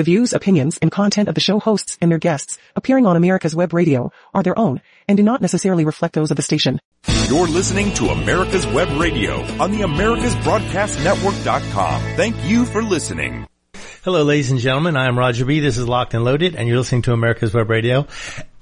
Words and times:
The 0.00 0.04
views, 0.04 0.32
opinions, 0.32 0.78
and 0.78 0.90
content 0.90 1.28
of 1.28 1.34
the 1.34 1.42
show 1.42 1.60
hosts 1.60 1.98
and 2.00 2.10
their 2.10 2.18
guests 2.18 2.56
appearing 2.74 3.04
on 3.04 3.16
America's 3.16 3.54
Web 3.54 3.74
Radio 3.74 4.10
are 4.32 4.42
their 4.42 4.58
own 4.58 4.80
and 5.06 5.18
do 5.18 5.22
not 5.22 5.42
necessarily 5.42 5.84
reflect 5.84 6.14
those 6.14 6.30
of 6.30 6.38
the 6.38 6.42
station. 6.42 6.80
You're 7.28 7.46
listening 7.46 7.92
to 7.96 8.06
America's 8.06 8.66
Web 8.66 8.88
Radio 8.98 9.42
on 9.62 9.72
the 9.72 9.80
AmericasBroadcastNetwork.com. 9.80 12.00
Thank 12.16 12.34
you 12.46 12.64
for 12.64 12.82
listening. 12.82 13.46
Hello, 14.02 14.22
ladies 14.22 14.50
and 14.50 14.58
gentlemen. 14.58 14.96
I 14.96 15.06
am 15.06 15.18
Roger 15.18 15.44
B. 15.44 15.60
This 15.60 15.76
is 15.76 15.86
Locked 15.86 16.14
and 16.14 16.24
Loaded, 16.24 16.56
and 16.56 16.66
you're 16.66 16.78
listening 16.78 17.02
to 17.02 17.12
America's 17.12 17.52
Web 17.52 17.68
Radio. 17.68 18.06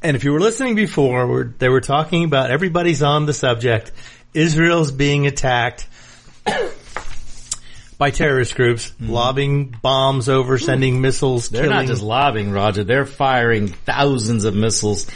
And 0.02 0.16
if 0.16 0.25
you 0.25 0.32
were 0.32 0.41
listening 0.41 0.75
before, 0.75 1.29
we're, 1.29 1.45
they 1.45 1.68
were 1.68 1.80
talking 1.80 2.25
about 2.25 2.50
everybody's 2.50 3.05
on 3.05 3.27
the 3.27 3.32
subject. 3.32 3.93
Israel's 4.34 4.91
being 4.91 5.29
attacked 5.29 5.86
by 7.99 8.11
terrorist 8.11 8.55
groups, 8.55 8.91
mm-hmm. 8.93 9.11
lobbing 9.12 9.75
bombs 9.83 10.29
over, 10.29 10.57
sending 10.59 11.01
missiles, 11.01 11.49
They're 11.49 11.62
killing. 11.64 11.77
not 11.77 11.87
just 11.87 12.03
lobbing, 12.03 12.51
Roger. 12.53 12.85
They're 12.85 13.05
firing 13.07 13.67
thousands 13.68 14.45
of 14.45 14.55
missiles, 14.55 15.07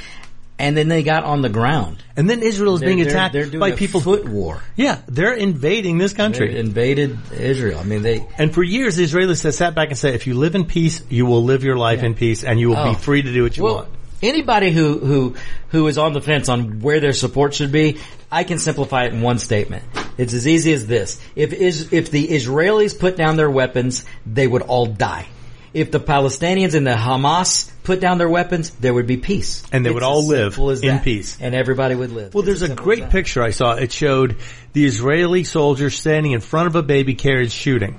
and 0.58 0.76
then 0.76 0.88
they 0.88 1.02
got 1.04 1.22
on 1.24 1.42
the 1.42 1.48
ground. 1.48 1.98
and 2.16 2.28
then 2.28 2.42
Israel 2.42 2.74
is 2.74 2.80
being 2.80 2.96
They're- 2.98 3.06
they're- 3.06 3.14
attacked 3.14 3.32
they're 3.32 3.46
doing 3.46 3.60
by 3.60 3.68
a 3.70 3.76
people. 3.76 4.00
foot 4.00 4.28
war. 4.28 4.60
yeah, 4.76 4.98
they're 5.08 5.32
invading 5.32 5.96
this 5.98 6.12
They 6.12 6.16
country. 6.16 6.58
invaded 6.58 7.16
Israel. 7.38 7.78
I 7.80 7.84
mean, 7.84 8.02
they 8.02 8.26
and 8.36 8.52
for 8.52 8.62
years, 8.62 8.96
the 8.96 9.04
Israelis 9.04 9.42
have 9.44 9.54
sat 9.54 9.74
back 9.74 9.88
and 9.88 9.96
said, 9.98 10.14
if 10.14 10.26
you 10.26 10.34
live 10.34 10.54
in 10.54 10.64
peace, 10.66 11.02
you 11.08 11.24
will 11.24 11.42
live 11.44 11.64
your 11.64 11.76
life 11.76 12.02
in 12.02 12.14
peace 12.14 12.44
and 12.44 12.60
you 12.60 12.68
will 12.68 12.76
Oh. 12.76 12.90
be 12.90 12.94
free 12.96 13.22
to 13.22 13.32
do 13.32 13.44
what 13.44 13.56
you 13.56 13.62
well. 13.62 13.74
want. 13.76 13.88
Anybody 14.22 14.70
who 14.70 14.98
who 14.98 15.34
who 15.70 15.86
is 15.88 15.98
on 15.98 16.12
the 16.12 16.20
fence 16.20 16.48
on 16.48 16.80
where 16.80 17.00
their 17.00 17.12
support 17.12 17.54
should 17.54 17.72
be, 17.72 17.98
I 18.30 18.44
can 18.44 18.58
simplify 18.58 19.04
it 19.04 19.12
in 19.12 19.20
one 19.20 19.38
statement. 19.38 19.84
It's 20.16 20.32
as 20.32 20.46
easy 20.46 20.72
as 20.72 20.86
this: 20.86 21.20
if 21.34 21.52
is 21.52 21.92
if 21.92 22.10
the 22.10 22.28
Israelis 22.28 22.98
put 22.98 23.16
down 23.16 23.36
their 23.36 23.50
weapons, 23.50 24.04
they 24.24 24.46
would 24.46 24.62
all 24.62 24.86
die. 24.86 25.26
If 25.74 25.90
the 25.90 26.00
Palestinians 26.00 26.74
and 26.74 26.86
the 26.86 26.92
Hamas 26.94 27.70
put 27.82 27.98
down 27.98 28.18
their 28.18 28.28
weapons, 28.28 28.70
there 28.70 28.92
would 28.92 29.06
be 29.06 29.16
peace, 29.16 29.64
And 29.72 29.84
they 29.84 29.88
It's 29.90 29.94
would 29.94 30.02
all 30.02 30.26
live 30.26 30.58
in 30.58 30.96
that. 30.96 31.02
peace. 31.02 31.38
and 31.40 31.54
everybody 31.54 31.94
would 31.94 32.12
live. 32.12 32.34
Well, 32.34 32.46
It's 32.46 32.60
there's 32.60 32.70
a 32.70 32.74
great 32.74 33.08
picture 33.08 33.42
I 33.42 33.50
saw. 33.52 33.72
It 33.76 33.90
showed 33.90 34.36
the 34.74 34.84
Israeli 34.84 35.44
soldier 35.44 35.88
standing 35.88 36.32
in 36.32 36.40
front 36.40 36.66
of 36.66 36.76
a 36.76 36.82
baby 36.82 37.14
carriage 37.14 37.52
shooting. 37.52 37.96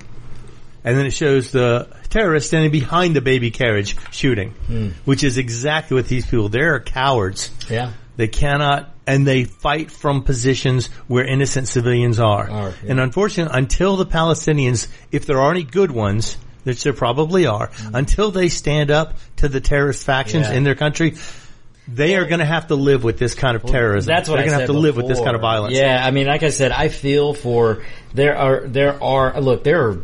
And 0.83 0.97
then 0.97 1.05
it 1.05 1.11
shows 1.11 1.51
the 1.51 1.87
terrorist 2.09 2.47
standing 2.47 2.71
behind 2.71 3.15
the 3.15 3.21
baby 3.21 3.51
carriage 3.51 3.95
shooting. 4.11 4.51
Hmm. 4.67 4.89
Which 5.05 5.23
is 5.23 5.37
exactly 5.37 5.95
what 5.95 6.07
these 6.07 6.25
people, 6.25 6.49
they're 6.49 6.79
cowards. 6.79 7.51
Yeah. 7.69 7.93
They 8.15 8.27
cannot, 8.27 8.93
and 9.07 9.25
they 9.25 9.45
fight 9.45 9.89
from 9.89 10.23
positions 10.23 10.87
where 11.07 11.25
innocent 11.25 11.67
civilians 11.67 12.19
are. 12.19 12.49
Are, 12.49 12.69
yeah. 12.69 12.91
And 12.91 12.99
unfortunately, 12.99 13.57
until 13.57 13.95
the 13.95 14.05
Palestinians, 14.05 14.87
if 15.11 15.25
there 15.25 15.39
are 15.39 15.51
any 15.51 15.63
good 15.63 15.89
ones, 15.89 16.37
which 16.63 16.83
there 16.83 16.93
probably 16.93 17.47
are, 17.47 17.71
until 17.93 18.31
they 18.31 18.49
stand 18.49 18.91
up 18.91 19.15
to 19.37 19.47
the 19.47 19.61
terrorist 19.61 20.05
factions. 20.05 20.47
Yeah. 20.47 20.53
in 20.53 20.63
their 20.63 20.75
country, 20.75 21.15
they 21.87 22.15
are 22.15 22.25
going 22.25 22.39
to 22.39 22.45
have 22.45 22.67
to 22.67 22.75
live 22.75 23.03
with 23.03 23.17
this 23.17 23.33
kind 23.33 23.55
of 23.55 23.63
terrorism. 23.65 24.13
That's 24.13 24.29
what 24.29 24.37
They're 24.37 24.45
I 24.45 24.47
gonna 24.47 24.59
have 24.59 24.67
to 24.67 24.73
live 24.73 24.95
with 24.95 25.07
this 25.07 25.19
kind 25.19 25.35
of 25.35 25.41
violence. 25.41 25.75
Yeah, 25.75 26.01
I 26.05 26.11
mean, 26.11 26.27
like 26.27 26.43
I 26.43 26.49
said, 26.49 26.71
I 26.71 26.87
feel 26.87 27.33
for 27.33 27.83
there 28.13 28.37
are 28.37 28.61
there 28.67 29.01
are 29.03 29.39
look 29.41 29.63
there 29.63 29.89
are 29.89 29.99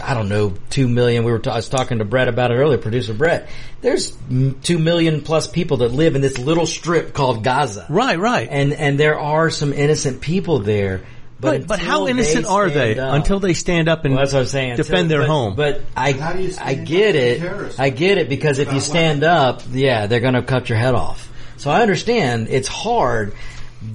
I 0.00 0.14
don't 0.14 0.28
know 0.28 0.54
two 0.70 0.88
million. 0.88 1.24
We 1.24 1.32
were 1.32 1.38
ta- 1.38 1.52
I 1.52 1.56
was 1.56 1.68
talking 1.68 1.98
to 1.98 2.04
Brett 2.04 2.28
about 2.28 2.50
it 2.50 2.54
earlier, 2.54 2.78
producer 2.78 3.14
Brett. 3.14 3.48
There's 3.80 4.16
two 4.62 4.78
million 4.78 5.20
plus 5.22 5.46
people 5.46 5.78
that 5.78 5.92
live 5.92 6.14
in 6.16 6.20
this 6.22 6.38
little 6.38 6.66
strip 6.66 7.12
called 7.14 7.42
Gaza, 7.44 7.86
Right, 7.88 8.18
right. 8.18 8.48
and 8.50 8.72
and 8.72 8.98
there 8.98 9.18
are 9.18 9.50
some 9.50 9.72
innocent 9.72 10.20
people 10.20 10.58
there. 10.60 11.02
but, 11.40 11.66
but 11.66 11.78
how 11.80 12.06
innocent 12.06 12.44
they 12.44 12.50
are 12.50 12.68
they 12.68 12.98
up- 12.98 13.14
until 13.14 13.40
they 13.40 13.54
stand 13.54 13.88
up 13.88 14.04
and 14.04 14.14
well, 14.14 14.22
that's 14.24 14.34
what 14.34 14.40
I'm 14.40 14.46
saying. 14.46 14.76
defend 14.76 15.04
Until- 15.04 15.08
their 15.08 15.20
but- 15.26 15.32
home? 15.32 15.54
But 15.56 15.82
I, 15.96 16.12
How 16.12 16.30
I 16.62 16.74
get 16.74 17.16
it. 17.16 17.78
I 17.78 17.88
get 17.90 18.18
it 18.18 18.28
because 18.28 18.58
if 18.58 18.72
you 18.72 18.80
stand 18.80 19.24
up, 19.24 19.62
yeah, 19.72 20.06
they're 20.06 20.20
going 20.20 20.34
to 20.34 20.42
cut 20.42 20.68
your 20.68 20.76
head 20.78 20.94
off. 20.94 21.28
So 21.56 21.70
I 21.70 21.80
understand 21.82 22.48
it's 22.50 22.68
hard. 22.68 23.32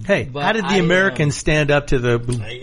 Hey, 0.06 0.24
but 0.32 0.44
how 0.44 0.52
did 0.54 0.64
the 0.66 0.70
I, 0.70 0.80
um, 0.80 0.86
Americans 0.86 1.36
stand 1.36 1.72
up 1.72 1.88
to 1.88 2.00
the 2.00 2.18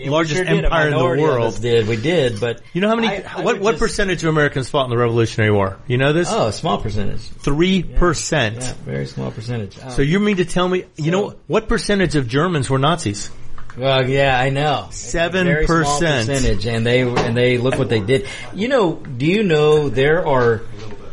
largest 0.07 0.35
sure 0.35 0.45
empire 0.45 0.87
in 0.87 0.91
the 0.93 0.97
minority 0.97 1.23
of 1.23 1.29
us 1.29 1.35
world? 1.35 1.61
Did 1.61 1.87
we 1.87 1.95
did? 1.97 2.39
But 2.39 2.61
You 2.73 2.81
know 2.81 2.89
how 2.89 2.95
many? 2.95 3.07
I- 3.07 3.23
I 3.37 3.41
what 3.41 3.59
what 3.59 3.71
just- 3.71 3.79
percentage 3.81 4.23
of 4.23 4.29
Americans 4.29 4.69
fought 4.69 4.85
in 4.85 4.89
the 4.89 4.97
Revolutionary 4.97 5.51
War? 5.51 5.77
You 5.87 5.97
know 5.97 6.13
this? 6.13 6.27
Oh, 6.31 6.47
a 6.47 6.53
small 6.53 6.77
percentage. 6.77 7.21
Three 7.21 7.83
percent. 7.83 8.57
Yeah, 8.59 8.73
very 8.85 9.05
small 9.05 9.31
percentage. 9.31 9.77
Oh. 9.83 9.89
So 9.89 10.01
you 10.01 10.19
mean 10.19 10.37
to 10.37 10.45
tell 10.45 10.67
me? 10.67 10.85
You 10.95 11.11
know 11.11 11.35
what 11.47 11.67
percentage 11.67 12.15
of 12.15 12.27
Germans 12.27 12.69
were 12.69 12.79
Nazis? 12.79 13.29
Well, 13.75 14.07
yeah, 14.07 14.39
I 14.39 14.49
know. 14.49 14.87
Seven 14.91 15.47
percent 15.65 16.27
percentage, 16.29 16.67
and 16.67 16.85
they 16.85 17.01
and 17.01 17.35
they 17.35 17.57
look 17.57 17.79
what 17.79 17.89
they 17.89 18.01
did. 18.01 18.27
You 18.53 18.67
know? 18.67 18.93
Do 18.93 19.25
you 19.25 19.41
know 19.43 19.89
there 19.89 20.27
are? 20.27 20.61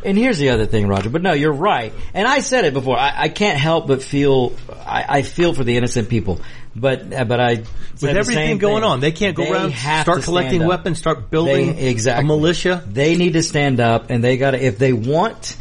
And 0.05 0.17
here's 0.17 0.39
the 0.39 0.51
other 0.51 0.67
thing, 0.67 0.89
Roger. 0.89 1.11
But 1.11 1.23
no, 1.23 1.33
you're 1.33 1.53
right. 1.53 1.93
And 2.15 2.27
I 2.27 2.41
said 2.41 2.65
it 2.65 2.73
before. 2.75 2.99
I, 2.99 3.13
I 3.25 3.29
can't 3.29 3.59
help 3.59 3.87
but 3.87 4.03
feel. 4.03 4.53
I, 4.71 5.05
I 5.09 5.23
feel 5.23 5.53
for 5.55 5.65
the 5.65 5.77
innocent 5.77 6.09
people. 6.09 6.41
But 6.75 7.13
uh, 7.13 7.25
but 7.25 7.41
I 7.41 7.65
With 8.01 8.05
everything 8.05 8.59
going 8.59 8.83
thing. 8.83 8.85
on, 8.91 9.01
they 9.01 9.11
can't 9.13 9.35
go 9.37 9.45
They 9.45 9.51
around 9.51 9.73
start 9.75 10.23
collecting 10.23 10.65
weapons, 10.65 10.99
start 10.99 11.29
building 11.31 11.75
They- 11.75 11.89
exactly. 11.91 12.25
a 12.25 12.27
militia. 12.27 12.85
They 12.87 13.17
need 13.17 13.33
to 13.33 13.43
stand 13.43 13.81
up, 13.81 14.09
and 14.11 14.23
they 14.23 14.37
got 14.37 14.53
to. 14.53 14.65
If 14.65 14.79
they 14.79 14.93
want 14.93 15.57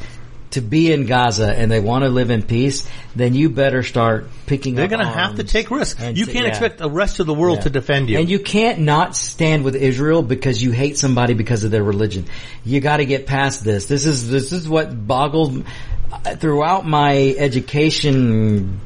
to 0.51 0.61
be 0.61 0.91
in 0.91 1.05
Gaza 1.05 1.51
and 1.51 1.71
they 1.71 1.79
want 1.79 2.03
to 2.03 2.09
live 2.09 2.31
in 2.31 2.41
peace, 2.41 2.89
then 3.15 3.35
you 3.35 3.49
better 3.49 3.83
start 3.83 4.27
picking. 4.47 4.73
Up 4.73 4.77
They're 4.77 4.97
going 4.97 5.05
to 5.05 5.11
have 5.11 5.35
to 5.35 5.43
take 5.43 5.69
risks. 5.69 6.01
You 6.01 6.25
can't 6.25 6.45
yeah. 6.45 6.49
expect 6.49 6.79
the 6.79 6.89
rest 6.89 7.19
of 7.19 7.27
the 7.27 7.33
world 7.33 7.59
Yeah. 7.59 7.63
to 7.63 7.69
defend 7.69 8.09
you. 8.09 8.17
And 8.17 8.29
you 8.29 8.39
can't 8.39 8.79
not 8.79 9.15
stand 9.15 9.63
with 9.63 9.75
Israel 9.75 10.23
because 10.23 10.61
you 10.61 10.71
hate 10.71 10.97
somebody 10.97 11.35
because 11.35 11.63
of 11.63 11.71
their 11.71 11.83
religion. 11.83 12.25
You 12.65 12.79
got 12.79 12.97
to 12.97 13.05
get 13.05 13.27
past 13.27 13.63
this. 13.63 13.85
This 13.85 14.05
is 14.05 14.29
this 14.29 14.51
is 14.51 14.67
what 14.67 15.07
boggled 15.07 15.63
uh, 16.11 16.35
throughout 16.35 16.87
my 16.87 17.35
education 17.37 18.79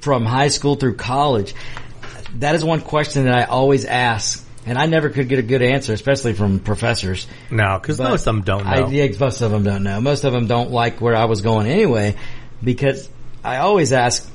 from 0.00 0.24
high 0.24 0.48
school 0.48 0.76
through 0.76 0.94
college. 0.96 1.54
That 2.36 2.54
is 2.54 2.64
one 2.64 2.80
question 2.80 3.24
that 3.24 3.34
I 3.34 3.44
always 3.44 3.84
ask, 3.84 4.41
and 4.64 4.78
I 4.78 4.86
never 4.86 5.10
could 5.10 5.28
get 5.28 5.38
a 5.38 5.42
good 5.42 5.62
answer, 5.62 5.92
especially 5.92 6.34
from 6.34 6.60
professors. 6.60 7.26
no, 7.50 7.78
because 7.80 7.98
most 7.98 8.26
of 8.26 8.34
them 8.34 8.42
don't 8.42 8.64
know. 8.64 8.70
I, 8.70 8.88
yeah, 8.88 9.08
most 9.18 9.40
of 9.40 9.50
them 9.50 9.64
don't 9.64 9.82
know. 9.82 10.00
Most 10.00 10.24
of 10.24 10.32
them 10.32 10.46
don't 10.46 10.70
like 10.70 11.00
where 11.00 11.16
I 11.16 11.24
was 11.24 11.40
going 11.40 11.66
anyway, 11.66 12.16
because 12.62 13.08
I 13.42 13.58
always 13.58 13.92
ask, 13.92 14.28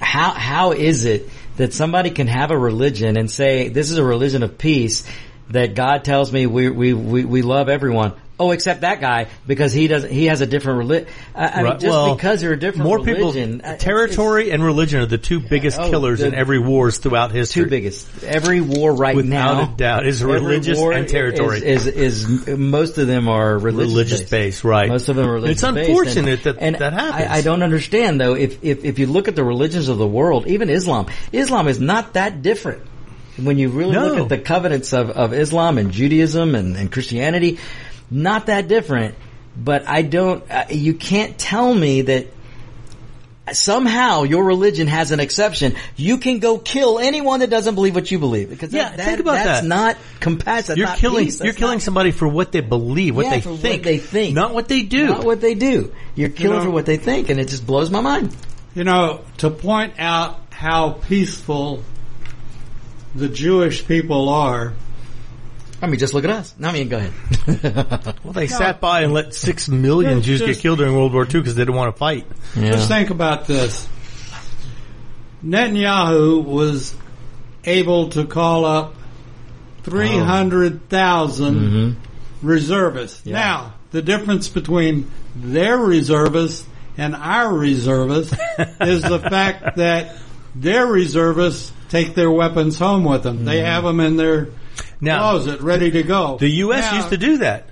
how 0.00 0.30
how 0.30 0.72
is 0.72 1.04
it 1.04 1.28
that 1.56 1.72
somebody 1.72 2.10
can 2.10 2.26
have 2.26 2.50
a 2.50 2.58
religion 2.58 3.16
and 3.16 3.30
say 3.30 3.68
this 3.68 3.90
is 3.90 3.98
a 3.98 4.04
religion 4.04 4.42
of 4.42 4.58
peace 4.58 5.08
that 5.50 5.74
God 5.74 6.04
tells 6.04 6.32
me 6.32 6.46
we 6.46 6.68
we 6.70 6.92
we, 6.92 7.24
we 7.24 7.42
love 7.42 7.68
everyone. 7.68 8.14
Oh, 8.40 8.52
except 8.52 8.82
that 8.82 9.00
guy 9.00 9.26
because 9.46 9.72
he 9.72 9.88
doesn't. 9.88 10.12
He 10.12 10.26
has 10.26 10.40
a 10.40 10.46
different 10.46 10.78
religion. 10.78 11.08
I, 11.34 11.48
I 11.48 11.62
mean, 11.64 11.72
just 11.80 11.86
well, 11.86 12.14
because 12.14 12.42
you're 12.42 12.52
a 12.52 12.58
different 12.58 12.84
more 12.84 12.98
religion, 12.98 13.58
people, 13.60 13.76
territory 13.78 14.50
and 14.52 14.62
religion 14.62 15.00
are 15.00 15.06
the 15.06 15.18
two 15.18 15.40
biggest 15.40 15.78
Oh, 15.80 15.90
killers 15.90 16.20
the- 16.20 16.28
in 16.28 16.34
every 16.34 16.58
wars 16.60 16.98
throughout 16.98 17.32
history. 17.32 17.64
two 17.64 17.70
biggest. 17.70 18.06
Every 18.22 18.60
war 18.60 18.92
right 18.94 19.16
Without 19.16 19.28
now, 19.56 19.74
a 19.74 19.76
doubt, 19.76 20.06
is 20.06 20.22
religious 20.22 20.78
and 20.78 21.08
territory. 21.08 21.58
Is, 21.66 21.86
is 21.88 22.28
is 22.28 22.48
most 22.56 22.96
of 22.98 23.06
them 23.08 23.28
are 23.28 23.58
religious, 23.58 23.90
Religious 23.92 24.20
based. 24.20 24.30
based, 24.30 24.64
right. 24.64 24.88
Most 24.88 25.08
of 25.08 25.16
them 25.16 25.28
are 25.28 25.34
religious. 25.34 25.62
It's 25.62 25.64
unfortunate 25.64 26.44
that 26.44 26.58
and 26.60 26.76
that 26.76 26.92
happens. 26.92 27.26
I, 27.28 27.38
I 27.38 27.40
don't 27.42 27.62
understand 27.64 28.20
though. 28.20 28.34
If, 28.34 28.62
if 28.62 28.84
if 28.84 28.98
you 29.00 29.06
look 29.06 29.26
at 29.28 29.34
the 29.34 29.44
religions 29.44 29.88
of 29.88 29.98
the 29.98 30.06
world, 30.06 30.46
even 30.46 30.70
Islam, 30.70 31.06
Islam 31.32 31.66
is 31.66 31.80
not 31.80 32.14
that 32.14 32.42
different. 32.42 32.82
When 33.40 33.56
you 33.56 33.68
really 33.68 33.92
No. 33.92 34.06
look 34.08 34.18
at 34.18 34.28
the 34.30 34.38
covenants 34.38 34.92
of, 34.92 35.10
of 35.10 35.32
Islam 35.32 35.78
and 35.78 35.92
Judaism 35.92 36.56
and, 36.56 36.76
and 36.76 36.90
Christianity, 36.90 37.58
not 38.10 38.46
that 38.46 38.68
different. 38.68 39.14
But 39.56 39.88
I 39.88 40.02
don't. 40.02 40.48
Uh, 40.50 40.66
you 40.70 40.94
can't 40.94 41.36
tell 41.36 41.74
me 41.74 42.02
that 42.02 42.28
somehow 43.52 44.24
your 44.24 44.44
religion 44.44 44.86
has 44.86 45.10
an 45.10 45.20
exception. 45.20 45.74
You 45.96 46.18
can 46.18 46.38
go 46.38 46.58
kill 46.58 46.98
anyone 46.98 47.40
that 47.40 47.50
doesn't 47.50 47.74
believe 47.74 47.94
what 47.94 48.10
you 48.10 48.18
believe 48.18 48.50
because 48.50 48.72
Yeah, 48.72 48.90
that, 48.90 48.96
that- 48.98 49.06
think 49.06 49.20
about 49.20 49.32
that's 49.34 49.60
that. 49.62 49.66
not 49.66 49.96
compassion. 50.20 50.76
You're 50.76 50.86
not 50.86 50.98
killing. 50.98 51.24
peace. 51.24 51.40
You're 51.42 51.54
killing 51.54 51.76
not- 51.76 51.82
somebody 51.82 52.10
for 52.10 52.28
what 52.28 52.52
they 52.52 52.60
believe, 52.60 53.16
what 53.16 53.24
Yeah, 53.24 53.30
they 53.32 53.40
for 53.40 53.50
what 53.50 53.60
think, 53.60 53.82
they 53.84 53.98
think. 53.98 54.34
not 54.34 54.52
what 54.54 54.68
they 54.68 54.82
do. 54.82 55.06
Not 55.06 55.24
what 55.24 55.40
they 55.40 55.54
do. 55.54 55.92
You're 56.14 56.28
killing 56.28 56.58
know- 56.58 56.64
for 56.64 56.70
what 56.70 56.86
they 56.86 56.98
think, 56.98 57.30
and 57.30 57.40
it 57.40 57.48
just 57.48 57.66
blows 57.66 57.90
my 57.90 58.00
mind. 58.00 58.36
You 58.74 58.84
know, 58.84 59.22
to 59.38 59.50
point 59.50 59.94
out 59.98 60.38
how 60.50 60.90
peaceful 61.08 61.82
the 63.14 63.28
Jewish 63.28 63.86
people 63.88 64.28
are, 64.28 64.74
I 65.80 65.86
mean, 65.86 66.00
just 66.00 66.12
look 66.12 66.24
at 66.24 66.30
us. 66.30 66.54
No, 66.58 66.68
I 66.68 66.72
mean, 66.72 66.88
go 66.88 66.96
ahead. 66.96 68.14
well, 68.24 68.32
they 68.32 68.48
sat 68.48 68.80
by 68.80 69.02
and 69.02 69.12
let 69.12 69.34
six 69.34 69.68
million 69.68 70.18
Yeah, 70.18 70.22
Jews 70.22 70.40
get 70.40 70.58
killed 70.58 70.78
during 70.78 70.94
World 70.94 71.12
War 71.12 71.24
II 71.24 71.40
because 71.40 71.54
they 71.54 71.62
didn't 71.62 71.76
want 71.76 71.94
to 71.94 71.98
fight. 71.98 72.26
just 72.54 72.88
think 72.88 73.10
about 73.10 73.46
this. 73.46 73.88
Netanyahu 75.44 76.44
was 76.44 76.96
able 77.64 78.10
to 78.10 78.24
call 78.24 78.64
up 78.64 78.94
300,000 79.84 81.54
mm-hmm. 81.54 82.46
reservists. 82.46 83.24
Now, 83.24 83.74
the 83.90 84.02
difference 84.02 84.48
between 84.48 85.10
their 85.36 85.78
reservists 85.78 86.66
and 86.96 87.14
our 87.14 87.52
reservists 87.52 88.34
is 88.80 89.02
the 89.02 89.20
fact 89.20 89.76
that 89.76 90.16
their 90.54 90.86
reservists 90.86 91.72
take 91.88 92.14
their 92.14 92.30
weapons 92.30 92.78
home 92.78 93.04
with 93.04 93.22
them. 93.22 93.44
They 93.44 93.58
mm-hmm. 93.58 93.66
have 93.66 93.84
them 93.84 94.00
in 94.00 94.16
their 94.16 94.48
Now, 95.00 95.30
closet 95.30 95.60
ready 95.60 95.90
to 95.92 96.02
go. 96.02 96.36
the 96.38 96.48
U.S. 96.48 96.90
Now, 96.90 96.96
used 96.96 97.10
to 97.10 97.16
do 97.16 97.38
that. 97.38 97.66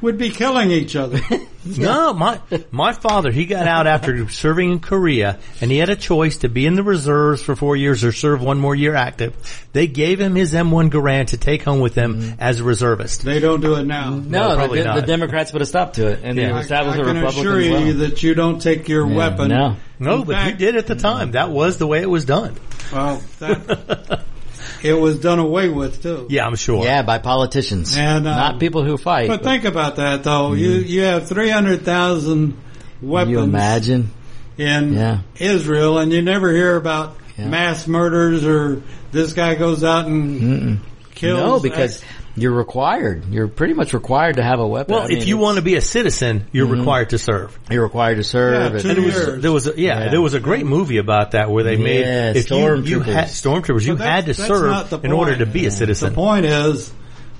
would 0.00 0.18
be 0.18 0.30
killing 0.30 0.70
each 0.70 0.96
other. 0.96 1.20
No, 1.76 2.14
my 2.14 2.40
my 2.70 2.92
father, 2.92 3.32
he 3.32 3.44
got 3.44 3.66
out 3.66 3.88
after 3.88 4.28
serving 4.28 4.70
in 4.70 4.78
Korea, 4.78 5.40
and 5.60 5.68
he 5.68 5.78
had 5.78 5.88
a 5.88 5.96
choice 5.96 6.36
to 6.38 6.48
be 6.48 6.64
in 6.64 6.74
the 6.74 6.84
reserves 6.84 7.42
for 7.42 7.56
four 7.56 7.74
years 7.74 8.04
or 8.04 8.12
serve 8.12 8.40
one 8.40 8.60
more 8.60 8.76
year 8.76 8.94
active. 8.94 9.34
They 9.72 9.88
gave 9.88 10.20
him 10.20 10.36
his 10.36 10.52
M1 10.54 10.90
Garand 10.90 11.30
to 11.30 11.38
take 11.38 11.64
home 11.64 11.80
with 11.80 11.96
him 11.96 12.20
mm-hmm. 12.20 12.40
as 12.40 12.60
a 12.60 12.62
reservist. 12.62 13.24
they 13.24 13.40
don't 13.40 13.60
do 13.60 13.74
it 13.74 13.82
now. 13.84 14.10
No, 14.10 14.54
probably 14.54 14.80
the, 14.82 14.92
the. 14.92 15.02
Democrats 15.02 15.50
put 15.50 15.60
a 15.60 15.66
stop 15.66 15.94
to 15.94 16.06
it, 16.06 16.20
and 16.22 16.38
Yeah. 16.38 16.46
they 16.46 16.52
I, 16.52 16.56
I 16.58 16.60
established 16.60 17.00
a 17.00 17.04
can 17.04 17.16
assure 17.16 17.58
as 17.58 17.68
well. 17.70 17.84
you 17.84 17.92
that 17.94 18.22
you 18.22 18.34
don't 18.34 18.62
take 18.62 18.88
your 18.88 19.08
Yeah, 19.08 19.16
weapon. 19.16 19.48
No, 19.48 19.76
No, 19.98 20.20
In 20.20 20.24
but 20.24 20.46
he 20.46 20.52
did 20.52 20.76
at 20.76 20.86
the 20.86 20.94
time. 20.94 21.32
That 21.32 21.50
was 21.50 21.78
the 21.78 21.86
way 21.88 22.00
it 22.00 22.08
was 22.08 22.24
done. 22.24 22.54
Well, 22.92 23.20
that, 23.40 24.22
it 24.82 24.94
was 24.94 25.18
done 25.20 25.38
away 25.38 25.68
with 25.68 26.02
too. 26.02 26.26
Yeah, 26.28 26.46
I'm 26.46 26.56
sure. 26.56 26.84
yeah, 26.84 27.02
by 27.02 27.18
politicians, 27.18 27.96
And, 27.96 28.26
um, 28.26 28.36
not 28.36 28.60
people 28.60 28.82
who 28.84 28.96
fight. 28.96 29.28
But 29.28 29.42
think 29.42 29.64
about 29.64 29.96
that 29.96 30.24
though. 30.24 30.52
You 30.52 30.70
you 30.72 31.02
have 31.02 31.28
three 31.28 31.50
hundred 31.50 31.82
thousand 31.82 32.56
weapons 33.02 33.30
you 33.32 33.40
imagine? 33.40 34.10
in 34.58 34.94
Yeah. 34.94 35.18
Israel, 35.38 35.98
and 35.98 36.12
you 36.12 36.22
never 36.22 36.50
hear 36.52 36.76
about 36.76 37.16
Yeah. 37.36 37.48
mass 37.48 37.86
murders 37.86 38.44
or 38.44 38.82
this 39.12 39.32
guy 39.34 39.54
goes 39.54 39.84
out 39.84 40.06
and 40.06 40.80
kills. 41.14 41.38
No, 41.40 41.60
because 41.60 42.02
X- 42.02 42.04
you're 42.36 42.52
required. 42.52 43.24
You're 43.30 43.48
pretty 43.48 43.72
much 43.74 43.94
required 43.94 44.36
to 44.36 44.42
have 44.42 44.60
a 44.60 44.66
weapon. 44.66 44.94
Well, 44.94 45.04
I 45.04 45.08
mean, 45.08 45.18
if 45.18 45.26
you 45.26 45.38
want 45.38 45.56
to 45.56 45.62
be 45.62 45.74
a 45.76 45.80
citizen, 45.80 46.46
you're 46.52 46.66
required 46.66 47.10
to 47.10 47.18
serve. 47.18 47.58
you're 47.70 47.82
required 47.82 48.16
to 48.16 48.24
serve. 48.24 48.74
Yeah, 48.74 48.78
two 48.80 48.88
And 48.90 48.98
it 48.98 49.04
was, 49.04 49.42
there 49.42 49.52
was 49.52 49.66
a, 49.66 49.72
yeah, 49.80 50.04
Yeah. 50.04 50.08
there 50.10 50.20
was 50.20 50.34
a 50.34 50.40
great 50.40 50.66
movie 50.66 50.98
about 50.98 51.30
that 51.32 51.50
where 51.50 51.64
they 51.64 51.76
Yeah, 51.76 51.84
made 51.84 52.36
if 52.36 52.50
you, 52.50 52.56
you 52.58 52.64
stormtroopers. 53.00 53.04
had 53.06 53.24
stormtroopers, 53.28 53.86
you 53.86 53.96
had 53.96 54.26
to 54.26 54.34
serve 54.34 55.04
in 55.04 55.12
order 55.12 55.36
to 55.38 55.46
be 55.46 55.66
a 55.66 55.70
citizen. 55.70 56.10
the 56.10 56.14
point 56.14 56.44
is 56.46 56.92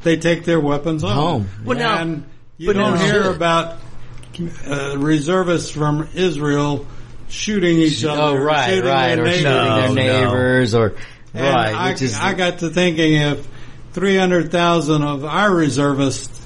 they 0.03 0.17
take 0.17 0.45
their 0.45 0.61
weapons 0.61 1.03
home. 1.03 1.13
Home. 1.13 1.49
Well, 1.65 1.79
now- 1.79 1.99
and 1.99 2.25
you 2.57 2.69
but 2.69 2.77
don't 2.77 2.95
now- 2.95 3.05
hear 3.05 3.31
about 3.31 3.77
uh, 4.69 4.97
reservists 4.99 5.71
from 5.71 6.09
Israel 6.15 6.87
shooting 7.29 7.79
each 7.79 8.05
other. 8.05 8.21
oh, 8.21 8.35
right, 8.37 8.71
shooting 8.71 8.91
right, 8.91 9.15
their 9.17 9.25
or 9.25 9.27
neighbors. 9.27 9.37
shooting 9.41 9.53
No, 9.53 9.77
their 9.81 9.89
no. 9.89 9.95
neighbors, 10.25 10.75
or 10.75 10.95
And 11.35 11.55
right, 11.55 11.75
I, 11.75 11.91
which 11.91 12.03
is 12.03 12.19
I 12.19 12.35
got 12.35 12.59
to 12.61 12.71
thinking 12.71 13.15
if 13.15 13.49
300,000 13.97 15.03
of 15.03 15.25
our 15.25 15.51
reservists 15.55 16.39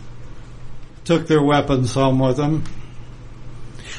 took 1.04 1.26
their 1.26 1.42
weapons 1.42 1.92
home 1.92 2.20
with 2.20 2.36
them. 2.36 2.62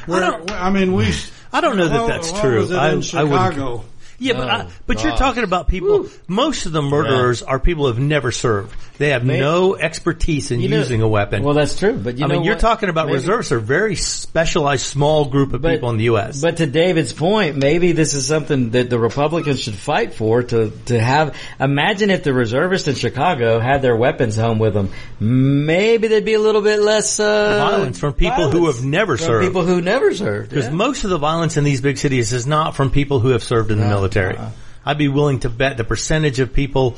Where, 0.06 0.22
don't- 0.22 0.50
I 0.50 0.70
mean, 0.70 0.94
we. 0.94 1.14
I 1.52 1.60
don't 1.60 1.76
know 1.76 1.90
that 1.90 2.02
what- 2.02 2.08
that's 2.08 2.32
true. 2.40 2.62
I- 2.62 2.64
in 2.64 2.78
I 2.78 2.94
wouldn't- 2.94 3.04
Chicago? 3.04 3.84
Yeah, 4.22 4.34
but 4.38 4.50
I, 4.50 4.62
Oh, 4.64 4.68
but 4.86 5.04
you're 5.04 5.16
talking 5.18 5.44
about 5.44 5.68
people. 5.68 6.06
Most 6.28 6.68
of 6.68 6.72
the 6.72 6.82
murderers 6.84 7.42
are 7.42 7.60
people 7.60 7.86
who 7.86 7.94
have 7.94 8.00
never 8.00 8.32
served. 8.32 8.76
They 9.00 9.10
have 9.10 9.26
May- 9.26 9.40
no 9.40 9.76
expertise 9.76 10.52
in 10.52 10.62
You 10.62 10.70
know- 10.70 10.78
using 10.78 11.02
a 11.02 11.08
weapon. 11.08 11.42
Well, 11.42 11.56
that's 11.56 11.78
true, 11.80 11.94
but 11.98 12.20
you 12.20 12.26
I 12.26 12.28
know 12.28 12.36
mean, 12.36 12.44
you're 12.44 12.54
what? 12.54 12.62
talking 12.62 12.90
about 12.90 13.08
Maybe- 13.08 13.16
reservists 13.18 13.52
are 13.52 13.58
a 13.58 13.62
very 13.62 13.96
specialized, 13.96 14.86
small 14.86 15.26
group 15.26 15.54
of 15.54 15.64
But- 15.64 15.72
people 15.72 15.90
in 15.90 15.98
the 15.98 16.04
U.S. 16.04 16.40
But 16.40 16.58
to 16.58 16.68
David's 16.68 17.12
point, 17.14 17.58
maybe 17.58 17.94
this 17.94 18.14
is 18.14 18.28
something 18.28 18.70
that 18.72 18.92
the 18.92 19.00
Republicans 19.00 19.60
should 19.60 19.74
fight 19.74 20.14
for 20.14 20.44
to, 20.44 20.72
to 20.86 21.00
have, 21.00 21.36
imagine 21.60 22.12
if 22.12 22.22
the 22.24 22.32
reservists 22.34 22.88
in 22.88 22.94
Chicago 22.94 23.60
had 23.60 23.82
their 23.82 23.96
weapons 23.96 24.38
home 24.38 24.60
with 24.60 24.76
them. 24.76 24.90
Maybe 25.20 26.08
there'd 26.08 26.26
be 26.26 26.36
a 26.36 26.40
little 26.40 26.62
bit 26.62 26.80
less, 26.80 27.20
uh, 27.20 27.58
Violence 27.72 27.98
from 27.98 28.14
people 28.14 28.52
who 28.52 28.68
have 28.68 28.84
never 28.84 29.18
from 29.18 29.26
served. 29.26 29.48
people 29.48 29.64
who 29.66 29.82
never 29.82 30.14
served. 30.14 30.50
Because 30.50 30.70
most 30.70 31.04
of 31.06 31.10
the 31.10 31.18
violence 31.18 31.58
in 31.58 31.64
these 31.64 31.82
big 31.82 31.98
cities 31.98 32.34
is 32.34 32.46
not 32.46 32.76
from 32.76 32.92
people 32.92 33.20
who 33.20 33.30
have 33.30 33.42
served 33.44 33.72
in 33.72 33.80
the 33.80 33.88
military. 34.16 34.38
uh-uh. 34.38 34.52
I'd 34.86 34.98
be 34.98 35.08
willing 35.10 35.40
to 35.42 35.50
bet 35.50 35.78
the 35.78 35.84
percentage 35.84 36.40
of 36.40 36.54
people 36.54 36.92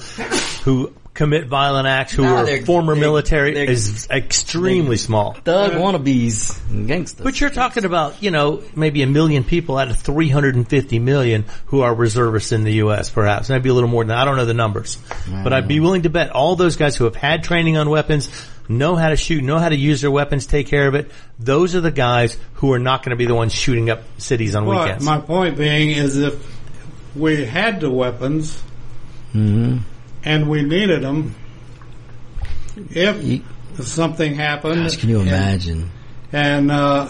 who 0.64 0.94
commit 1.14 1.46
violent 1.48 1.86
acts 1.86 2.12
who 2.14 2.24
No, 2.24 2.38
are 2.38 2.62
former 2.66 2.96
they- 2.96 3.02
military 3.02 3.54
they're- 3.54 3.70
is 3.70 4.08
extremely 4.10 4.96
small. 4.98 5.34
Thug 5.34 5.74
wannabes 5.74 6.58
and 6.72 6.88
gangsters. 6.88 7.24
But 7.24 7.40
you're 7.40 7.50
talking 7.52 7.86
about, 7.86 8.24
you 8.24 8.32
know, 8.32 8.62
maybe 8.76 9.04
a 9.04 9.08
million 9.08 9.44
people 9.44 9.78
out 9.78 9.90
of 9.90 9.98
350 9.98 10.98
million 11.00 11.46
who 11.68 11.82
are 11.82 11.94
reservists 11.94 12.52
in 12.52 12.64
the 12.64 12.74
U.S. 12.76 13.10
perhaps. 13.12 13.50
Maybe 13.50 13.70
a 13.70 13.74
little 13.74 13.90
more 13.90 14.04
than 14.04 14.08
that. 14.10 14.18
I 14.20 14.26
don't 14.26 14.38
know 14.38 14.46
the 14.46 14.54
numbers. 14.56 14.98
But 15.44 15.54
I'd 15.54 15.68
be 15.68 15.80
willing 15.82 16.04
to 16.04 16.10
bet 16.10 16.32
all 16.32 16.56
those 16.56 16.78
guys 16.78 16.96
who 16.96 17.04
have 17.04 17.16
had 17.16 17.44
training 17.44 17.78
on 17.78 17.90
weapons, 17.92 18.30
know 18.68 18.96
how 18.96 19.10
to 19.10 19.18
shoot, 19.18 19.44
know 19.44 19.60
how 19.60 19.70
to 19.70 19.76
use 19.76 20.02
their 20.02 20.10
weapons, 20.10 20.46
take 20.48 20.68
care 20.68 20.88
of 20.88 20.96
it. 20.96 21.12
Those 21.38 21.76
are 21.76 21.82
the 21.82 21.92
guys 21.92 22.38
who 22.56 22.72
are 22.74 22.80
not 22.80 23.04
going 23.04 23.12
to 23.12 23.18
be 23.18 23.26
the 23.26 23.36
ones 23.36 23.54
shooting 23.54 23.90
up 23.92 24.02
cities 24.18 24.56
on 24.56 24.66
But 24.66 24.86
weekends. 24.86 25.06
my 25.06 25.20
point 25.20 25.58
being 25.58 25.92
is 25.92 26.18
if 26.18 26.53
we 27.16 27.46
had 27.46 27.80
the 27.82 27.90
weapons 27.90 28.62
and 29.34 29.84
we 30.50 30.64
needed 30.64 31.02
them, 31.04 31.36
if 32.92 33.24
You- 33.24 33.42
something 33.82 34.36
happened, 34.36 34.84
Gosh, 34.84 34.98
can 34.98 35.10
you 35.10 35.20
and- 35.20 35.28
imagine? 35.28 35.90
And, 36.32 36.72
uh, 36.72 37.08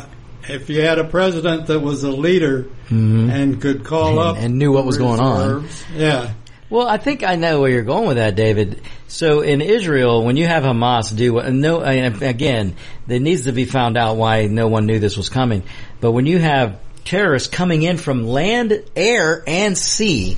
if 0.50 0.70
you 0.70 0.82
had 0.82 1.00
a 1.00 1.04
president 1.06 1.68
that 1.68 1.80
was 1.82 2.04
a 2.04 2.12
leader 2.12 2.66
and 2.90 3.60
could 3.62 3.84
call 3.84 4.12
And- 4.12 4.20
up 4.20 4.38
and 4.40 4.58
knew 4.60 4.72
what 4.72 4.86
was 4.86 4.98
going 4.98 5.20
on. 5.20 5.66
yeah. 5.98 6.30
Well, 6.70 6.88
I 6.88 6.98
think 6.98 7.24
I 7.24 7.36
know 7.36 7.62
where 7.62 7.70
you're 7.70 7.84
going 7.84 8.08
with 8.08 8.18
that, 8.18 8.36
David. 8.36 8.82
So 9.08 9.42
in 9.42 9.62
Israel, 9.62 10.24
when 10.26 10.38
you 10.38 10.48
have 10.48 10.64
Hamas 10.64 11.16
do 11.16 11.34
what, 11.34 11.52
no, 11.54 11.82
again, 11.82 12.74
it 13.08 13.22
needs 13.22 13.44
to 13.44 13.52
be 13.52 13.66
found 13.66 13.96
out 13.98 14.18
why 14.18 14.48
no 14.48 14.68
one 14.68 14.86
knew 14.88 14.98
this 15.00 15.16
was 15.16 15.30
coming. 15.30 15.64
But 16.02 16.12
when 16.14 16.26
you 16.26 16.40
have 16.40 16.78
terrorists 17.06 17.50
coming 17.50 17.84
in 17.84 17.98
from 17.98 18.28
land, 18.28 18.84
air, 18.96 19.44
and 19.48 19.78
sea, 19.78 20.38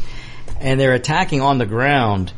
and 0.60 0.80
they're 0.80 0.94
attacking 0.94 1.42
on 1.42 1.58
the 1.58 1.66
ground, 1.66 2.32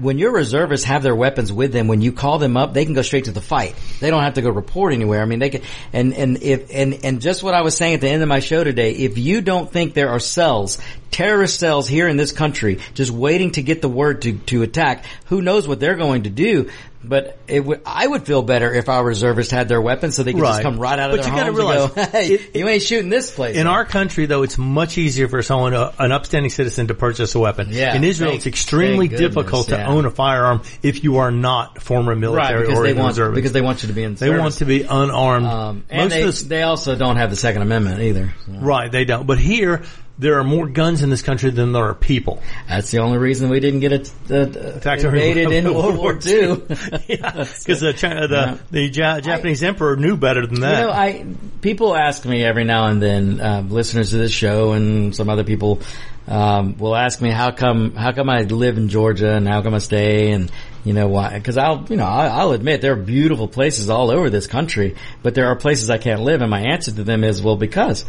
when 0.00 0.18
your 0.18 0.30
reservists 0.30 0.84
have 0.84 1.02
their 1.02 1.14
weapons 1.14 1.50
with 1.50 1.72
them, 1.72 1.88
when 1.88 2.02
you 2.02 2.12
call 2.12 2.38
them 2.38 2.56
up, 2.56 2.74
they 2.74 2.84
can 2.84 2.92
go 2.92 3.02
straight 3.02 3.24
to 3.24 3.32
the 3.32 3.40
fight. 3.40 3.74
They 3.98 4.10
don't 4.10 4.22
have 4.22 4.34
to 4.34 4.42
go 4.42 4.50
report 4.50 4.92
anywhere. 4.92 5.22
I 5.22 5.24
mean, 5.24 5.38
they 5.38 5.48
can, 5.48 5.62
and, 5.92 6.12
and 6.12 6.42
if, 6.42 6.70
and, 6.70 7.00
and 7.02 7.20
just 7.20 7.42
what 7.42 7.54
I 7.54 7.62
was 7.62 7.76
saying 7.76 7.94
at 7.94 8.00
the 8.02 8.08
end 8.08 8.22
of 8.22 8.28
my 8.28 8.40
show 8.40 8.62
today, 8.62 8.92
if 8.92 9.16
you 9.16 9.40
don't 9.40 9.70
think 9.70 9.94
there 9.94 10.10
are 10.10 10.20
cells, 10.20 10.78
terrorist 11.10 11.58
cells 11.58 11.88
here 11.88 12.08
in 12.08 12.18
this 12.18 12.32
country, 12.32 12.80
just 12.92 13.10
waiting 13.10 13.52
to 13.52 13.62
get 13.62 13.80
the 13.80 13.88
word 13.88 14.22
to, 14.22 14.36
to 14.38 14.62
attack, 14.62 15.06
who 15.26 15.40
knows 15.40 15.66
what 15.66 15.80
they're 15.80 15.96
going 15.96 16.24
to 16.24 16.30
do, 16.30 16.68
but 17.08 17.38
it 17.48 17.64
would, 17.64 17.80
I 17.86 18.06
would 18.06 18.24
feel 18.26 18.42
better 18.42 18.72
if 18.72 18.88
our 18.88 19.04
reservists 19.04 19.52
had 19.52 19.68
their 19.68 19.80
weapons 19.80 20.16
so 20.16 20.22
they 20.22 20.32
could 20.32 20.42
just 20.42 20.62
come 20.62 20.78
right 20.78 20.98
out 20.98 21.10
of 21.10 21.16
But 21.18 21.22
their 21.24 21.32
you 21.32 21.38
gotta 21.38 21.52
homes 21.52 21.58
realize, 21.58 21.84
and 21.84 21.94
go, 22.12 22.18
hey, 22.18 22.26
it- 22.34 22.56
you 22.56 22.68
ain't 22.68 22.82
shooting 22.82 23.08
this 23.10 23.30
place. 23.30 23.56
in 23.56 23.66
up." 23.66 23.72
our 23.74 23.84
country, 23.84 24.26
though, 24.26 24.42
it's 24.42 24.58
much 24.58 24.98
easier 24.98 25.28
for 25.28 25.42
someone, 25.42 25.74
uh, 25.74 25.92
an 25.98 26.12
upstanding 26.12 26.50
citizen, 26.50 26.88
to 26.88 26.94
purchase 26.94 27.34
a 27.34 27.38
weapon. 27.38 27.68
Yeah, 27.70 27.94
in 27.94 28.04
Israel, 28.04 28.30
thank- 28.30 28.38
it's 28.40 28.46
extremely 28.46 29.08
goodness, 29.08 29.34
difficult 29.34 29.68
to 29.68 29.76
yeah. 29.76 29.88
own 29.88 30.04
a 30.06 30.10
firearm 30.10 30.62
if 30.82 31.04
you 31.04 31.18
are 31.18 31.30
not 31.30 31.80
former 31.82 32.12
right, 32.12 32.18
military 32.20 32.60
because 32.66 32.78
or 32.78 32.82
they 32.84 32.92
want, 32.92 33.08
reservists. 33.08 33.34
because 33.36 33.52
they 33.52 33.60
want 33.60 33.82
you 33.82 33.88
to 33.88 33.94
be 33.94 34.02
in 34.02 34.14
They 34.14 34.26
service. 34.26 34.40
want 34.40 34.54
to 34.54 34.64
be 34.64 34.82
unarmed. 34.82 35.46
Um, 35.46 35.84
and 35.90 36.02
Most 36.04 36.12
they, 36.12 36.22
of 36.22 36.38
the, 36.38 36.44
they 36.56 36.62
also 36.62 36.96
don't 36.96 37.16
have 37.16 37.30
the 37.30 37.36
Second 37.36 37.62
Amendment 37.62 38.00
either. 38.02 38.34
So. 38.46 38.52
right, 38.60 38.90
they 38.90 39.04
don't. 39.04 39.26
But 39.26 39.38
here, 39.38 39.82
there 40.18 40.38
are 40.38 40.44
more 40.44 40.66
guns 40.66 41.02
in 41.02 41.10
this 41.10 41.22
country 41.22 41.50
than 41.50 41.72
there 41.72 41.84
are 41.84 41.94
people. 41.94 42.42
That's 42.68 42.90
the 42.90 42.98
only 43.00 43.18
reason 43.18 43.50
we 43.50 43.60
didn't 43.60 43.80
get 43.80 43.92
it 43.92 44.12
uh, 44.30 44.76
Attacked 44.76 45.02
during 45.02 45.16
invaded 45.16 45.52
in 45.52 45.74
World 45.74 45.98
War 45.98 46.18
II. 46.24 46.62
yeah, 47.06 47.32
because 47.32 47.80
the, 47.80 47.94
China, 47.96 48.26
the, 48.26 48.60
the 48.70 48.82
Ja- 48.86 49.20
Japanese 49.20 49.62
emperor 49.62 49.96
knew 49.96 50.16
better 50.16 50.46
than 50.46 50.60
that. 50.60 50.80
You 50.80 50.86
know, 50.86 50.90
I 50.90 51.26
people 51.60 51.94
ask 51.94 52.24
me 52.24 52.42
every 52.44 52.64
now 52.64 52.86
and 52.86 53.02
then, 53.02 53.40
uh, 53.40 53.64
listeners 53.68 54.10
to 54.10 54.16
this 54.16 54.32
show 54.32 54.72
and 54.72 55.14
some 55.14 55.28
other 55.28 55.44
people 55.44 55.80
um, 56.28 56.76
will 56.78 56.96
ask 56.96 57.20
me 57.20 57.30
how 57.30 57.50
come 57.50 57.94
how 57.94 58.12
come 58.12 58.28
I 58.28 58.42
live 58.42 58.78
in 58.78 58.88
Georgia 58.88 59.34
and 59.34 59.46
how 59.46 59.62
come 59.62 59.74
I 59.74 59.78
stay 59.78 60.32
and 60.32 60.50
you 60.84 60.92
know 60.92 61.08
why? 61.08 61.34
Because 61.34 61.56
I'll 61.56 61.84
you 61.88 61.96
know 61.96 62.06
I, 62.06 62.26
I'll 62.26 62.52
admit 62.52 62.80
there 62.80 62.92
are 62.92 62.96
beautiful 62.96 63.48
places 63.48 63.90
all 63.90 64.10
over 64.10 64.30
this 64.30 64.46
country, 64.46 64.96
but 65.22 65.34
there 65.34 65.46
are 65.46 65.56
places 65.56 65.90
I 65.90 65.98
can't 65.98 66.22
live, 66.22 66.42
and 66.42 66.50
my 66.50 66.60
answer 66.60 66.92
to 66.92 67.04
them 67.04 67.22
is 67.22 67.42
well 67.42 67.56
because 67.56 68.04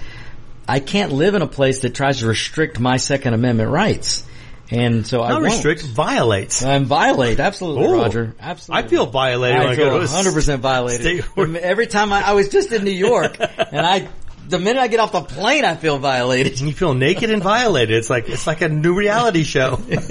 I 0.68 0.80
can't 0.80 1.12
live 1.14 1.34
in 1.36 1.42
a 1.42 1.48
place 1.48 1.82
that 1.82 1.94
tries 1.96 2.20
to 2.20 2.28
restrict 2.28 2.80
my 2.80 2.98
Second 2.98 3.34
Amendment 3.34 3.70
rights, 3.72 4.24
and 4.70 5.08
so 5.08 5.22
I 5.22 5.30
Not 5.30 5.42
won't. 5.42 5.54
restrict, 5.54 5.82
violates. 5.84 6.62
And 6.64 6.86
violate, 6.86 7.40
absolutely, 7.40 7.86
Oh. 7.86 7.94
Roger. 8.02 8.36
Absolutely. 8.40 8.84
I 8.86 8.88
feel 8.90 9.06
violated 9.06 9.62
I 9.62 9.72
I 9.72 9.76
feel 9.76 9.90
100% 10.00 10.60
violated. 10.60 11.24
Every 11.62 11.88
time 11.88 12.12
I, 12.12 12.22
I 12.30 12.34
was 12.34 12.50
just 12.50 12.72
in 12.74 12.84
New 12.84 12.92
York, 12.92 13.38
and 13.40 13.86
I, 13.86 14.10
the 14.48 14.60
minute 14.60 14.80
I 14.80 14.88
get 14.88 15.00
off 15.00 15.12
the 15.12 15.22
plane, 15.22 15.66
I 15.66 15.76
feel 15.76 15.98
violated. 16.00 16.60
You 16.62 16.72
feel 16.74 16.94
naked 16.94 17.30
and 17.30 17.44
violated. 17.44 17.98
It's 17.98 18.10
like 18.10 18.30
it's 18.30 18.48
like 18.48 18.62
a 18.62 18.70
new 18.70 18.94
reality 18.96 19.44
show. 19.44 19.80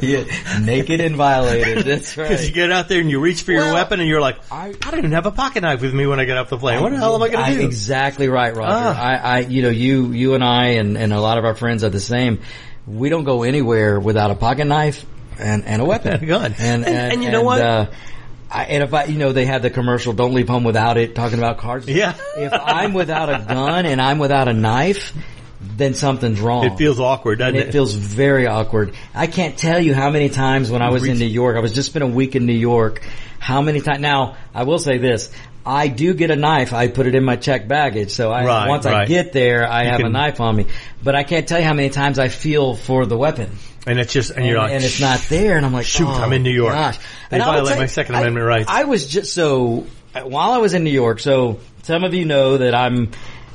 yeah, 0.00 0.24
naked 0.60 1.00
and 1.00 1.16
violated. 1.16 1.84
That's 1.84 2.16
right. 2.16 2.28
Because 2.28 2.46
you 2.48 2.54
get 2.54 2.70
out 2.72 2.88
there 2.88 3.00
and 3.00 3.10
you 3.10 3.20
reach 3.20 3.42
for 3.42 3.52
your 3.52 3.72
weapon 3.72 4.00
and 4.00 4.08
you're 4.08 4.20
like, 4.20 4.38
I, 4.50 4.68
I- 4.68 4.72
don't 4.90 4.98
even 4.98 5.12
have 5.12 5.26
a 5.26 5.30
pocket 5.32 5.62
knife 5.62 5.80
with 5.82 5.94
me 5.94 6.06
when 6.06 6.20
I 6.20 6.24
get 6.24 6.36
off 6.36 6.50
the 6.50 6.58
plane. 6.58 6.80
What 6.82 6.90
the 6.90 6.98
hell 6.98 7.14
am 7.14 7.22
I 7.22 7.28
going 7.28 7.44
to 7.52 7.58
do? 7.60 7.64
Exactly 7.66 8.28
right, 8.28 8.54
Roger. 8.54 8.70
Ah. 8.72 9.00
I, 9.02 9.16
I, 9.16 9.38
you 9.40 9.62
know, 9.62 9.70
you, 9.70 10.12
you 10.12 10.34
and 10.34 10.44
I, 10.44 10.66
and, 10.80 10.96
and 10.96 11.12
a 11.12 11.20
lot 11.20 11.38
of 11.38 11.44
our 11.44 11.54
friends 11.54 11.82
are 11.84 11.90
the 11.90 12.00
same. 12.00 12.40
We 12.86 13.08
don't 13.08 13.24
go 13.24 13.42
anywhere 13.42 13.98
without 13.98 14.30
a 14.30 14.34
pocket 14.34 14.66
knife 14.66 15.04
and, 15.38 15.64
and 15.64 15.82
a 15.82 15.84
weapon, 15.84 16.12
And 16.12 16.22
a 16.22 16.26
gun. 16.26 16.54
and 16.58 16.84
And- 16.84 17.12
and 17.14 17.24
you 17.24 17.30
know 17.30 17.42
what? 17.42 17.60
Uh, 17.60 17.86
I, 18.54 18.64
and 18.66 18.82
if 18.84 18.94
I, 18.94 19.04
you 19.06 19.18
know, 19.18 19.32
they 19.32 19.44
had 19.46 19.62
the 19.62 19.70
commercial 19.70 20.12
"Don't 20.12 20.32
leave 20.32 20.48
home 20.48 20.62
without 20.64 20.96
it," 20.96 21.14
talking 21.14 21.38
about 21.38 21.58
cars. 21.58 21.88
Yeah. 21.88 22.14
if 22.36 22.52
I'm 22.52 22.94
without 22.94 23.28
a 23.28 23.44
gun 23.46 23.84
and 23.84 24.00
I'm 24.00 24.18
without 24.20 24.46
a 24.46 24.52
knife, 24.52 25.12
then 25.60 25.94
something's 25.94 26.40
wrong. 26.40 26.64
It 26.66 26.76
feels 26.78 27.00
awkward, 27.00 27.40
doesn't 27.40 27.56
it? 27.56 27.68
it 27.68 27.72
feels 27.72 27.94
very 27.94 28.46
awkward. 28.46 28.94
I 29.14 29.26
can't 29.26 29.58
tell 29.58 29.80
you 29.80 29.92
how 29.92 30.10
many 30.10 30.28
times 30.28 30.70
when 30.70 30.82
I 30.82 30.90
was 30.90 31.04
in 31.04 31.18
New 31.18 31.26
York, 31.26 31.56
I 31.56 31.60
was 31.60 31.72
just 31.72 31.92
been 31.92 32.02
a 32.02 32.06
week 32.06 32.36
in 32.36 32.46
New 32.46 32.52
York, 32.52 33.02
how 33.40 33.60
many 33.60 33.80
times, 33.80 34.00
now, 34.00 34.36
I 34.54 34.62
will 34.62 34.78
say 34.78 34.98
this, 34.98 35.30
I 35.66 35.88
do 35.88 36.14
get 36.14 36.30
a 36.30 36.36
knife. 36.36 36.72
I 36.72 36.88
put 36.88 37.06
it 37.06 37.14
in 37.14 37.24
my 37.24 37.36
check 37.36 37.66
baggage. 37.66 38.10
So 38.10 38.30
I, 38.30 38.44
Right, 38.44 38.68
once 38.68 38.86
I 38.86 39.06
get 39.06 39.32
there, 39.32 39.66
I 39.66 39.84
have 39.84 40.00
a 40.00 40.08
knife 40.10 40.40
on 40.40 40.54
me. 40.56 40.66
But 41.02 41.14
I 41.14 41.24
can't 41.24 41.48
tell 41.48 41.58
you 41.58 41.64
how 41.64 41.72
many 41.72 41.88
times 41.88 42.18
I 42.18 42.28
feel 42.28 42.76
for 42.76 43.06
the 43.06 43.16
weapon. 43.16 43.50
And 43.86 43.98
it's 43.98 44.12
just, 44.12 44.30
and 44.30 44.38
And, 44.40 44.46
you're 44.48 44.58
like, 44.58 44.72
and 44.72 44.82
it's 44.82 45.00
not 45.00 45.20
there. 45.28 45.56
And 45.56 45.66
I'm 45.66 45.72
like, 45.72 45.86
Shoot, 45.86 46.06
oh, 46.08 46.12
I'm 46.12 46.32
in 46.32 46.42
New 46.42 46.50
York. 46.50 46.72
Gosh. 46.74 46.98
They 47.30 47.36
And 47.36 47.44
violate 47.44 47.78
my 47.78 47.86
Second 47.86 48.14
I- 48.16 48.20
Amendment 48.20 48.46
rights. 48.46 48.66
I 48.70 48.84
was 48.84 49.06
just 49.06 49.32
so, 49.34 49.86
while 50.22 50.52
I 50.52 50.58
was 50.58 50.72
in 50.74 50.84
New 50.84 50.90
York, 50.90 51.20
so 51.20 51.60
some 51.82 52.02
of 52.04 52.14
you 52.14 52.24
know 52.24 52.58
that 52.58 52.74
I'm, 52.74 53.10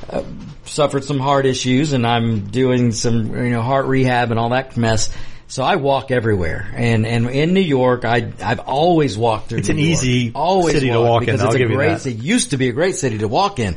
uh, 0.09 0.23
suffered 0.65 1.03
some 1.03 1.19
heart 1.19 1.47
issues 1.47 1.93
and 1.93 2.05
I'm 2.05 2.41
doing 2.51 2.91
some, 2.91 3.35
you 3.35 3.49
know, 3.51 3.61
heart 3.63 3.87
rehab 3.87 4.29
and 4.29 4.39
all 4.39 4.49
that 4.49 4.77
mess. 4.77 5.09
So 5.47 5.63
I 5.63 5.77
walk 5.77 6.11
everywhere, 6.11 6.71
and 6.75 7.07
and 7.07 7.27
in 7.27 7.55
New 7.55 7.59
York, 7.59 8.05
I 8.05 8.31
I've 8.39 8.59
always 8.59 9.17
walked 9.17 9.49
through. 9.49 9.57
It's 9.57 9.67
New 9.69 9.73
an 9.73 9.79
York. 9.79 9.89
easy 9.93 10.31
always 10.35 10.75
city 10.75 10.89
to 10.91 11.01
walk 11.01 11.23
in, 11.23 11.25
because 11.25 11.41
I'll 11.41 11.47
it's 11.47 11.55
a 11.55 11.65
great. 11.65 11.97
that. 11.97 12.05
It 12.05 12.17
used 12.17 12.51
to 12.51 12.57
be 12.57 12.69
a 12.69 12.71
great 12.71 12.95
city 12.97 13.17
to 13.17 13.27
walk 13.27 13.57
in, 13.57 13.75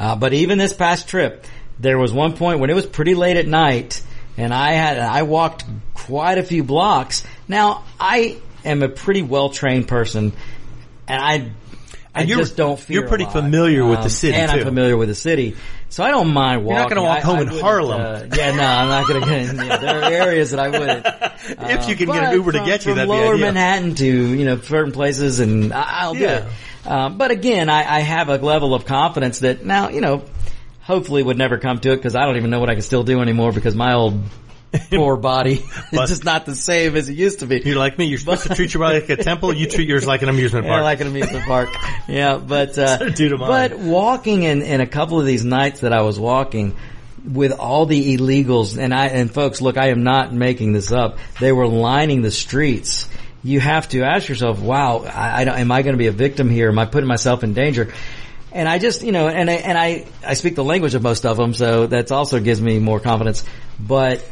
uh, 0.00 0.16
but 0.16 0.32
even 0.32 0.58
this 0.58 0.72
past 0.72 1.06
trip, 1.06 1.46
there 1.78 1.98
was 1.98 2.12
one 2.12 2.32
point 2.32 2.58
when 2.58 2.68
it 2.68 2.74
was 2.74 2.84
pretty 2.84 3.14
late 3.14 3.36
at 3.36 3.46
night, 3.46 4.02
and 4.36 4.52
I 4.52 4.72
had 4.72 4.98
I 4.98 5.22
walked 5.22 5.64
quite 5.94 6.38
a 6.38 6.42
few 6.42 6.64
blocks. 6.64 7.24
Now 7.48 7.84
I 8.00 8.36
am 8.64 8.82
a 8.82 8.88
pretty 8.88 9.22
well 9.22 9.50
trained 9.50 9.88
person, 9.88 10.32
and 11.08 11.22
I. 11.22 11.50
I 12.16 12.20
And 12.20 12.28
just 12.28 12.56
don't 12.56 12.78
fear. 12.78 13.00
you're 13.00 13.08
pretty 13.08 13.24
lot. 13.24 13.34
Um, 13.34 13.42
familiar 13.42 13.84
with 13.84 14.04
the 14.04 14.08
city, 14.08 14.36
and 14.36 14.48
I'm 14.48 14.58
too. 14.58 14.64
familiar 14.64 14.96
with 14.96 15.08
the 15.08 15.16
city, 15.16 15.56
so 15.88 16.04
I 16.04 16.12
don't 16.12 16.32
mind 16.32 16.64
walking. 16.64 16.76
You're 16.76 16.82
not 16.84 16.88
gonna 16.90 17.02
walk 17.02 17.18
I- 17.18 17.20
home 17.22 17.38
I 17.38 17.40
in 17.42 17.48
Harlem. 17.60 18.00
uh, 18.00 18.36
yeah, 18.36 18.52
no, 18.54 18.62
I'm 18.62 18.88
not 18.88 19.08
going 19.08 19.20
to 19.20 19.28
get 19.28 19.48
in. 19.50 19.56
Yeah, 19.56 19.76
there 19.78 20.00
are 20.00 20.12
areas 20.12 20.52
that 20.52 20.60
I 20.60 20.68
wouldn't. 20.68 21.04
if 21.72 21.88
you 21.88 21.96
can 21.96 22.06
get 22.06 22.22
an 22.22 22.32
Uber 22.34 22.52
to 22.52 22.64
get 22.64 22.86
you, 22.86 22.94
from 22.94 23.08
lower. 23.08 23.36
Manhattan 23.36 23.96
to 23.96 24.06
you 24.06 24.44
know 24.44 24.60
certain 24.60 24.92
places, 24.92 25.40
and 25.40 25.72
I- 25.72 26.02
I'll 26.02 26.14
do 26.14 26.20
Yeah. 26.20 26.46
it. 26.84 26.86
Um, 26.88 27.18
but 27.18 27.32
again, 27.32 27.68
I, 27.68 27.96
I 27.96 27.98
have 27.98 28.28
a 28.28 28.36
level 28.36 28.74
of 28.74 28.84
confidence 28.86 29.40
that 29.40 29.64
now 29.64 29.88
you 29.88 30.00
know, 30.00 30.22
hopefully, 30.84 31.22
would 31.22 31.38
never 31.38 31.58
come 31.58 31.78
to 31.80 31.92
it 31.92 31.96
because 31.96 32.14
I 32.14 32.24
don't 32.24 32.36
even 32.36 32.50
know 32.50 32.60
what 32.60 32.70
I 32.70 32.74
can 32.74 32.82
still 32.82 33.02
do 33.04 33.20
anymore 33.20 33.52
because 33.52 33.74
my 33.74 33.94
old 33.94 34.20
poor 34.90 35.16
body 35.16 35.52
is 35.92 36.08
just 36.08 36.24
not 36.24 36.46
the 36.46 36.54
same 36.54 36.96
as 36.96 37.08
it 37.08 37.14
used 37.14 37.40
to 37.40 37.46
be. 37.46 37.60
You're 37.64 37.76
like 37.78 37.96
me. 37.98 38.06
You're 38.06 38.18
supposed 38.18 38.42
to 38.44 38.54
treat 38.54 38.74
your 38.74 38.80
body 38.82 39.00
like 39.00 39.08
a 39.10 39.16
temple. 39.22 39.52
You 39.54 39.66
treat 39.68 39.88
yours 39.88 40.06
like 40.06 40.22
an 40.22 40.28
amusement 40.28 40.64
Yeah, 40.66 40.72
park. 40.72 40.82
like 40.84 41.00
an 41.00 41.06
amusement 41.06 41.44
park. 41.44 41.68
Yeah, 42.08 42.38
but 42.38 42.76
uh, 42.78 42.98
So 42.98 43.08
do 43.10 43.28
to 43.30 43.36
mine. 43.38 43.70
but 43.70 43.78
walking 43.78 44.42
in 44.42 44.62
in 44.62 44.80
a 44.80 44.86
couple 44.86 45.20
of 45.20 45.26
these 45.26 45.44
nights 45.44 45.80
that 45.80 45.92
I 45.92 46.02
was 46.02 46.18
walking 46.18 46.74
with 47.24 47.52
all 47.52 47.86
the 47.86 48.16
illegals 48.16 48.76
and 48.76 48.92
I 48.92 49.06
and 49.06 49.32
folks, 49.32 49.60
look, 49.62 49.78
I 49.78 49.88
am 49.88 50.02
not 50.02 50.34
making 50.34 50.72
this 50.72 50.92
up. 50.92 51.18
They 51.40 51.52
were 51.52 51.66
lining 51.68 52.20
the 52.22 52.30
streets. 52.30 53.08
You 53.42 53.60
have 53.60 53.88
to 53.90 54.02
ask 54.02 54.28
yourself, 54.28 54.58
wow, 54.60 55.04
I, 55.04 55.40
I 55.40 55.44
don't, 55.44 55.58
am 55.58 55.70
I 55.70 55.82
going 55.82 55.94
to 55.94 55.98
be 55.98 56.06
a 56.08 56.12
victim 56.12 56.48
here? 56.50 56.68
Am 56.68 56.78
I 56.78 56.84
putting 56.86 57.06
myself 57.08 57.44
in 57.44 57.54
danger? 57.54 57.92
And 58.54 58.68
I 58.68 58.78
just, 58.78 59.02
you 59.02 59.10
know, 59.12 59.26
and 59.28 59.50
I, 59.50 59.54
and 59.54 59.76
I, 59.76 60.06
I 60.24 60.34
speak 60.34 60.54
the 60.54 60.62
language 60.64 60.94
of 60.94 61.02
most 61.02 61.26
of 61.26 61.36
them, 61.36 61.54
so 61.54 61.86
that 61.88 62.12
also 62.12 62.38
gives 62.38 62.62
me 62.62 62.78
more 62.78 63.00
confidence. 63.00 63.44
But 63.80 64.24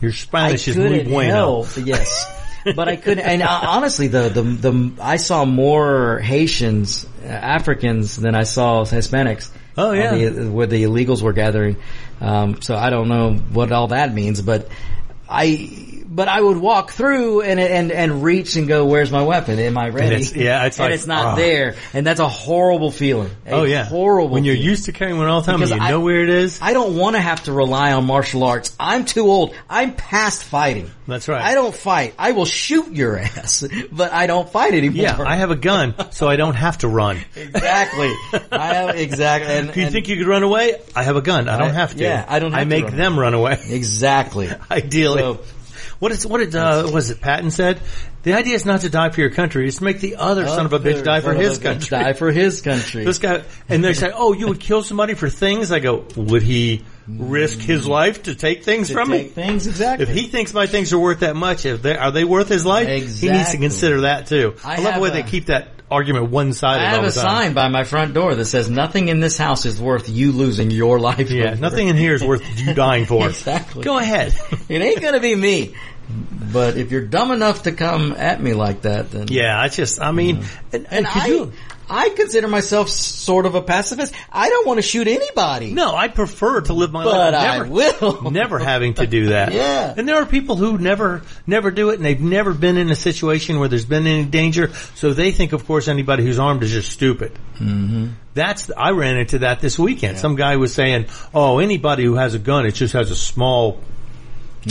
Your 0.00 0.10
I 0.10 0.14
Spanish 0.14 0.66
is 0.68 0.76
muy 0.76 1.04
bueno. 1.04 1.30
help, 1.30 1.68
yes. 1.76 2.34
But 2.74 2.88
I 2.88 2.96
couldn't, 2.96 3.24
and 3.24 3.40
uh, 3.40 3.60
honestly, 3.68 4.08
the, 4.08 4.28
the, 4.28 4.42
the, 4.42 4.92
I 5.00 5.16
saw 5.16 5.44
more 5.44 6.18
Haitians, 6.18 7.06
uh, 7.24 7.28
Africans 7.28 8.16
than 8.16 8.34
I 8.34 8.42
saw 8.42 8.84
Hispanics. 8.84 9.50
Oh, 9.76 9.92
yeah. 9.92 10.16
the- 10.28 10.50
where 10.50 10.66
the 10.66 10.82
illegals 10.82 11.22
were 11.22 11.32
gathering. 11.32 11.76
Um, 12.20 12.60
so 12.60 12.74
I 12.74 12.90
don't 12.90 13.08
know 13.08 13.34
what 13.34 13.70
all 13.70 13.86
that 13.88 14.12
means, 14.12 14.42
but 14.42 14.68
I, 15.28 15.97
but 16.18 16.26
I 16.26 16.40
would 16.40 16.56
walk 16.56 16.90
through 16.90 17.42
and, 17.42 17.60
and, 17.60 17.92
and 17.92 18.24
reach 18.24 18.56
and 18.56 18.66
go, 18.66 18.86
where's 18.86 19.12
my 19.12 19.22
weapon? 19.22 19.60
Am 19.60 19.78
I 19.78 19.90
ready? 19.90 20.16
it's- 20.16 20.34
yeah, 20.34 20.64
it's 20.66 20.76
and 20.80 20.86
like, 20.86 20.94
it's 20.94 21.06
not 21.06 21.34
oh. 21.34 21.36
there. 21.40 21.76
And 21.94 22.04
that's 22.04 22.18
a 22.18 22.28
horrible 22.28 22.90
feeling. 22.90 23.30
A 23.46 23.52
Oh 23.52 23.62
yeah, 23.62 23.84
Horrible. 23.84 24.28
When 24.30 24.42
you're 24.44 24.56
feeling. 24.56 24.68
used 24.68 24.84
to 24.86 24.92
carrying 24.92 25.16
one 25.16 25.28
all 25.28 25.42
the 25.42 25.46
time, 25.52 25.62
and 25.62 25.70
you 25.70 25.76
I- 25.76 25.90
know 25.90 26.00
where 26.00 26.24
it 26.24 26.28
is. 26.28 26.58
I 26.60 26.72
don't 26.72 26.96
want 26.96 27.14
to 27.14 27.20
have 27.20 27.44
to 27.44 27.52
rely 27.52 27.92
on 27.92 28.04
martial 28.04 28.42
arts. 28.42 28.74
I'm 28.80 29.04
too 29.04 29.26
old. 29.30 29.54
I'm 29.70 29.94
past 29.94 30.42
fighting. 30.42 30.90
That's 31.06 31.28
right. 31.28 31.40
I 31.40 31.54
don't 31.54 31.72
fight. 31.72 32.14
I 32.18 32.32
will 32.32 32.46
shoot 32.46 32.90
your 32.92 33.16
ass, 33.20 33.62
but 33.92 34.12
I 34.12 34.26
don't 34.26 34.50
fight 34.50 34.74
anymore. 34.74 35.04
yeah, 35.04 35.22
I 35.24 35.36
have 35.36 35.52
a 35.52 35.56
gun, 35.56 35.94
so 36.10 36.26
I 36.28 36.34
don't 36.34 36.56
have 36.56 36.78
to 36.78 36.88
run. 36.88 37.18
exactly. 37.36 38.12
I 38.50 38.74
have 38.74 38.96
exactly. 38.96 39.54
And, 39.54 39.68
If 39.70 39.76
you 39.76 39.84
and- 39.84 39.92
think 39.92 40.08
you 40.08 40.16
could 40.16 40.26
run 40.26 40.42
away, 40.42 40.80
I 40.96 41.04
have 41.04 41.14
a 41.14 41.22
gun. 41.22 41.48
I 41.48 41.58
don't 41.58 41.68
I- 41.70 41.74
have 41.74 41.94
to. 41.94 42.02
yeah, 42.02 42.24
I 42.28 42.40
don't 42.40 42.50
have 42.50 42.60
I 42.62 42.64
make 42.64 42.86
run. 42.86 42.96
them 42.96 43.16
run 43.20 43.34
away. 43.34 43.56
exactly? 43.68 44.50
Ideally. 44.70 45.20
So- 45.20 45.38
what 45.98 46.12
is 46.12 46.26
what 46.26 46.38
did 46.38 46.54
uh, 46.54 46.88
was 46.92 47.10
it 47.10 47.20
Patton 47.20 47.50
said? 47.50 47.80
The 48.22 48.34
idea 48.34 48.54
is 48.54 48.64
not 48.64 48.80
to 48.82 48.90
die 48.90 49.10
for 49.10 49.20
your 49.20 49.30
country; 49.30 49.66
it's 49.66 49.78
to 49.78 49.84
make 49.84 50.00
the 50.00 50.16
other 50.16 50.46
son 50.46 50.66
of 50.66 50.72
a 50.72 50.78
bitch 50.80 51.02
die 51.04 51.20
for 51.20 51.34
his 51.34 51.58
country. 51.58 51.88
Die 51.88 52.12
for 52.12 52.30
his 52.30 52.60
country. 52.60 53.04
This 53.08 53.18
guy, 53.18 53.42
and 53.68 53.82
they 53.82 53.94
say, 53.94 54.10
"Oh, 54.14 54.32
you 54.32 54.48
would 54.48 54.60
kill 54.60 54.82
somebody 54.82 55.14
for 55.14 55.28
things." 55.28 55.72
I 55.72 55.78
go, 55.78 56.04
"Would 56.16 56.42
he 56.42 56.84
risk 57.08 57.58
his 57.60 57.86
life 57.88 58.24
to 58.24 58.34
take 58.34 58.64
things 58.64 58.88
To 58.88 58.94
from 58.94 59.08
take 59.10 59.26
me?" 59.26 59.28
things 59.30 59.66
exactly. 59.66 60.04
If 60.06 60.12
he 60.12 60.26
thinks 60.26 60.52
my 60.52 60.66
things 60.66 60.92
are 60.92 60.98
worth 60.98 61.20
that 61.20 61.36
much, 61.36 61.64
if 61.64 61.80
they, 61.82 61.96
are 61.96 62.10
they 62.10 62.24
worth 62.24 62.48
his 62.48 62.66
life? 62.66 62.86
He 62.88 63.28
needs 63.30 63.52
to 63.52 63.58
consider 63.58 64.02
that 64.02 64.26
too. 64.26 64.56
I, 64.64 64.76
I 64.76 64.80
love 64.80 64.94
the 64.96 65.00
way 65.00 65.08
a- 65.08 65.12
they 65.12 65.22
keep 65.22 65.46
that 65.46 65.68
argument 65.90 66.30
one-sided 66.30 66.82
I 66.82 66.90
all 66.90 66.96
have 66.96 67.04
a 67.04 67.12
sign 67.12 67.54
by 67.54 67.68
my 67.68 67.84
front 67.84 68.14
door 68.14 68.34
that 68.34 68.44
says 68.44 68.68
nothing 68.68 69.08
in 69.08 69.20
this 69.20 69.38
house 69.38 69.64
is 69.66 69.80
worth 69.80 70.08
you 70.08 70.32
losing 70.32 70.70
your 70.70 70.98
life. 71.00 71.30
Yeah, 71.30 71.52
over." 71.52 71.56
nothing 71.56 71.88
in 71.88 71.96
here 71.96 72.14
is 72.14 72.22
worth 72.24 72.42
you 72.60 72.74
dying 72.74 73.06
for. 73.06 73.26
Exactly. 73.28 73.82
Go 73.84 73.98
ahead. 73.98 74.34
It 74.68 74.82
ain't 74.82 75.00
gonna 75.00 75.20
be 75.20 75.34
me. 75.34 75.74
But 76.52 76.76
if 76.76 76.90
you're 76.90 77.04
dumb 77.06 77.30
enough 77.30 77.64
to 77.64 77.72
come 77.72 78.12
at 78.12 78.42
me 78.42 78.54
like 78.54 78.82
that, 78.82 79.10
then 79.10 79.28
yeah, 79.28 79.60
I 79.60 79.68
just, 79.68 80.00
I 80.00 80.12
mean, 80.12 80.44
and, 80.72 80.86
And 80.90 81.06
could 81.06 81.22
I, 81.22 81.26
you- 81.26 81.52
I 81.90 82.10
consider 82.10 82.48
myself 82.48 82.88
sort 82.88 83.46
of 83.46 83.54
a 83.54 83.62
pacifist. 83.62 84.14
I 84.30 84.48
don't 84.48 84.66
want 84.66 84.78
to 84.78 84.82
shoot 84.82 85.08
anybody. 85.08 85.72
no, 85.72 85.94
I 85.94 86.08
prefer 86.08 86.60
to 86.62 86.72
live 86.72 86.92
my 86.92 87.04
But 87.04 87.32
life 87.32 87.34
I 87.42 87.58
never, 87.58 87.70
will. 87.70 88.30
never 88.30 88.58
having 88.58 88.94
to 88.94 89.06
do 89.06 89.26
that. 89.28 89.52
Yeah. 89.58 89.94
And 89.96 90.08
there 90.08 90.16
are 90.16 90.26
people 90.26 90.56
who 90.56 90.78
never, 90.78 91.22
never 91.46 91.70
do 91.70 91.90
it 91.90 91.94
and 91.96 92.04
they've 92.04 92.20
never 92.20 92.52
been 92.54 92.76
in 92.76 92.90
a 92.90 92.94
situation 92.96 93.58
where 93.58 93.68
there's 93.68 93.84
been 93.86 94.06
any 94.06 94.24
danger. 94.24 94.72
So 94.94 95.12
they 95.12 95.32
think, 95.32 95.52
of 95.52 95.66
course, 95.66 95.88
anybody 95.88 96.22
who's 96.24 96.38
armed 96.38 96.62
is 96.62 96.70
just 96.70 96.90
stupid. 96.92 97.32
Mm-hmm. 97.58 98.08
That's, 98.34 98.70
I 98.76 98.90
ran 98.90 99.16
into 99.18 99.40
that 99.40 99.60
this 99.60 99.78
weekend. 99.78 100.18
Some 100.18 100.36
guy 100.36 100.56
was 100.56 100.72
saying, 100.74 101.06
oh, 101.34 101.58
anybody 101.58 102.04
who 102.04 102.14
has 102.14 102.34
a 102.34 102.38
gun, 102.38 102.66
it 102.66 102.72
just 102.72 102.92
has 102.92 103.10
a 103.10 103.16
small 103.16 103.80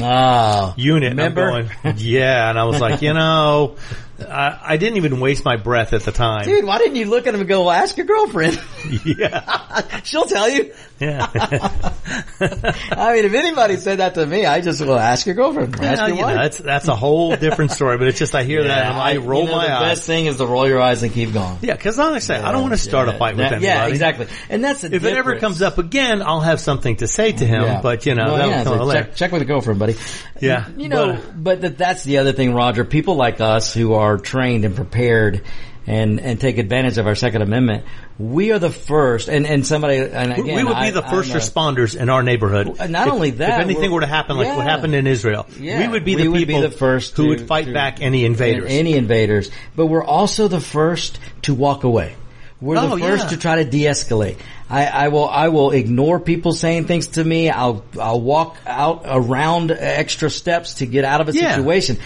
Ah, 0.02 0.74
unit. 0.78 1.12
Remember? 1.12 1.50
going, 1.84 1.98
yeah. 1.98 2.50
And 2.50 2.60
I 2.60 2.66
was 2.66 2.80
like, 2.80 3.02
you 3.08 3.14
know, 3.14 3.78
I, 4.20 4.60
I 4.64 4.78
didn't 4.78 4.98
even 4.98 5.20
waste 5.20 5.46
my 5.46 5.58
breath 5.58 5.94
at 5.94 6.02
the 6.04 6.12
time. 6.12 6.44
dude, 6.46 6.66
why 6.66 6.80
didn't 6.80 6.96
you 6.96 7.06
look 7.06 7.28
at 7.28 7.34
him 7.34 7.40
and 7.42 7.48
go, 7.50 7.62
well, 7.62 7.72
ask 7.72 7.98
your 7.98 8.06
girlfriend? 8.08 8.60
Yeah. 9.06 10.00
She'll 10.04 10.24
tell 10.26 10.50
you. 10.50 10.74
Yeah. 11.00 11.28
I 12.40 13.14
mean, 13.14 13.26
if 13.26 13.34
anybody 13.34 13.76
said 13.78 14.00
that 14.00 14.16
to 14.16 14.26
me, 14.26 14.46
I 14.46 14.62
just 14.62 14.80
will 14.82 14.98
ask 14.98 15.26
your 15.26 15.36
girlfriend. 15.36 15.76
Ask 15.76 15.82
Yeah, 15.84 16.08
your 16.08 16.16
you 16.16 16.22
know, 16.22 16.28
that's 16.36 16.58
that's 16.60 16.88
a 16.88 16.96
whole 16.96 17.36
different 17.36 17.72
story. 17.72 17.98
But 17.98 18.08
it's 18.08 18.20
just 18.20 18.34
I 18.34 18.44
hear 18.44 18.64
that 18.64 18.86
and 18.86 18.98
I 18.98 19.18
roll 19.18 19.44
you 19.44 19.50
know, 19.50 19.58
my 19.58 19.68
the 19.68 19.74
eyes. 19.74 19.82
best 19.98 20.08
thing 20.08 20.28
is 20.28 20.38
to 20.38 20.46
roll 20.46 20.68
your 20.68 20.80
eyes 20.82 21.04
and 21.04 21.12
keep 21.12 21.34
going. 21.34 21.58
Yeah, 21.62 21.74
because 21.76 21.98
like 21.98 22.14
I 22.14 22.20
say, 22.20 22.38
I 22.40 22.52
don't 22.54 22.62
want 22.62 22.74
to 22.76 22.80
start 22.80 23.10
a 23.10 23.12
Yeah, 23.12 23.18
fight 23.18 23.36
with 23.36 23.46
anybody. 23.46 23.66
Yeah, 23.66 23.88
exactly. 23.88 24.28
And 24.50 24.64
that's 24.64 24.82
the 24.82 24.96
If 24.96 25.04
it 25.04 25.18
ever 25.18 25.38
comes 25.40 25.62
up 25.62 25.78
again, 25.80 26.22
I'll 26.22 26.40
have 26.42 26.60
something 26.62 26.96
to 26.98 27.08
say 27.08 27.34
to 27.34 27.46
him. 27.46 27.64
Yeah. 27.64 27.82
But 27.82 28.06
you 28.06 28.16
know, 28.16 28.26
Well, 28.26 28.36
that'll 28.38 28.52
yeah, 28.52 28.64
come 28.64 28.78
so 28.78 28.84
later. 28.86 29.04
check, 29.06 29.16
check 29.16 29.32
with 29.34 29.42
the 29.42 29.46
girlfriend, 29.46 29.80
buddy. 29.80 29.96
Yeah, 30.40 30.70
You 30.78 30.88
know, 30.88 31.08
but- 31.08 31.20
uh, 31.20 31.32
but, 31.36 31.62
that 31.62 31.78
that's 31.78 32.04
the 32.06 32.20
other 32.20 32.32
thing, 32.32 32.54
Roger. 32.54 32.86
People 32.86 33.16
like 33.16 33.42
us 33.42 33.74
who 33.74 33.94
are 33.96 34.07
trained 34.16 34.64
and 34.64 34.74
prepared 34.78 35.42
and, 35.86 36.20
and 36.22 36.40
take 36.40 36.58
advantage 36.58 36.98
of 36.98 37.08
our 37.08 37.16
Second 37.16 37.42
Amendment, 37.42 37.84
we 38.18 38.52
are 38.52 38.60
the 38.60 38.70
first, 38.70 39.28
and, 39.28 39.46
and 39.46 39.66
somebody, 39.66 39.98
and 39.98 40.36
We- 40.36 40.42
again, 40.44 40.56
we 40.56 40.64
would 40.64 40.70
be 40.74 40.76
I- 40.76 40.92
the 40.92 41.02
1st 41.02 41.30
I'm 41.32 41.36
a- 41.36 41.40
responders 41.40 41.96
in 41.96 42.10
our 42.10 42.24
neighborhood. 42.24 42.78
Not 42.90 43.08
If- 43.08 43.14
only 43.14 43.32
that, 43.32 43.60
if 43.60 43.66
anything 43.66 43.92
we're- 43.92 44.06
to 44.06 44.08
happen 44.08 44.38
like 44.38 44.56
what 44.56 44.66
happened 44.66 44.96
in 44.96 45.06
Israel, 45.08 45.46
Yeah, 45.60 45.80
we 45.82 45.88
would 45.90 46.06
be 46.06 46.16
the 46.16 46.28
would 46.30 46.40
be 46.40 46.46
people 46.46 46.62
the 46.62 46.72
first 46.72 47.16
who 47.18 47.24
to- 47.24 47.30
would 47.30 47.42
fight 47.48 47.66
to- 47.66 47.74
back 47.74 47.98
any 48.02 48.24
invaders. 48.26 48.70
Any 48.72 48.94
invaders. 48.96 49.50
But 49.76 49.88
we're 49.88 50.04
also 50.06 50.48
the 50.48 50.62
first 50.62 51.20
to 51.44 51.54
walk 51.54 51.84
away. 51.84 52.14
We're 52.60 52.78
Oh, 52.78 52.96
the 52.96 52.98
first 52.98 53.26
yeah. 53.26 53.30
to 53.30 53.38
try 53.38 53.56
to 53.58 53.66
de-escalate. 53.70 54.38
I, 54.68 54.86
I 54.88 55.08
will, 55.10 55.30
I 55.30 55.50
will 55.50 55.70
ignore 55.72 56.20
people 56.20 56.52
saying 56.54 56.86
things 56.86 57.08
to 57.10 57.24
me. 57.24 57.50
I'll, 57.52 57.84
I'll 58.02 58.20
walk 58.20 58.58
out 58.66 59.04
around 59.06 59.72
extra 59.72 60.30
steps 60.32 60.74
to 60.76 60.88
get 60.88 61.06
out 61.06 61.22
of 61.22 61.30
a 61.30 61.34
Yeah. 61.34 61.52
situation. 61.56 61.98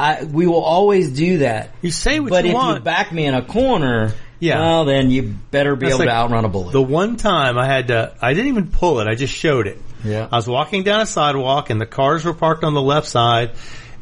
I, 0.00 0.24
we 0.24 0.46
will 0.46 0.62
always 0.62 1.10
do 1.10 1.38
that. 1.38 1.70
You 1.82 1.90
say 1.90 2.20
what 2.20 2.30
but 2.30 2.44
you 2.44 2.54
want. 2.54 2.68
But 2.84 2.90
if 2.90 2.96
you 2.96 3.04
back 3.04 3.12
me 3.12 3.26
in 3.26 3.34
a 3.34 3.42
corner, 3.42 4.12
Yeah. 4.38 4.58
well 4.60 4.84
then 4.84 5.10
you 5.10 5.22
better 5.50 5.76
be 5.76 5.86
That's 5.86 5.96
able 6.00 6.06
to 6.06 6.14
outrun 6.14 6.44
a 6.44 6.48
bullet. 6.48 6.72
The 6.72 6.82
one 6.82 7.16
time 7.16 7.58
I 7.58 7.66
had 7.66 7.88
to, 7.88 8.14
I 8.20 8.32
didn't 8.34 8.48
even 8.48 8.68
pull 8.68 9.00
it. 9.00 9.08
I 9.08 9.14
just 9.14 9.34
showed 9.34 9.66
it. 9.66 9.78
Yeah. 10.04 10.28
I 10.32 10.36
was 10.36 10.48
walking 10.48 10.82
down 10.82 11.00
a 11.00 11.06
sidewalk 11.06 11.70
and 11.70 11.80
the 11.80 11.86
cars 11.86 12.24
were 12.24 12.32
parked 12.34 12.64
on 12.64 12.74
the 12.74 12.82
left 12.82 13.06
side. 13.06 13.52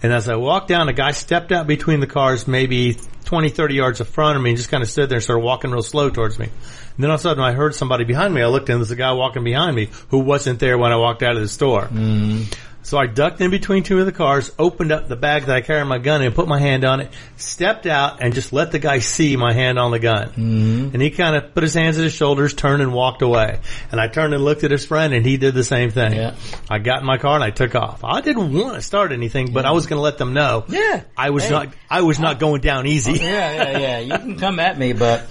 And 0.01 0.13
as 0.13 0.29
I 0.29 0.37
walked 0.37 0.69
down, 0.69 0.89
a 0.89 0.93
guy 0.93 1.11
stepped 1.11 1.51
out 1.51 1.67
between 1.67 1.99
the 1.99 2.07
cars, 2.07 2.47
maybe 2.47 2.97
20, 3.25 3.49
30 3.49 3.75
yards 3.75 3.99
in 4.01 4.07
front 4.07 4.37
of 4.37 4.43
me 4.43 4.51
and 4.51 4.57
just 4.57 4.71
kind 4.71 4.83
of 4.83 4.89
stood 4.89 5.09
there 5.09 5.17
and 5.17 5.25
started 5.25 5.45
walking 5.45 5.73
real 5.73 5.83
slow 5.83 6.09
towards 6.09 6.39
me. 6.39 6.45
And 6.47 7.03
then 7.05 7.11
all 7.11 7.15
of 7.17 7.21
a 7.21 7.23
sudden 7.23 7.43
I 7.43 7.51
heard 7.53 7.75
somebody 7.75 8.05
behind 8.05 8.33
me. 8.33 8.41
I 8.41 8.47
looked 8.47 8.69
and 8.69 8.79
there's 8.81 8.93
a 8.93 8.97
guy 8.97 9.13
walking 9.13 9.43
behind 9.43 9.75
me 9.75 9.89
who 10.11 10.21
wasn't 10.21 10.61
there 10.61 10.79
when 10.79 10.93
I 10.93 10.97
walked 10.97 11.25
out 11.25 11.35
of 11.35 11.43
the 11.43 11.49
store. 11.49 11.83
Mm-hmm. 11.83 12.45
So 12.89 12.97
I 12.97 13.07
ducked 13.07 13.43
in 13.43 13.51
between 13.51 13.83
two 13.83 14.01
of 14.01 14.07
the 14.07 14.13
cars, 14.13 14.51
opened 14.59 14.93
up 14.93 15.09
the 15.09 15.15
bag 15.15 15.45
that 15.45 15.55
I 15.55 15.61
carried 15.61 15.85
my 15.85 15.99
gun 15.99 16.23
in, 16.23 16.33
put 16.33 16.49
my 16.49 16.59
hand 16.59 16.87
on 16.87 17.01
it, 17.01 17.13
stepped 17.37 17.85
out, 17.85 18.23
and 18.23 18.33
just 18.33 18.51
let 18.51 18.73
the 18.73 18.79
guy 18.79 19.01
see 19.01 19.37
my 19.37 19.53
hand 19.53 19.79
on 19.79 19.91
the 19.91 19.99
gun. 19.99 20.29
Mm-hmm. 20.31 20.89
And 20.95 21.03
he 21.03 21.11
kind 21.11 21.37
of 21.37 21.53
put 21.53 21.63
his 21.65 21.75
hands 21.75 21.99
at 21.99 22.05
his 22.05 22.15
shoulders, 22.15 22.55
turned 22.55 22.81
and 22.81 22.95
walked 22.95 23.21
away. 23.21 23.61
And 23.93 24.01
I 24.01 24.09
turned 24.09 24.33
and 24.33 24.43
looked 24.43 24.65
at 24.65 24.71
his 24.71 24.87
friend, 24.87 25.13
and 25.13 25.27
he 25.27 25.37
did 25.37 25.53
the 25.53 25.65
same 25.65 25.91
thing. 25.91 26.15
Yeah. 26.15 26.35
I 26.71 26.79
got 26.79 27.01
in 27.01 27.07
my 27.07 27.19
car 27.19 27.35
and 27.35 27.45
I 27.45 27.51
took 27.51 27.75
off. 27.75 28.05
I 28.05 28.23
didn't 28.23 28.55
want 28.55 28.77
to 28.77 28.81
start 28.81 29.13
anything, 29.13 29.53
but 29.53 29.67
I 29.67 29.73
was 29.73 29.87
going 29.87 29.99
to 29.99 30.03
let 30.03 30.17
them 30.17 30.33
know. 30.33 30.65
Yeah. 30.69 31.03
I 31.15 31.29
was 31.29 31.45
Hey. 31.45 31.51
not. 31.51 31.69
I 31.91 32.01
was 32.01 32.19
not 32.19 32.39
going 32.39 32.63
down 32.63 32.87
easy. 32.87 33.13
Yeah, 33.21 33.53
yeah, 33.71 33.79
yeah. 33.79 33.99
You 33.99 34.13
can 34.19 34.39
come 34.39 34.59
at 34.61 34.79
me, 34.79 34.95
but 34.95 35.27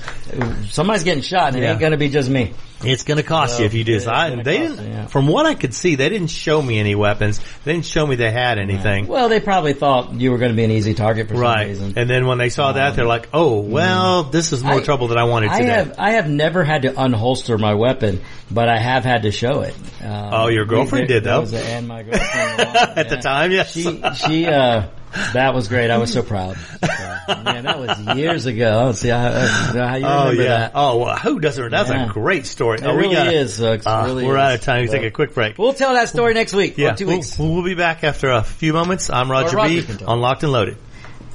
somebody's 0.70 1.04
getting 1.04 1.24
shot, 1.24 1.48
and 1.48 1.58
it 1.58 1.62
Yeah. 1.64 1.72
ain't 1.72 1.80
going 1.80 1.94
to 1.94 1.98
be 1.98 2.10
just 2.10 2.30
me. 2.30 2.54
It's 2.84 3.03
going 3.03 3.17
to 3.17 3.24
cost 3.24 3.60
you 3.60 3.65
if 3.65 3.74
you 3.74 3.84
do. 3.84 4.00
I, 4.07 4.29
they 4.36 4.43
didn't. 4.60 4.77
you, 4.86 4.89
yeah. 4.91 5.05
From 5.07 5.27
what 5.27 5.46
I 5.48 5.55
could 5.55 5.74
see, 5.74 5.96
they 5.96 6.10
didn't 6.10 6.27
show 6.27 6.62
me 6.62 6.77
any 6.79 6.93
weapons. 6.93 7.39
They 7.63 7.74
didn't 7.74 7.86
show 7.88 8.05
me 8.05 8.15
they 8.17 8.29
had 8.31 8.60
anything. 8.60 9.07
Well, 9.07 9.29
they 9.29 9.39
probably 9.39 9.74
thought 9.74 10.13
you 10.13 10.31
were 10.31 10.38
going 10.38 10.51
to 10.51 10.55
be 10.55 10.63
an 10.63 10.69
easy 10.69 10.93
target 10.93 11.27
for 11.27 11.36
some 11.38 11.60
reason. 11.67 11.93
And 11.98 12.07
then 12.07 12.27
when 12.27 12.38
they 12.38 12.50
saw 12.50 12.74
that, 12.74 12.96
they're 12.96 13.05
like, 13.07 13.29
"Oh, 13.34 13.62
well, 13.62 14.24
this 14.24 14.53
is 14.53 14.63
more 14.63 14.75
I- 14.75 14.84
trouble 14.84 15.07
than 15.07 15.17
I 15.17 15.24
wanted 15.24 15.50
I 15.50 15.60
today." 15.62 15.74
have 15.74 15.96
I 15.98 16.12
have 16.12 16.29
never 16.29 16.63
had 16.63 16.84
to 16.84 16.91
unholster 16.91 17.60
my 17.60 17.74
weapon, 17.74 18.22
but 18.51 18.69
I 18.69 18.77
have 18.77 19.03
had 19.03 19.24
to 19.24 19.31
show 19.31 19.62
it. 19.62 19.74
Um, 20.03 20.29
Oh, 20.34 20.48
your 20.50 20.65
girlfriend 20.65 21.07
we- 21.07 21.13
did, 21.15 21.24
though. 21.24 21.31
there 21.31 21.39
was 21.41 21.53
a- 21.53 21.65
and 21.65 21.88
my 21.88 22.03
girlfriend 22.03 22.60
At 22.98 23.10
the 23.10 23.17
time, 23.17 23.51
yes. 23.51 23.72
She 23.72 24.01
she 24.15 24.46
uh 24.46 24.88
that 25.34 25.54
was 25.54 25.68
great. 25.68 25.90
I 25.90 25.98
was 25.98 26.12
so 26.14 26.22
proud. 26.22 26.58
So. 26.58 27.36
Man, 27.44 27.64
that 27.66 27.80
was 27.80 28.00
years 28.18 28.46
ago. 28.46 28.84
Let's 28.88 29.00
see 29.00 29.10
how, 29.10 29.18
uh, 29.28 29.48
how 29.48 29.96
you 29.96 30.06
Oh 30.06 30.20
remember 30.30 30.44
yeah. 30.44 30.50
that. 30.60 30.72
Oh, 30.76 30.98
well, 30.98 31.16
who 31.18 31.40
doesn't? 31.40 31.72
That's 31.72 31.90
Yeah. 31.90 32.06
a 32.06 32.10
great 32.10 32.46
story. 32.46 32.78
It 32.80 32.86
oh, 32.86 32.96
we 32.96 33.02
really 33.04 33.16
gotta- 33.16 33.32
is. 33.32 33.62
Uh, 33.62 33.78
really 34.06 34.26
we're 34.26 34.38
is. 34.38 34.42
out 34.42 34.54
of 34.56 34.62
time. 34.62 34.82
We 34.82 34.88
So- 34.88 34.94
take 34.94 35.06
a 35.06 35.12
quick 35.12 35.34
break. 35.34 35.58
We'll 35.58 35.74
tell 35.74 35.94
that 35.94 36.10
story 36.10 36.34
next 36.34 36.54
week. 36.54 36.78
yeah, 36.78 36.94
or 36.94 36.96
two 36.96 37.08
we'll, 37.08 37.16
weeks. 37.18 37.38
we'll 37.40 37.64
be 37.64 37.76
back 37.76 38.04
after 38.04 38.30
a 38.32 38.44
few 38.44 38.74
moments. 38.74 39.10
I'm 39.10 39.30
Roger, 39.32 39.56
Roger 39.58 39.82
B. 39.82 39.82
can 39.84 39.98
tell. 39.98 40.10
on 40.10 40.22
Locked 40.22 40.44
and 40.44 40.52
Loaded. 40.52 40.78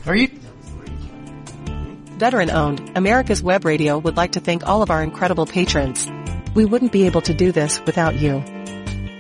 Are 0.07 0.15
you? 0.17 0.29
Veteran 2.19 2.51
owned, 2.51 2.93
America's 2.97 3.43
Web 3.43 3.65
Radio 3.65 3.99
would 3.99 4.17
like 4.17 4.33
to 4.33 4.41
thank 4.41 4.67
all 4.69 4.83
of 4.83 4.91
our 4.91 5.03
incredible 5.03 5.45
patrons. 5.47 6.09
We 6.55 6.65
wouldn't 6.65 6.93
be 6.93 7.07
able 7.07 7.23
to 7.23 7.35
do 7.35 7.51
this 7.51 7.81
without 7.85 8.15
you. 8.15 8.45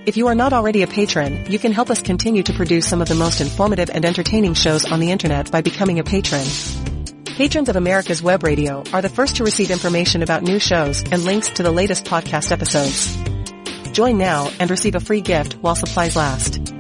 If 0.05 0.17
you 0.17 0.27
are 0.27 0.35
not 0.35 0.53
already 0.53 0.83
a 0.83 0.89
patron, 0.89 1.49
you 1.49 1.61
can 1.61 1.71
help 1.71 1.89
us 1.89 2.03
continue 2.03 2.43
to 2.43 2.53
produce 2.53 2.89
some 2.89 3.01
of 3.01 3.07
the 3.07 3.15
most 3.15 3.41
informative 3.41 3.89
and 3.89 4.05
entertaining 4.05 4.55
shows 4.55 4.85
on 4.85 4.99
the 4.99 5.13
internet 5.13 5.53
by 5.53 5.61
becoming 5.61 6.01
a 6.01 6.05
patron. 6.05 6.45
Patrons 7.25 7.69
of 7.69 7.77
America's 7.77 8.21
Web 8.21 8.43
Radio 8.43 8.83
are 8.93 9.01
the 9.01 9.09
first 9.09 9.37
to 9.37 9.45
receive 9.45 9.71
information 9.71 10.25
about 10.25 10.43
new 10.43 10.59
shows 10.59 11.05
and 11.05 11.23
links 11.23 11.51
to 11.51 11.63
the 11.63 11.71
latest 11.71 12.05
podcast 12.05 12.51
episodes. 12.51 13.17
Join 13.93 14.19
now 14.19 14.51
and 14.59 14.69
receive 14.71 14.97
a 14.97 15.01
free 15.01 15.21
gift 15.21 15.53
while 15.55 15.77
supplies 15.77 16.17
last. 16.17 16.75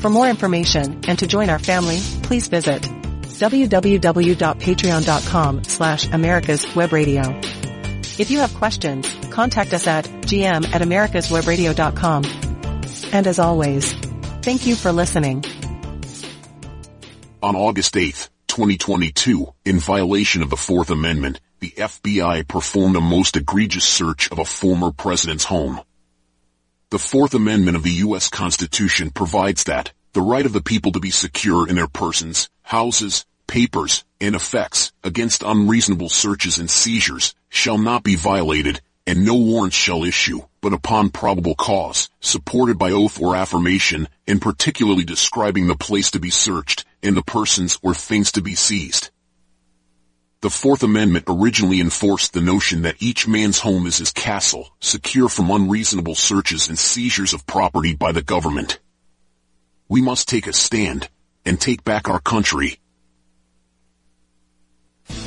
For 0.00 0.10
more 0.10 0.28
information 0.28 1.00
and 1.08 1.18
to 1.20 1.26
join 1.26 1.48
our 1.48 1.58
family, 1.58 1.96
please 2.24 2.48
visit 2.48 2.82
www.patreon.com 2.82 5.64
slash 5.64 6.12
America's 6.12 6.76
Web 6.76 6.92
Radio. 6.92 7.22
If 8.18 8.30
you 8.30 8.40
have 8.40 8.52
questions, 8.54 9.10
contact 9.30 9.72
us 9.72 9.86
at 9.86 10.04
gm 10.04 10.74
at 10.74 10.82
americaswebradio.com. 10.82 12.49
And 13.12 13.26
as 13.26 13.38
always, 13.38 13.92
thank 14.42 14.66
you 14.66 14.76
for 14.76 14.92
listening. 14.92 15.44
On 17.42 17.56
August 17.56 17.96
8, 17.96 18.28
2022, 18.46 19.52
in 19.64 19.78
violation 19.78 20.42
of 20.42 20.50
the 20.50 20.56
Fourth 20.56 20.90
Amendment, 20.90 21.40
the 21.60 21.70
FBI 21.70 22.46
performed 22.46 22.96
a 22.96 23.00
most 23.00 23.36
egregious 23.36 23.84
search 23.84 24.30
of 24.30 24.38
a 24.38 24.44
former 24.44 24.92
president's 24.92 25.44
home. 25.44 25.80
The 26.90 26.98
Fourth 26.98 27.34
Amendment 27.34 27.76
of 27.76 27.82
the 27.82 28.02
U.S. 28.04 28.28
Constitution 28.28 29.10
provides 29.10 29.64
that 29.64 29.92
the 30.12 30.22
right 30.22 30.44
of 30.44 30.52
the 30.52 30.62
people 30.62 30.92
to 30.92 31.00
be 31.00 31.10
secure 31.10 31.68
in 31.68 31.76
their 31.76 31.86
persons, 31.86 32.48
houses, 32.62 33.24
papers, 33.46 34.04
and 34.20 34.34
effects 34.34 34.92
against 35.02 35.42
unreasonable 35.42 36.08
searches 36.08 36.58
and 36.58 36.70
seizures 36.70 37.34
shall 37.48 37.78
not 37.78 38.02
be 38.02 38.16
violated 38.16 38.80
and 39.06 39.24
no 39.24 39.34
warrant 39.34 39.72
shall 39.72 40.04
issue, 40.04 40.40
but 40.60 40.72
upon 40.72 41.10
probable 41.10 41.54
cause, 41.54 42.08
supported 42.20 42.78
by 42.78 42.90
oath 42.90 43.20
or 43.20 43.34
affirmation, 43.36 44.08
and 44.26 44.42
particularly 44.42 45.04
describing 45.04 45.66
the 45.66 45.74
place 45.74 46.10
to 46.10 46.20
be 46.20 46.30
searched 46.30 46.84
and 47.02 47.16
the 47.16 47.22
persons 47.22 47.78
or 47.82 47.94
things 47.94 48.32
to 48.32 48.42
be 48.42 48.54
seized. 48.54 49.10
The 50.42 50.50
Fourth 50.50 50.82
Amendment 50.82 51.26
originally 51.28 51.80
enforced 51.80 52.32
the 52.32 52.40
notion 52.40 52.82
that 52.82 52.96
each 52.98 53.28
man's 53.28 53.58
home 53.58 53.86
is 53.86 53.98
his 53.98 54.10
castle, 54.10 54.70
secure 54.80 55.28
from 55.28 55.50
unreasonable 55.50 56.14
searches 56.14 56.68
and 56.68 56.78
seizures 56.78 57.34
of 57.34 57.46
property 57.46 57.94
by 57.94 58.12
the 58.12 58.22
government. 58.22 58.78
We 59.86 60.00
must 60.00 60.28
take 60.28 60.46
a 60.46 60.54
stand 60.54 61.10
and 61.44 61.60
take 61.60 61.84
back 61.84 62.08
our 62.08 62.20
country. 62.20 62.78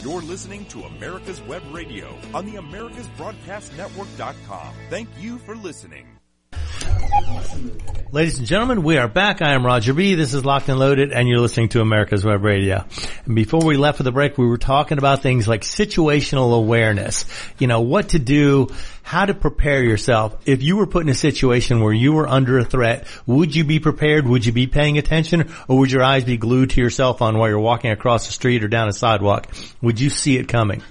You're 0.01 0.21
listening 0.21 0.65
to 0.65 0.83
America's 0.83 1.41
Web 1.41 1.63
Radio 1.71 2.15
on 2.33 2.45
the 2.45 2.53
AmericasBroadcastNetwork.com. 2.53 4.73
Thank 4.89 5.09
you 5.19 5.37
for 5.39 5.55
listening. 5.55 6.07
Ladies 8.11 8.37
and 8.37 8.47
gentlemen, 8.47 8.83
we 8.83 8.97
are 8.97 9.07
back. 9.07 9.41
I 9.41 9.53
am 9.53 9.65
Roger 9.65 9.93
B. 9.93 10.13
This 10.13 10.35
is 10.35 10.45
Locked 10.45 10.69
and 10.69 10.77
Loaded, 10.77 11.11
and 11.11 11.27
you're 11.27 11.39
listening 11.39 11.69
to 11.69 11.81
America's 11.81 12.23
Web 12.23 12.43
Radio. 12.43 12.85
And 13.25 13.35
before 13.35 13.65
we 13.65 13.75
left 13.75 13.97
for 13.97 14.03
the 14.03 14.11
break, 14.11 14.37
we 14.37 14.45
were 14.45 14.59
talking 14.59 14.99
about 14.99 15.23
things 15.23 15.47
like 15.47 15.61
situational 15.61 16.55
awareness. 16.55 17.25
You 17.57 17.65
know, 17.67 17.81
what 17.81 18.09
to 18.09 18.19
do, 18.19 18.67
how 19.03 19.25
to 19.25 19.33
prepare 19.33 19.83
yourself. 19.83 20.35
If 20.47 20.63
you 20.63 20.77
were 20.77 20.87
put 20.87 21.03
in 21.03 21.09
a 21.09 21.13
situation 21.13 21.81
where 21.81 21.93
you 21.93 22.13
were 22.13 22.27
under 22.27 22.57
a 22.57 22.65
threat, 22.65 23.05
would 23.27 23.53
you 23.55 23.65
be 23.65 23.79
prepared? 23.79 24.25
Would 24.25 24.45
you 24.45 24.53
be 24.53 24.65
paying 24.65 24.97
attention? 24.97 25.53
Or 25.67 25.77
would 25.79 25.91
your 25.91 26.03
eyes 26.03 26.23
be 26.23 26.37
glued 26.37 26.71
to 26.71 26.81
your 26.81 26.89
cell 26.89 27.13
phone 27.13 27.37
while 27.37 27.49
you're 27.49 27.59
walking 27.59 27.91
across 27.91 28.25
the 28.25 28.33
street 28.33 28.63
or 28.63 28.69
down 28.69 28.87
a 28.87 28.93
sidewalk? 28.93 29.53
Would 29.81 29.99
you 29.99 30.09
see 30.09 30.37
it 30.37 30.47
coming? 30.47 30.81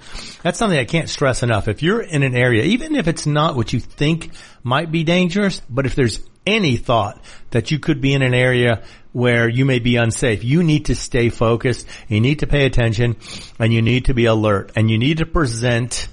That's 0.43 0.59
something 0.59 0.77
I 0.77 0.85
can't 0.85 1.09
stress 1.09 1.41
enough. 1.41 1.67
If 1.67 1.81
you're 1.81 2.01
in 2.01 2.21
an 2.23 2.35
area, 2.35 2.63
even 2.63 2.95
if 2.95 3.07
it's 3.07 3.25
not 3.25 3.55
what 3.55 3.73
you 3.73 3.79
think 3.79 4.31
might 4.61 4.91
be 4.91 5.03
dangerous, 5.03 5.61
but 5.69 5.85
if 5.85 5.95
there's 5.95 6.21
any 6.45 6.77
thought 6.77 7.19
that 7.51 7.71
you 7.71 7.79
could 7.79 7.99
be 7.99 8.13
in 8.13 8.21
an 8.21 8.33
area 8.33 8.83
where 9.11 9.47
you 9.47 9.65
may 9.65 9.79
be 9.79 9.95
unsafe, 9.95 10.43
you 10.43 10.63
need 10.63 10.85
to 10.85 10.95
stay 10.95 11.29
focused, 11.29 11.87
you 12.07 12.19
need 12.19 12.39
to 12.39 12.47
pay 12.47 12.65
attention, 12.65 13.15
and 13.59 13.73
you 13.73 13.81
need 13.81 14.05
to 14.05 14.13
be 14.13 14.25
alert, 14.25 14.71
and 14.75 14.89
you 14.89 14.97
need 14.97 15.19
to 15.19 15.25
present 15.25 16.07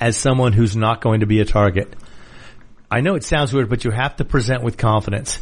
as 0.00 0.16
someone 0.16 0.52
who's 0.52 0.76
not 0.76 1.00
going 1.00 1.20
to 1.20 1.26
be 1.26 1.40
a 1.40 1.44
target. 1.44 1.94
I 2.90 3.00
know 3.00 3.14
it 3.14 3.24
sounds 3.24 3.52
weird, 3.52 3.68
but 3.68 3.84
you 3.84 3.90
have 3.90 4.16
to 4.16 4.24
present 4.24 4.62
with 4.62 4.76
confidence. 4.76 5.40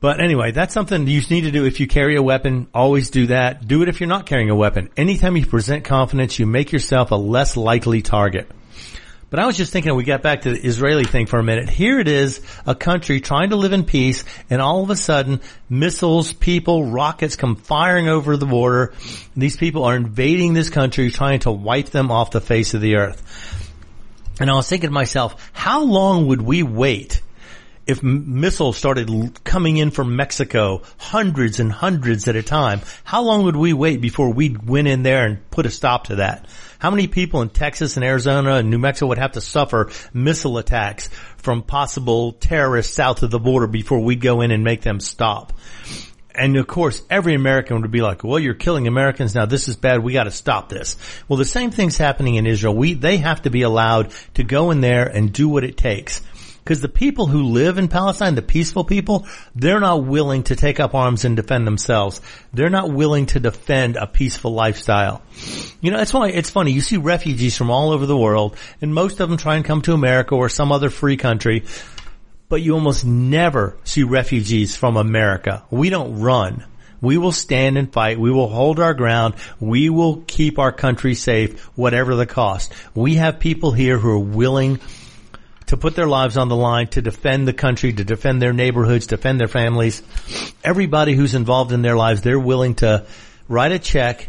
But 0.00 0.20
anyway, 0.20 0.52
that's 0.52 0.72
something 0.72 1.06
you 1.06 1.20
need 1.30 1.42
to 1.42 1.50
do 1.50 1.66
if 1.66 1.78
you 1.78 1.86
carry 1.86 2.16
a 2.16 2.22
weapon. 2.22 2.68
Always 2.72 3.10
do 3.10 3.26
that. 3.26 3.66
Do 3.66 3.82
it 3.82 3.88
if 3.88 4.00
you're 4.00 4.08
not 4.08 4.24
carrying 4.26 4.48
a 4.48 4.54
weapon. 4.54 4.88
Anytime 4.96 5.36
you 5.36 5.44
present 5.44 5.84
confidence, 5.84 6.38
you 6.38 6.46
make 6.46 6.72
yourself 6.72 7.10
a 7.10 7.16
less 7.16 7.56
likely 7.56 8.00
target. 8.00 8.50
But 9.30 9.38
I 9.38 9.46
was 9.46 9.56
just 9.56 9.72
thinking, 9.72 9.94
we 9.94 10.02
got 10.02 10.22
back 10.22 10.42
to 10.42 10.50
the 10.50 10.66
Israeli 10.66 11.04
thing 11.04 11.26
for 11.26 11.38
a 11.38 11.42
minute. 11.42 11.70
Here 11.70 12.00
it 12.00 12.08
is, 12.08 12.40
a 12.66 12.74
country 12.74 13.20
trying 13.20 13.50
to 13.50 13.56
live 13.56 13.72
in 13.72 13.84
peace, 13.84 14.24
and 14.50 14.60
all 14.60 14.82
of 14.82 14.90
a 14.90 14.96
sudden, 14.96 15.40
missiles, 15.68 16.32
people, 16.32 16.86
rockets 16.86 17.36
come 17.36 17.54
firing 17.54 18.08
over 18.08 18.36
the 18.36 18.46
border. 18.46 18.92
These 19.36 19.56
people 19.56 19.84
are 19.84 19.94
invading 19.94 20.54
this 20.54 20.68
country, 20.68 21.12
trying 21.12 21.40
to 21.40 21.52
wipe 21.52 21.90
them 21.90 22.10
off 22.10 22.32
the 22.32 22.40
face 22.40 22.74
of 22.74 22.80
the 22.80 22.96
earth. 22.96 23.22
And 24.40 24.50
I 24.50 24.54
was 24.54 24.68
thinking 24.68 24.88
to 24.88 24.92
myself, 24.92 25.50
how 25.52 25.84
long 25.84 26.26
would 26.26 26.42
we 26.42 26.64
wait 26.64 27.22
if 27.90 28.02
missiles 28.02 28.76
started 28.76 29.44
coming 29.44 29.76
in 29.76 29.90
from 29.90 30.16
Mexico, 30.16 30.82
hundreds 30.96 31.60
and 31.60 31.70
hundreds 31.70 32.28
at 32.28 32.36
a 32.36 32.42
time? 32.42 32.80
How 33.04 33.22
long 33.22 33.44
would 33.44 33.56
we 33.56 33.72
wait 33.72 34.00
before 34.00 34.32
we 34.32 34.50
went 34.56 34.88
in 34.88 35.02
there 35.02 35.26
and 35.26 35.50
put 35.50 35.66
a 35.66 35.70
stop 35.70 36.04
to 36.04 36.16
that? 36.16 36.46
How 36.78 36.90
many 36.90 37.08
people 37.08 37.42
in 37.42 37.50
Texas 37.50 37.96
and 37.96 38.04
Arizona 38.04 38.54
and 38.54 38.70
New 38.70 38.78
Mexico 38.78 39.08
would 39.08 39.18
have 39.18 39.32
to 39.32 39.40
suffer 39.40 39.90
missile 40.14 40.56
attacks 40.56 41.08
from 41.36 41.62
possible 41.62 42.32
terrorists 42.32 42.94
south 42.94 43.22
of 43.22 43.30
the 43.30 43.38
border 43.38 43.66
before 43.66 44.00
we'd 44.00 44.20
go 44.20 44.40
in 44.40 44.50
and 44.50 44.64
make 44.64 44.80
them 44.82 45.00
stop? 45.00 45.52
And 46.32 46.56
of 46.56 46.66
course, 46.66 47.02
every 47.10 47.34
American 47.34 47.82
would 47.82 47.90
be 47.90 48.02
like, 48.02 48.22
well, 48.22 48.38
you're 48.38 48.54
killing 48.54 48.86
Americans 48.86 49.34
now. 49.34 49.46
This 49.46 49.68
is 49.68 49.76
bad. 49.76 50.02
We 50.02 50.12
got 50.12 50.24
to 50.24 50.30
stop 50.30 50.68
this. 50.68 50.96
Well, 51.28 51.36
the 51.36 51.44
same 51.44 51.70
thing's 51.70 51.96
happening 51.96 52.36
in 52.36 52.46
Israel. 52.46 52.74
We, 52.74 52.94
they 52.94 53.18
have 53.18 53.42
to 53.42 53.50
be 53.50 53.62
allowed 53.62 54.12
to 54.34 54.44
go 54.44 54.70
in 54.70 54.80
there 54.80 55.06
and 55.06 55.32
do 55.32 55.48
what 55.48 55.64
it 55.64 55.76
takes. 55.76 56.22
Because 56.64 56.80
the 56.80 56.88
people 56.88 57.26
who 57.26 57.44
live 57.44 57.78
in 57.78 57.88
Palestine, 57.88 58.34
the 58.34 58.42
peaceful 58.42 58.84
people, 58.84 59.26
they're 59.54 59.80
not 59.80 60.04
willing 60.04 60.44
to 60.44 60.56
take 60.56 60.78
up 60.78 60.94
arms 60.94 61.24
and 61.24 61.36
defend 61.36 61.66
themselves. 61.66 62.20
They're 62.52 62.70
not 62.70 62.92
willing 62.92 63.26
to 63.26 63.40
defend 63.40 63.96
a 63.96 64.06
peaceful 64.06 64.52
lifestyle. 64.52 65.22
You 65.80 65.90
know, 65.90 65.98
that's 65.98 66.14
why 66.14 66.28
it's 66.28 66.50
funny. 66.50 66.72
You 66.72 66.80
see 66.80 66.96
refugees 66.96 67.56
from 67.56 67.70
all 67.70 67.90
over 67.90 68.06
the 68.06 68.16
world, 68.16 68.56
and 68.80 68.94
most 68.94 69.20
of 69.20 69.28
them 69.28 69.38
try 69.38 69.56
and 69.56 69.64
come 69.64 69.82
to 69.82 69.94
America 69.94 70.34
or 70.34 70.48
some 70.48 70.72
other 70.72 70.90
free 70.90 71.16
country 71.16 71.64
but 72.50 72.60
you 72.60 72.74
almost 72.74 73.06
never 73.06 73.78
see 73.84 74.02
refugees 74.02 74.76
from 74.76 74.96
America. 74.96 75.62
We 75.70 75.88
don't 75.88 76.18
run. 76.18 76.66
We 77.00 77.16
will 77.16 77.32
stand 77.32 77.78
and 77.78 77.90
fight. 77.90 78.18
We 78.18 78.30
will 78.30 78.48
hold 78.48 78.78
our 78.78 78.92
ground. 78.92 79.36
We 79.58 79.88
will 79.88 80.22
keep 80.26 80.58
our 80.58 80.72
country 80.72 81.14
safe, 81.14 81.62
whatever 81.76 82.14
the 82.14 82.26
cost. 82.26 82.74
We 82.94 83.14
have 83.14 83.38
people 83.38 83.72
here 83.72 83.98
who 83.98 84.10
are 84.10 84.18
willing 84.18 84.80
to 85.70 85.76
put 85.76 85.94
their 85.94 86.08
lives 86.08 86.36
on 86.36 86.48
the 86.48 86.56
line, 86.56 86.88
to 86.88 87.00
defend 87.00 87.46
the 87.46 87.52
country, 87.52 87.92
to 87.92 88.02
defend 88.04 88.42
their 88.42 88.52
neighborhoods, 88.52 89.06
defend 89.06 89.38
their 89.38 89.46
families. 89.46 90.02
Everybody 90.64 91.14
who's 91.14 91.36
involved 91.36 91.70
in 91.70 91.80
their 91.82 91.94
lives, 91.94 92.22
they're 92.22 92.40
willing 92.40 92.74
to 92.76 93.06
write 93.48 93.70
a 93.70 93.78
check 93.78 94.28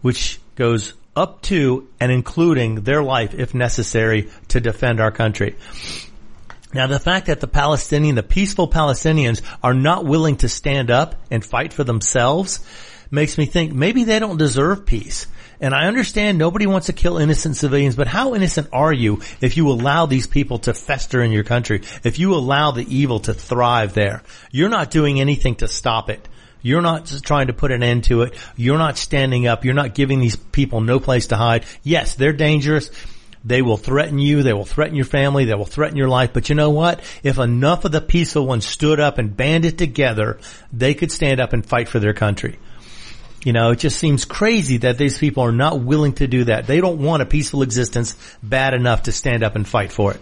which 0.00 0.38
goes 0.54 0.94
up 1.16 1.42
to 1.42 1.88
and 1.98 2.12
including 2.12 2.82
their 2.82 3.02
life 3.02 3.34
if 3.34 3.52
necessary 3.52 4.30
to 4.48 4.60
defend 4.60 5.00
our 5.00 5.10
country. 5.10 5.56
Now 6.72 6.86
the 6.86 7.00
fact 7.00 7.26
that 7.26 7.40
the 7.40 7.48
Palestinian, 7.48 8.14
the 8.14 8.22
peaceful 8.22 8.68
Palestinians 8.68 9.42
are 9.64 9.74
not 9.74 10.04
willing 10.04 10.36
to 10.36 10.48
stand 10.48 10.88
up 10.88 11.16
and 11.32 11.44
fight 11.44 11.72
for 11.72 11.82
themselves 11.82 12.60
makes 13.10 13.36
me 13.36 13.46
think 13.46 13.72
maybe 13.72 14.04
they 14.04 14.20
don't 14.20 14.36
deserve 14.36 14.86
peace. 14.86 15.26
And 15.60 15.74
I 15.74 15.86
understand 15.86 16.38
nobody 16.38 16.66
wants 16.66 16.86
to 16.86 16.94
kill 16.94 17.18
innocent 17.18 17.56
civilians, 17.56 17.94
but 17.94 18.06
how 18.06 18.34
innocent 18.34 18.68
are 18.72 18.92
you 18.92 19.20
if 19.40 19.56
you 19.56 19.68
allow 19.68 20.06
these 20.06 20.26
people 20.26 20.58
to 20.60 20.72
fester 20.72 21.22
in 21.22 21.32
your 21.32 21.44
country? 21.44 21.82
If 22.02 22.18
you 22.18 22.34
allow 22.34 22.70
the 22.70 22.86
evil 22.94 23.20
to 23.20 23.34
thrive 23.34 23.92
there? 23.92 24.22
You're 24.50 24.70
not 24.70 24.90
doing 24.90 25.20
anything 25.20 25.56
to 25.56 25.68
stop 25.68 26.08
it. 26.08 26.26
You're 26.62 26.82
not 26.82 27.06
trying 27.22 27.48
to 27.48 27.52
put 27.52 27.72
an 27.72 27.82
end 27.82 28.04
to 28.04 28.22
it. 28.22 28.34
You're 28.56 28.78
not 28.78 28.98
standing 28.98 29.46
up. 29.46 29.64
You're 29.64 29.74
not 29.74 29.94
giving 29.94 30.20
these 30.20 30.36
people 30.36 30.80
no 30.80 31.00
place 31.00 31.28
to 31.28 31.36
hide. 31.36 31.64
Yes, 31.82 32.14
they're 32.14 32.32
dangerous. 32.32 32.90
They 33.44 33.62
will 33.62 33.78
threaten 33.78 34.18
you. 34.18 34.42
They 34.42 34.52
will 34.52 34.66
threaten 34.66 34.96
your 34.96 35.06
family. 35.06 35.46
They 35.46 35.54
will 35.54 35.64
threaten 35.64 35.96
your 35.96 36.08
life. 36.08 36.32
But 36.34 36.48
you 36.48 36.54
know 36.54 36.70
what? 36.70 37.00
If 37.22 37.38
enough 37.38 37.84
of 37.84 37.92
the 37.92 38.02
peaceful 38.02 38.46
ones 38.46 38.66
stood 38.66 39.00
up 39.00 39.16
and 39.16 39.34
banded 39.34 39.78
together, 39.78 40.38
they 40.72 40.92
could 40.92 41.10
stand 41.10 41.40
up 41.40 41.52
and 41.54 41.64
fight 41.64 41.88
for 41.88 41.98
their 41.98 42.12
country. 42.12 42.58
You 43.42 43.54
know, 43.54 43.70
it 43.70 43.78
just 43.78 43.98
seems 43.98 44.26
crazy 44.26 44.78
that 44.78 44.98
these 44.98 45.16
people 45.18 45.42
are 45.44 45.52
not 45.52 45.80
willing 45.80 46.12
to 46.14 46.26
do 46.26 46.44
that. 46.44 46.66
They 46.66 46.80
don't 46.80 46.98
want 46.98 47.22
a 47.22 47.26
peaceful 47.26 47.62
existence 47.62 48.16
bad 48.42 48.74
enough 48.74 49.04
to 49.04 49.12
stand 49.12 49.42
up 49.42 49.56
and 49.56 49.66
fight 49.66 49.92
for 49.92 50.12
it. 50.12 50.20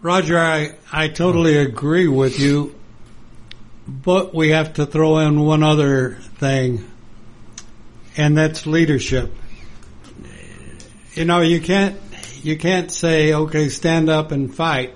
Roger, 0.00 0.38
I, 0.38 0.76
I 0.90 1.08
totally 1.08 1.58
agree 1.58 2.08
with 2.08 2.38
you, 2.38 2.74
but 3.86 4.34
we 4.34 4.50
have 4.50 4.74
to 4.74 4.86
throw 4.86 5.18
in 5.18 5.40
one 5.40 5.62
other 5.62 6.12
thing, 6.38 6.90
and 8.16 8.36
that's 8.36 8.66
leadership. 8.66 9.34
You 11.14 11.24
know, 11.24 11.40
you 11.40 11.60
can't, 11.60 11.98
you 12.42 12.56
can't 12.56 12.90
say, 12.90 13.34
okay, 13.34 13.68
stand 13.68 14.08
up 14.08 14.32
and 14.32 14.54
fight 14.54 14.94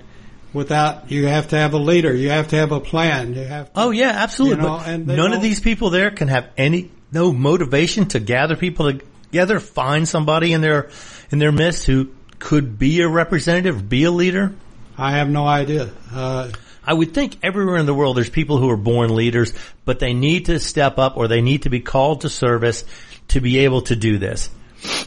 without, 0.53 1.11
you 1.11 1.27
have 1.27 1.49
to 1.49 1.57
have 1.57 1.73
a 1.73 1.77
leader, 1.77 2.13
you 2.13 2.29
have 2.29 2.49
to 2.49 2.55
have 2.55 2.71
a 2.71 2.79
plan, 2.79 3.33
you 3.33 3.43
have 3.43 3.73
to, 3.73 3.79
Oh 3.79 3.91
yeah, 3.91 4.09
absolutely. 4.09 4.57
You 4.57 4.69
know, 4.69 4.77
but 4.77 4.87
and 4.87 5.07
none 5.07 5.33
of 5.33 5.41
these 5.41 5.59
people 5.59 5.89
there 5.89 6.11
can 6.11 6.27
have 6.27 6.49
any 6.57 6.91
no 7.11 7.31
motivation 7.33 8.07
to 8.09 8.19
gather 8.19 8.55
people 8.55 8.91
together, 8.91 9.59
find 9.59 10.07
somebody 10.07 10.53
in 10.53 10.61
their 10.61 10.89
in 11.31 11.39
their 11.39 11.51
midst 11.51 11.85
who 11.85 12.09
could 12.39 12.79
be 12.79 13.01
a 13.01 13.07
representative, 13.07 13.87
be 13.87 14.03
a 14.03 14.11
leader. 14.11 14.53
I 14.97 15.13
have 15.13 15.29
no 15.29 15.45
idea. 15.45 15.89
Uh, 16.11 16.51
I 16.83 16.93
would 16.93 17.13
think 17.13 17.37
everywhere 17.43 17.77
in 17.77 17.85
the 17.85 17.93
world 17.93 18.17
there's 18.17 18.29
people 18.29 18.57
who 18.57 18.69
are 18.69 18.77
born 18.77 19.15
leaders, 19.15 19.53
but 19.85 19.99
they 19.99 20.13
need 20.13 20.47
to 20.47 20.59
step 20.59 20.97
up 20.97 21.15
or 21.15 21.27
they 21.27 21.41
need 21.41 21.63
to 21.63 21.69
be 21.69 21.79
called 21.79 22.21
to 22.21 22.29
service 22.29 22.83
to 23.29 23.39
be 23.39 23.59
able 23.59 23.83
to 23.83 23.95
do 23.95 24.17
this. 24.17 24.49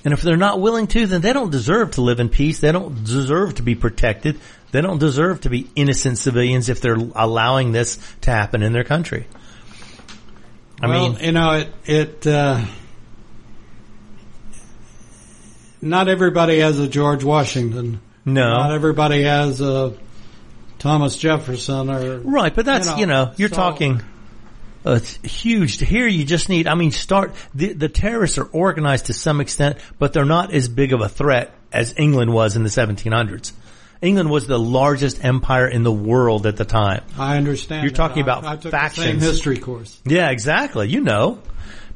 And 0.05 0.13
if 0.13 0.23
they're 0.23 0.37
not 0.37 0.61
willing 0.61 0.87
to, 0.89 1.07
then 1.07 1.21
they 1.21 1.33
don't 1.33 1.51
deserve 1.51 1.93
to 1.93 2.03
live 2.03 2.21
in 2.21 2.29
peace. 2.29 2.61
They 2.61 2.73
don't 2.73 3.05
deserve 3.05 3.57
to 3.57 3.63
be 3.63 3.75
protected. 3.75 4.39
They 4.71 4.81
don't 4.81 4.99
deserve 4.99 5.43
to 5.43 5.51
be 5.51 5.71
innocent 5.75 6.19
civilians 6.19 6.69
if 6.69 6.81
they're 6.81 6.99
allowing 7.15 7.73
this 7.73 7.99
to 8.23 8.31
happen 8.31 8.63
in 8.63 8.73
their 8.73 8.85
country. 8.85 9.27
I 10.81 10.89
well, 10.89 11.13
mean, 11.13 11.25
you 11.25 11.33
know, 11.33 11.51
it, 11.53 11.69
it, 11.87 12.27
uh, 12.27 12.65
not 15.81 16.09
everybody 16.09 16.59
has 16.59 16.79
a 16.79 16.89
George 16.89 17.25
Washington. 17.25 18.01
No. 18.25 18.49
Not 18.49 18.73
everybody 18.73 19.23
has 19.23 19.61
a 19.61 19.95
Thomas 20.79 21.17
Jefferson 21.17 21.91
or 21.91 22.19
Right, 22.19 22.55
but 22.55 22.65
that's, 22.65 22.87
you 22.87 22.93
know, 22.93 22.99
you 22.99 23.07
know, 23.07 23.33
you're 23.37 23.49
so- 23.49 23.57
talking 23.57 24.03
uh, 24.87 24.92
it's 24.92 25.14
huge. 25.16 25.79
Here 25.81 26.07
you 26.07 26.25
just 26.25 26.49
need, 26.49 26.66
I 26.66 26.75
mean, 26.75 26.90
start, 26.92 27.35
the, 27.55 27.73
the 27.73 27.88
terrorists 27.88 28.38
are 28.38 28.44
organized 28.44 29.07
to 29.07 29.12
some 29.12 29.40
extent, 29.40 29.79
but 29.99 30.12
they're 30.12 30.25
not 30.25 30.53
as 30.53 30.68
big 30.68 30.92
of 30.92 31.01
a 31.01 31.09
threat 31.09 31.53
as 31.73 31.94
England 31.97 32.33
was 32.33 32.57
in 32.57 32.62
the 32.62 32.68
1700s. 32.68 33.53
England 34.03 34.29
was 34.31 34.47
the 34.47 34.59
largest 34.59 35.25
empire 35.25 35.66
in 35.66 35.83
the 35.83 35.92
world 35.92 36.47
at 36.47 36.57
the 36.57 36.64
time. 36.66 37.03
I 37.18 37.37
understand. 37.38 37.85
You're 37.85 37.92
talking 37.94 38.18
I- 38.23 38.27
about 38.27 38.44
I 38.44 38.53
took 38.55 38.62
The 38.64 38.70
factions. 38.70 39.07
same 39.07 39.18
history 39.20 39.57
course. 39.57 39.99
Yeah, 40.05 40.31
exactly. 40.31 40.88
You 40.88 41.01
know. 41.01 41.38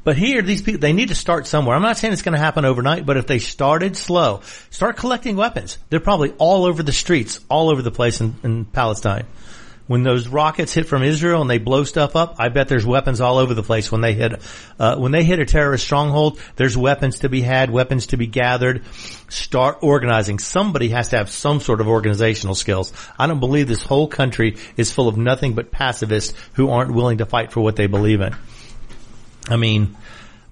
But 0.03 0.15
here, 0.17 0.41
these 0.41 0.61
people, 0.61 0.79
they 0.79 0.93
need 0.93 1.09
to 1.09 1.15
start 1.15 1.45
somewhere. 1.45 1.75
I'm 1.75 1.81
not 1.81 1.97
saying 1.97 2.13
it's 2.13 2.21
going 2.21 2.33
to 2.33 2.39
happen 2.39 2.63
overnight, 2.63 3.05
but 3.05 3.17
if 3.17 3.27
they 3.27 3.37
started 3.37 3.97
slow, 3.97 4.41
start 4.69 4.95
collecting 4.95 5.35
weapons. 5.35 5.77
They're 5.89 5.99
probably 5.99 6.31
all 6.37 6.63
over 6.65 6.81
the 6.81 6.93
streets, 6.93 7.41
all 7.49 7.69
over 7.69 7.81
the 7.81 7.91
place 7.91 8.21
in, 8.21 8.33
in 8.41 8.63
Palestine. 8.65 9.25
When 9.89 10.03
those 10.03 10.27
rockets 10.27 10.71
hit 10.71 10.85
from 10.85 11.01
Israel 11.01 11.41
and 11.41 11.49
they 11.49 11.57
blow 11.57 11.83
stuff 11.83 12.15
up, 12.15 12.35
I 12.37 12.49
bet 12.49 12.67
there's 12.67 12.85
weapons 12.85 13.21
all 13.21 13.39
over 13.39 13.55
the 13.55 13.63
place 13.63 13.91
when 13.91 14.01
they 14.01 14.13
hit, 14.13 14.39
uh, 14.77 14.97
when 14.97 15.11
they 15.11 15.23
hit 15.23 15.39
a 15.39 15.45
terrorist 15.45 15.83
stronghold, 15.83 16.39
there's 16.57 16.77
weapons 16.77 17.21
to 17.21 17.29
be 17.29 17.41
had, 17.41 17.71
weapons 17.71 18.05
to 18.07 18.17
be 18.17 18.27
gathered. 18.27 18.83
Start 19.29 19.79
organizing. 19.81 20.37
Somebody 20.37 20.89
has 20.89 21.07
to 21.07 21.17
have 21.17 21.31
some 21.31 21.59
sort 21.59 21.81
of 21.81 21.87
organizational 21.87 22.53
skills. 22.53 22.93
I 23.17 23.25
don't 23.25 23.39
believe 23.39 23.67
this 23.67 23.81
whole 23.81 24.07
country 24.07 24.57
is 24.77 24.91
full 24.91 25.07
of 25.07 25.17
nothing 25.17 25.55
but 25.55 25.71
pacifists 25.71 26.35
who 26.53 26.69
aren't 26.69 26.93
willing 26.93 27.17
to 27.17 27.25
fight 27.25 27.51
for 27.51 27.61
what 27.61 27.75
they 27.75 27.87
believe 27.87 28.21
in. 28.21 28.35
I 29.47 29.55
mean, 29.55 29.97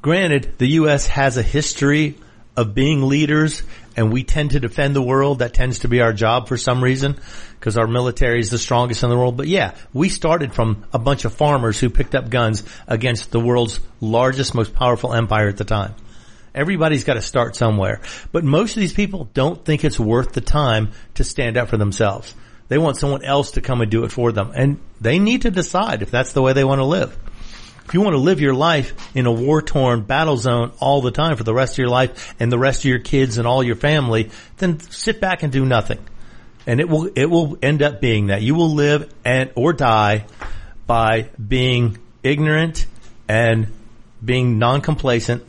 granted, 0.02 0.58
the 0.58 0.67
U.S. 0.82 1.06
has 1.06 1.38
a 1.38 1.43
history 1.43 2.15
of 2.58 2.74
being 2.74 3.04
leaders 3.04 3.62
and 3.96 4.12
we 4.12 4.24
tend 4.24 4.52
to 4.52 4.60
defend 4.60 4.96
the 4.96 5.02
world. 5.02 5.39
That 5.39 5.54
tends 5.54 5.80
to 5.80 5.88
be 5.88 6.02
our 6.02 6.12
job 6.12 6.48
for 6.48 6.58
some 6.58 6.84
reason 6.84 7.15
because 7.60 7.78
our 7.78 7.88
military 7.88 8.39
is 8.39 8.50
the 8.50 8.58
strongest 8.58 9.04
in 9.04 9.10
the 9.10 9.17
world. 9.17 9.38
But 9.38 9.48
yeah, 9.48 9.76
we 9.93 10.10
started 10.10 10.54
from 10.54 10.86
a 10.91 11.00
bunch 11.00 11.24
of 11.24 11.34
farmers 11.34 11.80
who 11.80 11.89
picked 11.89 12.15
up 12.15 12.30
guns 12.30 12.63
against 12.88 13.32
the 13.32 13.39
world's 13.39 13.80
largest, 14.02 14.56
most 14.56 14.74
powerful 14.74 15.13
empire 15.13 15.48
at 15.48 15.58
the 15.58 15.63
time. 15.63 15.93
Everybody's 16.54 17.04
got 17.04 17.13
to 17.13 17.22
start 17.22 17.56
somewhere. 17.56 18.02
But 18.32 18.43
most 18.43 18.76
of 18.76 18.82
these 18.82 18.93
people 18.93 19.30
don't 19.34 19.63
think 19.63 19.84
it's 19.84 20.00
worth 20.00 20.34
the 20.34 20.41
time 20.41 20.91
to 21.13 21.24
stand 21.24 21.56
up 21.56 21.70
for 21.70 21.78
themselves. 21.78 22.34
They 22.67 22.80
want 22.80 22.98
someone 22.98 23.24
else 23.24 23.52
to 23.52 23.62
come 23.62 23.82
and 23.82 23.91
do 23.91 24.04
it 24.04 24.12
for 24.12 24.32
them. 24.32 24.52
And 24.56 24.80
they 25.00 25.20
need 25.20 25.43
to 25.43 25.52
decide 25.52 26.02
if 26.02 26.10
that's 26.10 26.34
the 26.34 26.41
way 26.41 26.54
they 26.54 26.63
want 26.63 26.80
to 26.80 26.86
live. 26.86 27.15
If 27.88 27.93
you 27.93 28.02
want 28.02 28.15
to 28.15 28.19
live 28.19 28.41
your 28.41 28.54
life 28.54 28.93
in 29.15 29.28
a 29.28 29.32
war 29.32 29.62
torn 29.62 30.02
battle 30.02 30.36
zone 30.36 30.73
all 30.80 31.02
the 31.02 31.12
time 31.12 31.38
for 31.38 31.45
the 31.45 31.54
rest 31.54 31.76
of 31.76 31.78
your 31.78 31.88
life 31.88 32.36
and 32.38 32.52
the 32.52 32.60
rest 32.60 32.82
of 32.82 32.86
your 32.86 33.00
kids 33.00 33.38
and 33.38 33.47
all 33.47 33.63
your 33.63 33.78
family, 33.78 34.30
then 34.58 34.82
sit 34.82 35.21
back 35.21 35.41
and 35.41 35.54
do 35.54 35.65
nothing. 35.65 36.00
And 36.65 36.82
it 36.82 36.89
will, 36.89 37.10
it 37.15 37.28
will 37.28 37.58
end 37.62 37.82
up 37.82 38.02
being 38.02 38.28
that 38.28 38.41
you 38.41 38.56
will 38.56 38.73
live 38.73 39.10
and, 39.23 39.52
or 39.56 39.71
die 39.71 40.26
by 40.86 41.30
being 41.36 41.97
ignorant 42.23 42.88
and 43.30 43.67
being 44.23 44.60
non-complacent, 44.60 45.45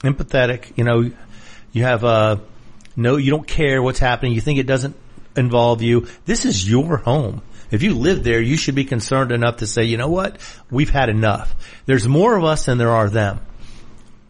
empathetic. 0.00 0.72
You 0.76 0.84
know, 0.84 1.10
you 1.72 1.82
have, 1.82 2.02
a, 2.02 2.40
no, 2.96 3.16
you 3.16 3.30
don't 3.30 3.46
care 3.46 3.82
what's 3.82 3.98
happening. 3.98 4.32
You 4.32 4.40
think 4.40 4.58
it 4.58 4.66
doesn't 4.66 4.96
involve 5.36 5.82
you. 5.82 6.06
This 6.24 6.46
is 6.46 6.66
your 6.68 6.96
home. 6.96 7.42
If 7.74 7.82
you 7.82 7.94
live 7.94 8.22
there, 8.22 8.40
you 8.40 8.56
should 8.56 8.76
be 8.76 8.84
concerned 8.84 9.32
enough 9.32 9.56
to 9.56 9.66
say, 9.66 9.84
you 9.84 9.96
know 9.96 10.08
what? 10.08 10.38
We've 10.70 10.90
had 10.90 11.08
enough. 11.08 11.54
There's 11.86 12.06
more 12.06 12.36
of 12.36 12.44
us 12.44 12.66
than 12.66 12.78
there 12.78 12.90
are 12.90 13.10
them. 13.10 13.40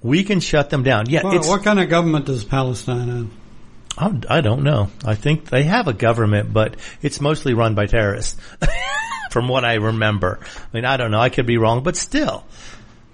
We 0.02 0.24
can 0.24 0.40
shut 0.40 0.70
them 0.70 0.82
down. 0.82 1.08
Yeah, 1.08 1.22
Well, 1.24 1.36
it's, 1.36 1.48
what 1.48 1.62
kind 1.62 1.78
of 1.78 1.88
government 1.88 2.26
does 2.26 2.44
Palestine 2.44 3.08
have? 3.08 4.24
I 4.28 4.38
I 4.38 4.40
don't 4.40 4.62
know. 4.62 4.90
I 5.04 5.14
think 5.14 5.50
they 5.50 5.64
have 5.64 5.88
a 5.88 5.92
government, 5.92 6.52
but 6.52 6.76
it's 7.02 7.20
mostly 7.20 7.54
run 7.54 7.74
by 7.74 7.86
terrorists. 7.86 8.40
From 9.30 9.48
what 9.48 9.64
I 9.64 9.74
remember. 9.74 10.38
I 10.42 10.76
mean, 10.76 10.84
I 10.84 10.96
don't 10.96 11.10
know. 11.10 11.20
I 11.20 11.28
could 11.28 11.46
be 11.46 11.58
wrong, 11.58 11.82
but 11.82 11.96
still. 11.96 12.44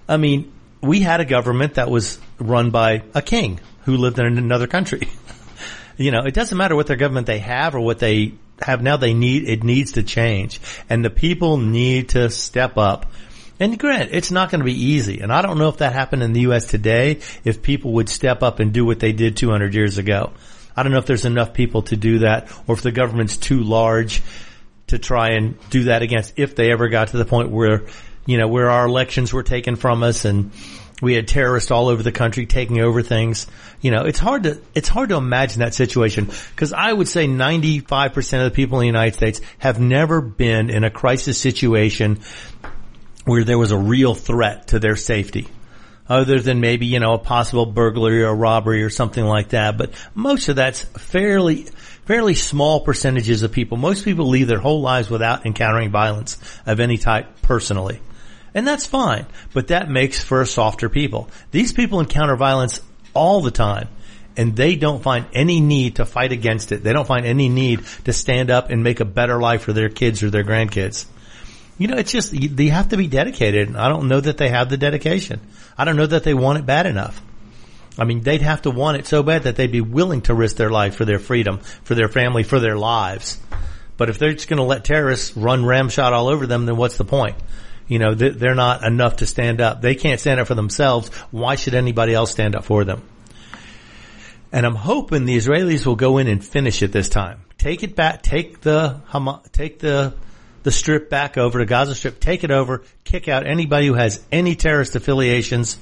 I 0.07 0.17
mean, 0.17 0.51
we 0.81 0.99
had 0.99 1.19
a 1.19 1.25
government 1.25 1.75
that 1.75 1.89
was 1.89 2.19
run 2.39 2.69
by 2.71 3.03
a 3.13 3.21
king 3.21 3.59
who 3.83 3.97
lived 3.97 4.19
in 4.19 4.37
another 4.37 4.67
country. 4.67 5.09
you 5.97 6.11
know, 6.11 6.23
it 6.25 6.33
doesn't 6.33 6.57
matter 6.57 6.75
what 6.75 6.87
their 6.87 6.95
government 6.95 7.27
they 7.27 7.39
have 7.39 7.75
or 7.75 7.79
what 7.79 7.99
they 7.99 8.33
have 8.63 8.81
now. 8.81 8.97
They 8.97 9.13
need, 9.13 9.47
it 9.47 9.63
needs 9.63 9.93
to 9.93 10.03
change 10.03 10.59
and 10.89 11.03
the 11.03 11.09
people 11.09 11.57
need 11.57 12.09
to 12.09 12.29
step 12.29 12.77
up. 12.77 13.11
And 13.59 13.77
grant, 13.77 14.09
it's 14.11 14.31
not 14.31 14.49
going 14.49 14.61
to 14.61 14.65
be 14.65 14.85
easy. 14.85 15.19
And 15.19 15.31
I 15.31 15.43
don't 15.43 15.59
know 15.59 15.69
if 15.69 15.77
that 15.77 15.93
happened 15.93 16.23
in 16.23 16.33
the 16.33 16.41
U.S. 16.41 16.65
today, 16.65 17.19
if 17.43 17.61
people 17.61 17.93
would 17.93 18.09
step 18.09 18.41
up 18.41 18.59
and 18.59 18.73
do 18.73 18.85
what 18.85 18.99
they 18.99 19.11
did 19.11 19.37
200 19.37 19.75
years 19.75 19.99
ago. 19.99 20.33
I 20.75 20.83
don't 20.83 20.91
know 20.91 20.97
if 20.97 21.05
there's 21.05 21.25
enough 21.25 21.53
people 21.53 21.83
to 21.83 21.95
do 21.95 22.19
that 22.19 22.51
or 22.67 22.73
if 22.73 22.81
the 22.81 22.91
government's 22.91 23.37
too 23.37 23.61
large 23.61 24.23
to 24.87 24.97
try 24.97 25.33
and 25.33 25.57
do 25.69 25.83
that 25.83 26.01
against 26.01 26.33
if 26.37 26.55
they 26.55 26.71
ever 26.71 26.89
got 26.89 27.09
to 27.09 27.17
the 27.17 27.25
point 27.25 27.51
where, 27.51 27.85
you 28.25 28.37
know, 28.37 28.47
where 28.47 28.69
our 28.69 28.87
elections 28.87 29.31
were 29.31 29.43
taken 29.43 29.75
from 29.75 30.01
us 30.01 30.25
and 30.25 30.51
we 31.01 31.15
had 31.15 31.27
terrorists 31.27 31.71
all 31.71 31.87
over 31.89 32.03
the 32.03 32.11
country 32.11 32.45
taking 32.45 32.79
over 32.79 33.01
things. 33.01 33.47
You 33.81 33.91
know, 33.91 34.05
it's 34.05 34.19
hard 34.19 34.43
to, 34.43 34.61
it's 34.75 34.87
hard 34.87 35.09
to 35.09 35.15
imagine 35.15 35.59
that 35.59 35.73
situation 35.73 36.25
because 36.25 36.71
I 36.71 36.93
would 36.93 37.07
say 37.07 37.27
95% 37.27 38.37
of 38.37 38.51
the 38.51 38.55
people 38.55 38.79
in 38.79 38.83
the 38.83 38.87
United 38.87 39.15
States 39.15 39.41
have 39.57 39.79
never 39.79 40.21
been 40.21 40.69
in 40.69 40.83
a 40.83 40.91
crisis 40.91 41.39
situation 41.39 42.19
where 43.25 43.43
there 43.43 43.57
was 43.57 43.71
a 43.71 43.77
real 43.77 44.15
threat 44.15 44.67
to 44.69 44.79
their 44.79 44.95
safety. 44.95 45.47
other 46.11 46.39
than 46.41 46.59
maybe, 46.59 46.87
you 46.87 46.99
know, 46.99 47.13
a 47.13 47.19
possible 47.19 47.65
burglary 47.65 48.23
or 48.23 48.35
robbery 48.35 48.83
or 48.83 48.89
something 48.89 49.23
like 49.23 49.49
that. 49.49 49.77
But 49.77 49.93
most 50.13 50.49
of 50.49 50.57
that's 50.57 50.81
fairly, 50.81 51.63
fairly 52.05 52.33
small 52.33 52.81
percentages 52.81 53.43
of 53.43 53.53
people. 53.53 53.77
Most 53.77 54.03
people 54.03 54.27
leave 54.27 54.47
their 54.47 54.59
whole 54.59 54.81
lives 54.81 55.09
without 55.09 55.45
encountering 55.45 55.89
violence 55.89 56.37
of 56.65 56.81
any 56.81 56.97
type 56.97 57.41
personally. 57.41 58.01
And 58.53 58.67
that's 58.67 58.85
fine, 58.85 59.25
but 59.53 59.69
that 59.69 59.89
makes 59.89 60.21
for 60.21 60.41
a 60.41 60.45
softer 60.45 60.89
people. 60.89 61.29
These 61.51 61.73
people 61.73 61.99
encounter 61.99 62.35
violence 62.35 62.81
all 63.13 63.41
the 63.41 63.51
time 63.51 63.87
and 64.37 64.55
they 64.55 64.75
don't 64.75 65.03
find 65.03 65.25
any 65.33 65.59
need 65.59 65.97
to 65.97 66.05
fight 66.05 66.31
against 66.31 66.71
it. 66.71 66.83
They 66.83 66.93
don't 66.93 67.07
find 67.07 67.25
any 67.25 67.49
need 67.49 67.85
to 68.05 68.13
stand 68.13 68.49
up 68.49 68.69
and 68.69 68.83
make 68.83 68.99
a 68.99 69.05
better 69.05 69.39
life 69.39 69.63
for 69.63 69.73
their 69.73 69.89
kids 69.89 70.23
or 70.23 70.29
their 70.29 70.43
grandkids. 70.43 71.05
You 71.77 71.87
know, 71.87 71.97
it's 71.97 72.11
just, 72.11 72.31
they 72.31 72.67
have 72.67 72.89
to 72.89 72.97
be 72.97 73.07
dedicated. 73.07 73.75
I 73.75 73.89
don't 73.89 74.07
know 74.07 74.19
that 74.19 74.37
they 74.37 74.49
have 74.49 74.69
the 74.69 74.77
dedication. 74.77 75.41
I 75.77 75.85
don't 75.85 75.95
know 75.95 76.05
that 76.05 76.23
they 76.23 76.33
want 76.33 76.59
it 76.59 76.65
bad 76.65 76.85
enough. 76.85 77.21
I 77.97 78.05
mean, 78.05 78.21
they'd 78.21 78.41
have 78.41 78.61
to 78.63 78.71
want 78.71 78.97
it 78.97 79.07
so 79.07 79.23
bad 79.23 79.43
that 79.43 79.55
they'd 79.55 79.71
be 79.71 79.81
willing 79.81 80.21
to 80.23 80.33
risk 80.33 80.55
their 80.55 80.69
life 80.69 80.95
for 80.95 81.05
their 81.05 81.19
freedom, 81.19 81.59
for 81.83 81.95
their 81.95 82.07
family, 82.07 82.43
for 82.43 82.59
their 82.59 82.77
lives. 82.77 83.39
But 83.97 84.09
if 84.09 84.17
they're 84.17 84.33
just 84.33 84.47
going 84.47 84.57
to 84.57 84.63
let 84.63 84.85
terrorists 84.85 85.35
run 85.35 85.65
ramshot 85.65 86.13
all 86.13 86.29
over 86.29 86.47
them, 86.47 86.65
then 86.65 86.77
what's 86.77 86.97
the 86.97 87.05
point? 87.05 87.35
You 87.91 87.99
know, 87.99 88.15
they're 88.15 88.55
not 88.55 88.85
enough 88.85 89.17
to 89.17 89.25
stand 89.25 89.59
up. 89.59 89.81
They 89.81 89.95
can't 89.95 90.17
stand 90.17 90.39
up 90.39 90.47
for 90.47 90.55
themselves. 90.55 91.09
Why 91.29 91.55
should 91.55 91.73
anybody 91.73 92.13
else 92.13 92.31
stand 92.31 92.55
up 92.55 92.63
for 92.63 92.85
them? 92.85 93.03
And 94.53 94.65
I'm 94.65 94.75
hoping 94.75 95.25
the 95.25 95.35
Israelis 95.35 95.85
will 95.85 95.97
go 95.97 96.17
in 96.17 96.29
and 96.29 96.41
finish 96.41 96.81
it 96.83 96.93
this 96.93 97.09
time. 97.09 97.41
Take 97.57 97.83
it 97.83 97.97
back, 97.97 98.21
take 98.21 98.61
the, 98.61 99.01
take 99.51 99.79
the, 99.79 100.13
the 100.63 100.71
strip 100.71 101.09
back 101.09 101.37
over 101.37 101.59
to 101.59 101.65
Gaza 101.65 101.93
Strip, 101.93 102.21
take 102.21 102.45
it 102.45 102.51
over, 102.51 102.85
kick 103.03 103.27
out 103.27 103.45
anybody 103.45 103.87
who 103.87 103.95
has 103.95 104.23
any 104.31 104.55
terrorist 104.55 104.95
affiliations, 104.95 105.77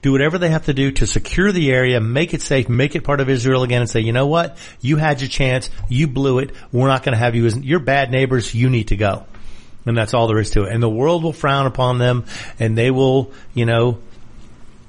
do 0.00 0.10
whatever 0.10 0.38
they 0.38 0.48
have 0.48 0.64
to 0.64 0.72
do 0.72 0.90
to 0.90 1.06
secure 1.06 1.52
the 1.52 1.70
area, 1.70 2.00
make 2.00 2.32
it 2.32 2.40
safe, 2.40 2.70
make 2.70 2.96
it 2.96 3.04
part 3.04 3.20
of 3.20 3.28
Israel 3.28 3.62
again 3.62 3.82
and 3.82 3.90
say, 3.90 4.00
you 4.00 4.14
know 4.14 4.26
what? 4.26 4.56
You 4.80 4.96
had 4.96 5.20
your 5.20 5.28
chance. 5.28 5.68
You 5.90 6.08
blew 6.08 6.38
it. 6.38 6.52
We're 6.72 6.88
not 6.88 7.02
going 7.02 7.12
to 7.12 7.18
have 7.18 7.34
you 7.34 7.44
as, 7.44 7.58
you're 7.58 7.78
bad 7.78 8.10
neighbors. 8.10 8.54
You 8.54 8.70
need 8.70 8.88
to 8.88 8.96
go. 8.96 9.26
And 9.88 9.96
that's 9.96 10.14
all 10.14 10.28
there 10.28 10.38
is 10.38 10.50
to 10.50 10.64
it. 10.64 10.72
And 10.72 10.82
the 10.82 10.88
world 10.88 11.22
will 11.22 11.32
frown 11.32 11.66
upon 11.66 11.98
them 11.98 12.24
and 12.58 12.76
they 12.76 12.90
will, 12.90 13.32
you 13.54 13.66
know, 13.66 13.98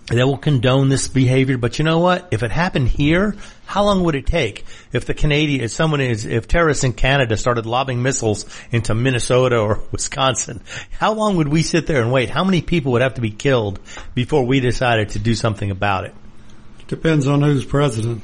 they 0.07 0.23
will 0.23 0.38
condone 0.38 0.89
this 0.89 1.07
behavior. 1.07 1.57
But 1.57 1.77
you 1.77 1.85
know 1.85 1.99
what? 1.99 2.27
If 2.31 2.41
it 2.41 2.51
happened 2.51 2.88
here, 2.88 3.35
how 3.65 3.83
long 3.83 4.03
would 4.03 4.15
it 4.15 4.25
take 4.25 4.65
if 4.91 5.05
the 5.05 5.13
Canadian, 5.13 5.63
if 5.63 5.71
someone 5.71 6.01
is, 6.01 6.25
if 6.25 6.47
terrorists 6.47 6.83
in 6.83 6.93
Canada 6.93 7.38
started 7.38 7.67
lobbing 7.67 8.01
missiles 8.01 8.45
into 8.71 8.95
Minnesota 8.95 9.59
or 9.59 9.83
Wisconsin, 9.91 10.62
how 10.91 11.13
long 11.13 11.38
would 11.38 11.47
we 11.47 11.62
sit 11.62 11.85
there 11.85 12.01
and 12.01 12.12
wait? 12.12 12.29
How 12.29 12.43
many 12.43 12.62
people 12.62 12.93
would 12.93 13.03
have 13.03 13.15
to 13.15 13.21
be 13.21 13.31
killed 13.31 13.79
before 14.15 14.45
we 14.45 14.59
decided 14.59 15.09
to 15.09 15.19
do 15.19 15.35
something 15.35 15.69
about 15.69 16.05
it? 16.05 16.15
Depends 16.88 17.27
on 17.27 17.41
who's 17.41 17.63
president. 17.63 18.23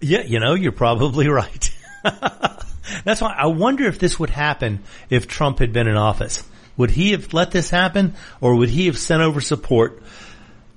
Yeah, 0.00 0.22
you 0.22 0.38
know, 0.40 0.54
you're 0.54 0.72
probably 0.72 1.28
right. 1.28 1.70
That's 3.04 3.20
why 3.20 3.34
I 3.36 3.46
wonder 3.46 3.86
if 3.86 3.98
this 3.98 4.18
would 4.18 4.30
happen 4.30 4.82
if 5.10 5.26
Trump 5.26 5.58
had 5.58 5.72
been 5.72 5.88
in 5.88 5.96
office. 5.96 6.42
Would 6.76 6.90
he 6.90 7.10
have 7.12 7.34
let 7.34 7.50
this 7.50 7.70
happen 7.70 8.14
or 8.40 8.56
would 8.56 8.68
he 8.68 8.86
have 8.86 8.98
sent 8.98 9.22
over 9.22 9.40
support 9.40 10.02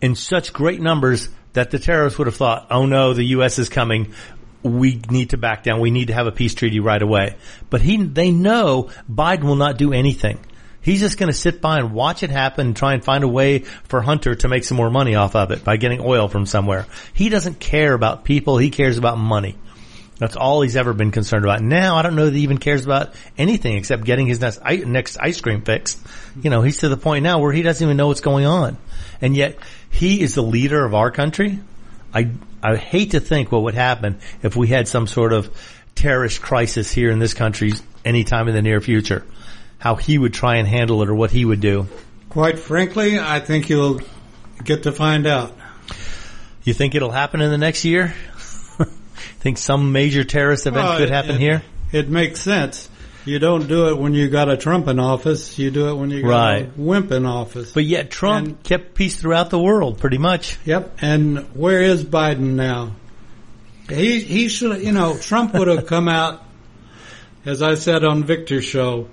in 0.02 0.15
such 0.15 0.52
great 0.52 0.82
numbers 0.82 1.30
that 1.54 1.71
the 1.71 1.80
terrorists 1.80 2.17
would 2.17 2.28
have 2.28 2.36
thought, 2.36 2.67
oh 2.71 2.86
no, 2.86 3.13
the 3.13 3.24
U.S. 3.26 3.60
is 3.60 3.69
coming. 3.69 4.13
We 4.63 5.02
need 5.10 5.32
to 5.32 5.38
back 5.38 5.63
down. 5.63 5.80
We 5.80 5.91
need 5.91 6.08
to 6.08 6.13
have 6.13 6.28
a 6.28 6.32
peace 6.32 6.54
treaty 6.54 6.80
right 6.80 7.02
away. 7.02 7.36
But 7.69 7.82
he, 7.82 7.97
they 7.97 8.32
know 8.32 8.89
Biden 9.12 9.43
will 9.43 9.56
not 9.56 9.78
do 9.78 9.93
anything. 9.93 10.39
He's 10.82 11.00
just 11.00 11.19
going 11.19 11.32
to 11.32 11.38
sit 11.38 11.62
by 11.62 11.78
and 11.78 11.93
watch 11.93 12.24
it 12.24 12.32
happen 12.32 12.67
and 12.67 12.76
try 12.76 12.93
and 12.93 13.04
find 13.04 13.24
a 13.24 13.28
way 13.28 13.60
for 13.60 14.02
Hunter 14.02 14.34
to 14.34 14.47
make 14.47 14.63
some 14.63 14.78
more 14.78 14.89
money 14.89 15.13
off 15.13 15.36
of 15.36 15.52
it 15.52 15.63
by 15.63 15.78
getting 15.78 16.02
oil 16.02 16.28
from 16.28 16.47
somewhere. 16.47 16.88
He 17.13 17.30
doesn't 17.30 17.60
care 17.60 17.93
about 17.93 18.26
people. 18.26 18.58
He 18.58 18.71
cares 18.71 18.97
about 18.97 19.19
money. 19.19 19.58
That's 20.21 20.36
all 20.36 20.62
he's 20.62 20.75
ever 20.75 20.93
been 20.93 21.10
concerned 21.10 21.45
about. 21.45 21.62
Now, 21.62 21.95
I 21.95 22.03
don't 22.03 22.15
know 22.15 22.25
that 22.25 22.36
he 22.36 22.41
even 22.41 22.60
cares 22.60 22.86
about 22.86 23.15
anything 23.39 23.75
except 23.75 24.03
getting 24.03 24.27
his 24.27 24.39
next, 24.39 24.62
next 24.63 25.17
ice 25.17 25.41
cream 25.41 25.63
fix. 25.63 25.99
You 26.39 26.51
know, 26.51 26.62
he's 26.62 26.77
to 26.81 26.89
the 26.89 26.95
point 26.95 27.23
now 27.23 27.39
where 27.39 27.51
he 27.51 27.63
doesn't 27.63 27.84
even 27.84 27.97
know 27.97 28.05
what's 28.05 28.21
going 28.21 28.45
on. 28.45 28.77
And 29.19 29.36
yet, 29.36 29.57
he 29.89 30.21
is 30.21 30.36
the 30.36 30.43
leader 30.43 30.86
of 30.86 30.93
our 30.93 31.10
country. 31.10 31.60
I, 32.13 32.29
I 32.62 32.75
hate 32.75 33.12
to 33.12 33.19
think 33.19 33.51
what 33.51 33.63
would 33.63 33.73
happen 33.73 34.19
if 34.43 34.55
we 34.55 34.67
had 34.67 34.88
some 34.88 35.07
sort 35.07 35.34
of 35.34 35.49
terrorist 35.95 36.39
crisis 36.39 36.91
here 36.91 37.10
in 37.10 37.17
this 37.17 37.34
country 37.34 37.73
anytime 38.05 38.47
in 38.47 38.53
the 38.53 38.62
near 38.62 38.79
future. 38.79 39.25
How 39.79 39.95
he 39.95 40.19
would 40.19 40.36
try 40.36 40.57
and 40.57 40.67
handle 40.67 41.01
it 41.01 41.10
or 41.10 41.15
what 41.15 41.31
he 41.31 41.45
would 41.45 41.62
do. 41.62 41.88
Quite 42.29 42.60
frankly, 42.60 43.17
I 43.17 43.39
think 43.39 43.69
you'll 43.69 44.01
get 44.63 44.84
to 44.84 44.91
find 44.91 45.25
out. 45.25 45.57
You 46.63 46.75
think 46.75 46.93
it'll 46.93 47.10
happen 47.10 47.41
in 47.41 47.49
the 47.49 47.57
next 47.57 47.86
year? 47.86 48.13
Think 49.39 49.57
some 49.57 49.91
major 49.91 50.23
terrorist 50.23 50.67
event 50.67 50.86
well, 50.86 50.97
could 50.97 51.10
happen 51.10 51.36
it, 51.36 51.39
here? 51.39 51.63
It 51.91 52.10
makes 52.10 52.41
sense. 52.41 52.89
You 53.23 53.38
don't 53.38 53.67
do 53.67 53.89
it 53.89 53.97
when 53.99 54.15
you 54.15 54.29
got 54.29 54.49
a 54.49 54.57
Trump 54.57 54.88
in 54.88 54.99
office. 54.99 55.60
You 55.60 55.69
do 55.69 55.89
it 55.89 55.95
when 55.95 56.10
you 56.10 56.23
got 56.23 56.29
right. 56.29 56.65
a 56.65 56.81
wimp 56.81 57.12
in 57.12 57.25
office. 57.25 57.71
But 57.71 57.84
yet 57.84 58.10
Trump 58.10 58.47
and, 58.47 58.63
kept 58.63 58.95
peace 58.95 59.19
throughout 59.19 59.51
the 59.51 59.60
world, 59.60 59.99
pretty 59.99 60.17
much. 60.17 60.57
Yep. 60.65 60.97
And 61.01 61.39
where 61.55 61.81
is 61.81 62.03
Biden 62.03 62.55
now? 62.55 62.95
He 63.89 64.21
he 64.21 64.47
should. 64.47 64.81
You 64.81 64.91
know, 64.91 65.17
Trump 65.17 65.53
would 65.53 65.67
have 65.67 65.86
come 65.86 66.07
out, 66.07 66.43
as 67.45 67.62
I 67.62 67.75
said 67.75 68.03
on 68.03 68.23
Victor's 68.23 68.65
show, 68.65 69.10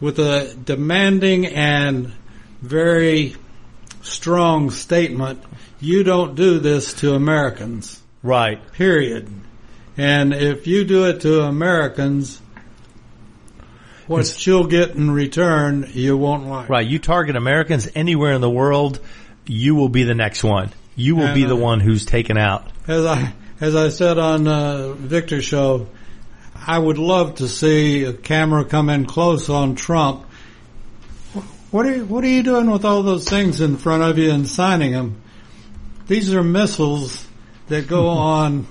with 0.00 0.18
a 0.18 0.52
demanding 0.64 1.46
and 1.46 2.12
very 2.62 3.36
strong 4.02 4.70
statement. 4.70 5.42
You 5.78 6.02
don't 6.02 6.34
do 6.34 6.58
this 6.58 6.94
to 6.94 7.14
Americans. 7.14 8.02
Right. 8.26 8.72
Period. 8.72 9.30
And 9.96 10.34
if 10.34 10.66
you 10.66 10.84
do 10.84 11.04
it 11.04 11.20
to 11.20 11.42
Americans, 11.42 12.42
what 14.08 14.46
you'll 14.46 14.66
get 14.66 14.90
in 14.90 15.12
return, 15.12 15.88
you 15.92 16.16
won't 16.16 16.48
like. 16.48 16.68
Right. 16.68 16.84
You 16.84 16.98
target 16.98 17.36
Americans 17.36 17.88
anywhere 17.94 18.32
in 18.32 18.40
the 18.40 18.50
world, 18.50 18.98
you 19.46 19.76
will 19.76 19.88
be 19.88 20.02
the 20.02 20.14
next 20.14 20.42
one. 20.42 20.72
You 20.96 21.14
will 21.14 21.26
and, 21.26 21.34
be 21.36 21.44
the 21.44 21.54
uh, 21.54 21.60
one 21.60 21.78
who's 21.78 22.04
taken 22.04 22.36
out. 22.36 22.68
As 22.88 23.06
I 23.06 23.32
as 23.60 23.76
I 23.76 23.90
said 23.90 24.18
on 24.18 24.48
uh, 24.48 24.92
Victor's 24.94 25.44
show, 25.44 25.86
I 26.54 26.76
would 26.76 26.98
love 26.98 27.36
to 27.36 27.48
see 27.48 28.02
a 28.04 28.12
camera 28.12 28.64
come 28.64 28.90
in 28.90 29.06
close 29.06 29.48
on 29.48 29.76
Trump. 29.76 30.24
What 31.70 31.86
are 31.86 31.94
you, 31.94 32.04
what 32.04 32.24
are 32.24 32.28
you 32.28 32.42
doing 32.42 32.70
with 32.70 32.84
all 32.84 33.04
those 33.04 33.28
things 33.28 33.60
in 33.60 33.76
front 33.76 34.02
of 34.02 34.18
you 34.18 34.32
and 34.32 34.48
signing 34.48 34.92
them? 34.92 35.22
These 36.08 36.34
are 36.34 36.42
missiles 36.42 37.26
that 37.68 37.88
go 37.88 38.08
on 38.08 38.66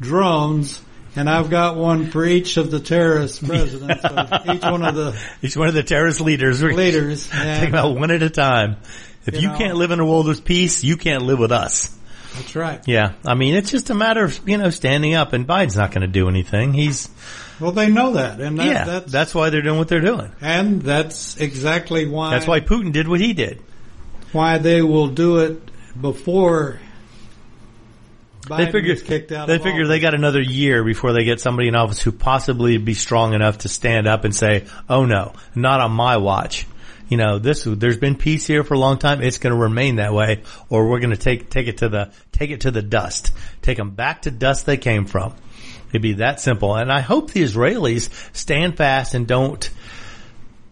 drones, 0.00 0.80
and 1.14 1.28
I've 1.28 1.50
got 1.50 1.76
one 1.76 2.10
for 2.10 2.24
each 2.24 2.56
of 2.56 2.70
the 2.70 2.80
terrorist 2.80 3.44
presidents. 3.46 4.04
each 4.46 4.62
one 4.62 4.84
of 4.84 4.94
the 4.94 5.18
each 5.42 5.56
one 5.56 5.68
of 5.68 5.74
the 5.74 5.82
terrorist 5.82 6.20
leaders. 6.20 6.62
Leaders. 6.62 7.28
Take 7.28 7.68
about 7.68 7.96
one 7.96 8.10
at 8.10 8.22
a 8.22 8.30
time. 8.30 8.76
If 9.24 9.34
you, 9.34 9.42
you 9.42 9.48
know, 9.48 9.58
can't 9.58 9.76
live 9.76 9.92
in 9.92 10.00
a 10.00 10.04
world 10.04 10.28
of 10.28 10.44
peace, 10.44 10.82
you 10.82 10.96
can't 10.96 11.22
live 11.22 11.38
with 11.38 11.52
us. 11.52 11.96
That's 12.34 12.56
right. 12.56 12.80
Yeah, 12.86 13.12
I 13.26 13.34
mean 13.34 13.54
it's 13.54 13.70
just 13.70 13.90
a 13.90 13.94
matter 13.94 14.24
of 14.24 14.48
you 14.48 14.56
know 14.56 14.70
standing 14.70 15.14
up, 15.14 15.32
and 15.32 15.46
Biden's 15.46 15.76
not 15.76 15.90
going 15.90 16.00
to 16.00 16.08
do 16.08 16.28
anything. 16.28 16.72
He's 16.72 17.08
well, 17.60 17.72
they 17.72 17.90
know 17.90 18.14
that, 18.14 18.40
and 18.40 18.58
that, 18.58 18.66
yeah, 18.66 18.84
that's, 18.84 19.12
that's 19.12 19.34
why 19.34 19.50
they're 19.50 19.62
doing 19.62 19.78
what 19.78 19.88
they're 19.88 20.00
doing, 20.00 20.32
and 20.40 20.82
that's 20.82 21.36
exactly 21.36 22.06
why. 22.06 22.30
That's 22.30 22.46
why 22.46 22.60
Putin 22.60 22.92
did 22.92 23.06
what 23.06 23.20
he 23.20 23.34
did. 23.34 23.62
Why 24.32 24.58
they 24.58 24.80
will 24.80 25.08
do 25.08 25.38
it 25.40 25.60
before 26.00 26.80
Biden 28.52 28.66
they 28.66 28.72
figure 28.72 28.96
kicked 28.96 29.32
out. 29.32 29.48
They 29.48 29.58
figure 29.58 29.86
they 29.86 30.00
got 30.00 30.14
another 30.14 30.40
year 30.40 30.84
before 30.84 31.12
they 31.12 31.24
get 31.24 31.40
somebody 31.40 31.68
in 31.68 31.74
office 31.74 32.02
who 32.02 32.12
possibly 32.12 32.78
be 32.78 32.94
strong 32.94 33.34
enough 33.34 33.58
to 33.58 33.68
stand 33.68 34.06
up 34.06 34.24
and 34.24 34.34
say, 34.34 34.66
"Oh 34.88 35.04
no, 35.04 35.32
not 35.54 35.80
on 35.80 35.92
my 35.92 36.16
watch." 36.18 36.66
You 37.08 37.16
know, 37.16 37.38
this 37.38 37.64
there's 37.64 37.98
been 37.98 38.16
peace 38.16 38.46
here 38.46 38.64
for 38.64 38.74
a 38.74 38.78
long 38.78 38.98
time. 38.98 39.22
It's 39.22 39.38
going 39.38 39.54
to 39.54 39.60
remain 39.60 39.96
that 39.96 40.14
way, 40.14 40.42
or 40.68 40.88
we're 40.88 41.00
going 41.00 41.10
to 41.10 41.16
take 41.16 41.50
take 41.50 41.68
it 41.68 41.78
to 41.78 41.88
the 41.88 42.12
take 42.32 42.50
it 42.50 42.62
to 42.62 42.70
the 42.70 42.82
dust. 42.82 43.32
Take 43.60 43.76
them 43.76 43.90
back 43.90 44.22
to 44.22 44.30
dust 44.30 44.66
they 44.66 44.76
came 44.76 45.06
from. 45.06 45.34
It'd 45.90 46.02
be 46.02 46.14
that 46.14 46.40
simple. 46.40 46.74
And 46.74 46.90
I 46.90 47.00
hope 47.00 47.30
the 47.30 47.42
Israelis 47.42 48.08
stand 48.34 48.78
fast 48.78 49.14
and 49.14 49.26
don't 49.26 49.68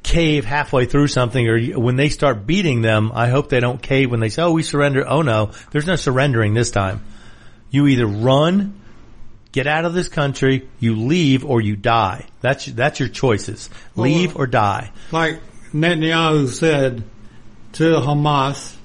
cave 0.02 0.44
halfway 0.44 0.86
through 0.86 1.08
something 1.08 1.46
or 1.46 1.60
when 1.78 1.96
they 1.96 2.08
start 2.08 2.46
beating 2.46 2.80
them, 2.80 3.12
I 3.14 3.28
hope 3.28 3.50
they 3.50 3.60
don't 3.60 3.82
cave 3.82 4.10
when 4.10 4.20
they 4.20 4.30
say, 4.30 4.42
oh, 4.42 4.52
we 4.52 4.62
surrender. 4.62 5.06
Oh 5.06 5.22
no, 5.22 5.50
there's 5.70 5.86
no 5.86 5.96
surrendering 5.96 6.54
this 6.54 6.70
time. 6.70 7.04
You 7.70 7.86
either 7.86 8.06
run, 8.06 8.80
get 9.52 9.66
out 9.66 9.84
of 9.84 9.94
this 9.94 10.08
country, 10.08 10.68
you 10.78 10.96
leave, 10.96 11.44
or 11.44 11.60
you 11.60 11.76
die. 11.76 12.26
That's 12.40 12.66
that's 12.66 13.00
your 13.00 13.08
choices. 13.08 13.70
Leave 13.96 14.36
or 14.36 14.46
die. 14.46 14.92
Like 15.12 15.40
Netanyahu 15.72 16.48
said 16.48 17.04
to 17.74 17.84
Hamas, 18.00 18.76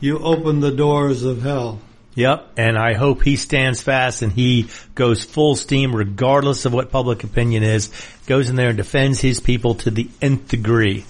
you 0.00 0.18
open 0.18 0.60
the 0.60 0.72
doors 0.72 1.22
of 1.22 1.42
hell. 1.42 1.80
Yep, 2.14 2.52
and 2.58 2.76
I 2.76 2.92
hope 2.92 3.22
he 3.22 3.36
stands 3.36 3.80
fast 3.80 4.20
and 4.20 4.30
he 4.30 4.68
goes 4.94 5.24
full 5.24 5.56
steam 5.56 5.96
regardless 5.96 6.66
of 6.66 6.74
what 6.74 6.90
public 6.90 7.24
opinion 7.24 7.62
is, 7.62 7.90
goes 8.26 8.50
in 8.50 8.56
there 8.56 8.68
and 8.68 8.76
defends 8.76 9.18
his 9.18 9.40
people 9.40 9.76
to 9.76 9.90
the 9.90 10.10
nth 10.20 10.48
degree. 10.48 11.06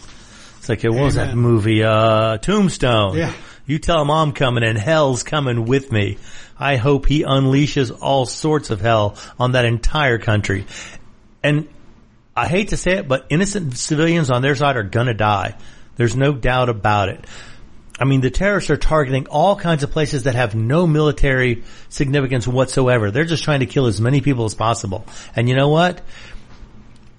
It's 0.58 0.68
like, 0.68 0.84
what 0.84 0.92
was 0.92 1.16
that 1.16 1.34
movie? 1.34 1.82
Uh, 1.82 2.38
Tombstone. 2.38 3.16
Yeah. 3.16 3.32
You 3.66 3.78
tell 3.78 4.00
him 4.02 4.10
I'm 4.10 4.32
coming 4.32 4.64
and 4.64 4.76
hell's 4.76 5.22
coming 5.22 5.64
with 5.66 5.92
me. 5.92 6.18
I 6.58 6.76
hope 6.76 7.06
he 7.06 7.22
unleashes 7.22 7.96
all 8.00 8.26
sorts 8.26 8.70
of 8.70 8.80
hell 8.80 9.16
on 9.38 9.52
that 9.52 9.64
entire 9.64 10.18
country. 10.18 10.66
And 11.42 11.68
I 12.34 12.48
hate 12.48 12.68
to 12.68 12.76
say 12.76 12.92
it, 12.92 13.08
but 13.08 13.26
innocent 13.30 13.76
civilians 13.76 14.30
on 14.30 14.42
their 14.42 14.54
side 14.54 14.76
are 14.76 14.82
gonna 14.82 15.14
die. 15.14 15.56
There's 15.96 16.16
no 16.16 16.32
doubt 16.32 16.68
about 16.68 17.08
it. 17.08 17.24
I 17.98 18.04
mean, 18.04 18.20
the 18.20 18.30
terrorists 18.30 18.70
are 18.70 18.76
targeting 18.76 19.26
all 19.26 19.54
kinds 19.54 19.82
of 19.82 19.90
places 19.90 20.24
that 20.24 20.34
have 20.34 20.54
no 20.54 20.86
military 20.86 21.62
significance 21.88 22.48
whatsoever. 22.48 23.10
They're 23.10 23.24
just 23.24 23.44
trying 23.44 23.60
to 23.60 23.66
kill 23.66 23.86
as 23.86 24.00
many 24.00 24.20
people 24.20 24.44
as 24.44 24.54
possible. 24.54 25.04
And 25.36 25.48
you 25.48 25.54
know 25.54 25.68
what? 25.68 26.00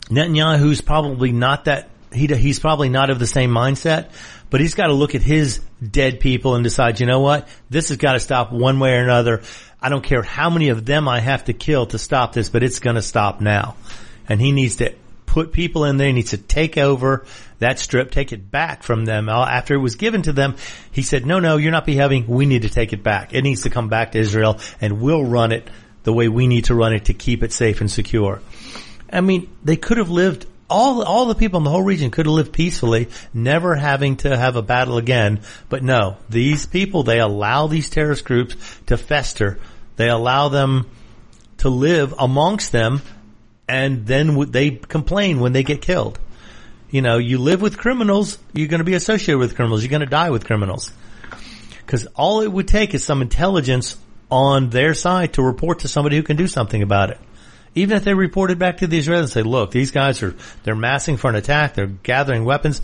Netanyahu's 0.10 0.82
probably 0.82 1.32
not 1.32 1.66
that, 1.66 1.90
he, 2.12 2.28
he's 2.28 2.60
probably 2.60 2.90
not 2.90 3.10
of 3.10 3.20
the 3.20 3.28
same 3.28 3.52
mindset, 3.52 4.10
but 4.54 4.62
he's 4.62 4.76
got 4.76 4.86
to 4.86 4.94
look 4.94 5.16
at 5.16 5.24
his 5.24 5.62
dead 5.82 6.20
people 6.20 6.54
and 6.54 6.64
decide, 6.64 7.00
you 7.00 7.08
know 7.08 7.22
what? 7.22 7.48
This 7.72 7.90
has 7.90 7.98
got 7.98 8.14
to 8.14 8.20
stop 8.20 8.52
one 8.52 8.80
way 8.80 8.92
or 8.94 9.02
another. 9.02 9.42
I 9.82 9.90
don't 9.90 10.04
care 10.04 10.22
how 10.22 10.52
many 10.52 10.70
of 10.70 10.86
them 10.86 11.08
I 11.08 11.22
have 11.22 11.46
to 11.46 11.54
kill 11.54 11.88
to 11.88 11.98
stop 11.98 12.34
this, 12.34 12.50
but 12.50 12.62
it's 12.62 12.78
going 12.78 12.96
to 12.96 13.02
stop 13.02 13.42
now. 13.42 13.76
And 14.30 14.40
he 14.40 14.52
needs 14.52 14.76
to 14.76 14.94
put 15.26 15.54
people 15.54 15.86
in 15.86 15.98
there. 15.98 16.06
He 16.06 16.14
needs 16.14 16.30
to 16.30 16.38
take 16.38 16.78
over 16.78 17.26
that 17.58 17.80
strip, 17.80 18.12
take 18.12 18.32
it 18.32 18.52
back 18.52 18.84
from 18.84 19.06
them. 19.06 19.28
Uh, 19.28 19.44
After 19.44 19.74
it 19.74 19.80
was 19.80 19.96
given 19.96 20.22
to 20.22 20.34
them, 20.34 20.56
he 20.92 21.02
said, 21.02 21.26
no, 21.26 21.40
no, 21.40 21.58
you're 21.58 21.72
not 21.72 21.88
behaving. 21.88 22.28
We 22.28 22.46
need 22.46 22.62
to 22.62 22.70
take 22.70 22.94
it 22.94 23.02
back. 23.02 23.34
It 23.34 23.42
needs 23.42 23.64
to 23.64 23.72
come 23.72 23.90
back 23.90 24.12
to 24.12 24.20
Israel 24.20 24.60
and 24.80 25.02
we'll 25.02 25.26
run 25.26 25.52
it 25.52 25.68
the 26.04 26.14
way 26.14 26.28
we 26.28 26.46
need 26.46 26.66
to 26.66 26.76
run 26.76 26.94
it 26.94 27.06
to 27.06 27.16
keep 27.16 27.42
it 27.42 27.54
safe 27.54 27.82
and 27.82 27.90
secure. 27.90 28.40
I 29.12 29.22
mean, 29.22 29.50
they 29.64 29.78
could 29.78 29.98
have 29.98 30.12
lived 30.12 30.46
all 30.74 31.04
all 31.04 31.26
the 31.28 31.36
people 31.36 31.58
in 31.60 31.64
the 31.64 31.70
whole 31.70 31.84
region 31.84 32.12
could 32.12 32.26
have 32.26 32.34
lived 32.34 32.52
peacefully, 32.52 33.10
never 33.34 33.76
having 33.76 34.18
to 34.18 34.36
have 34.36 34.56
a 34.56 34.62
battle 34.62 34.98
again. 34.98 35.42
But 35.70 35.84
no, 35.84 36.18
these 36.30 36.66
people 36.66 37.04
they 37.04 37.20
allow 37.20 37.68
these 37.68 37.90
terrorist 37.90 38.26
groups 38.26 38.56
to 38.88 38.98
fester. 38.98 39.60
They 39.96 40.10
allow 40.10 40.50
them 40.50 40.90
to 41.58 41.70
live 41.70 42.14
amongst 42.18 42.72
them, 42.72 43.02
and 43.70 44.06
then 44.08 44.52
they 44.52 44.72
complain 44.72 45.40
when 45.40 45.54
they 45.54 45.64
get 45.64 45.82
killed. 45.82 46.20
You 46.90 47.02
know, 47.02 47.18
you 47.18 47.38
live 47.38 47.62
with 47.62 47.78
criminals, 47.78 48.38
you're 48.54 48.68
going 48.68 48.80
to 48.80 48.84
be 48.86 48.94
associated 48.94 49.40
with 49.40 49.56
criminals. 49.56 49.84
You're 49.84 49.90
going 49.90 50.02
to 50.02 50.06
die 50.06 50.30
with 50.30 50.46
criminals. 50.46 50.92
Because 51.86 52.06
all 52.16 52.42
it 52.42 52.52
would 52.52 52.68
take 52.68 52.94
is 52.94 53.04
some 53.04 53.22
intelligence 53.22 53.98
on 54.30 54.70
their 54.70 54.94
side 54.94 55.34
to 55.34 55.44
report 55.44 55.80
to 55.80 55.88
somebody 55.88 56.18
who 56.18 56.24
can 56.24 56.38
do 56.38 56.48
something 56.48 56.82
about 56.82 57.12
it. 57.12 57.20
Even 57.76 57.98
if 57.98 58.04
they 58.04 58.14
reported 58.14 58.60
back 58.60 58.78
to 58.78 58.88
the 58.88 59.00
Israelis 59.00 59.20
and 59.20 59.30
say, 59.30 59.44
look, 59.44 59.72
these 59.72 59.92
guys 59.92 60.22
are, 60.22 60.36
they're 60.64 60.76
massing 60.76 61.18
for 61.18 61.30
an 61.30 61.36
attack, 61.36 61.74
they're 61.74 61.88
gathering 61.88 62.46
weapons, 62.46 62.82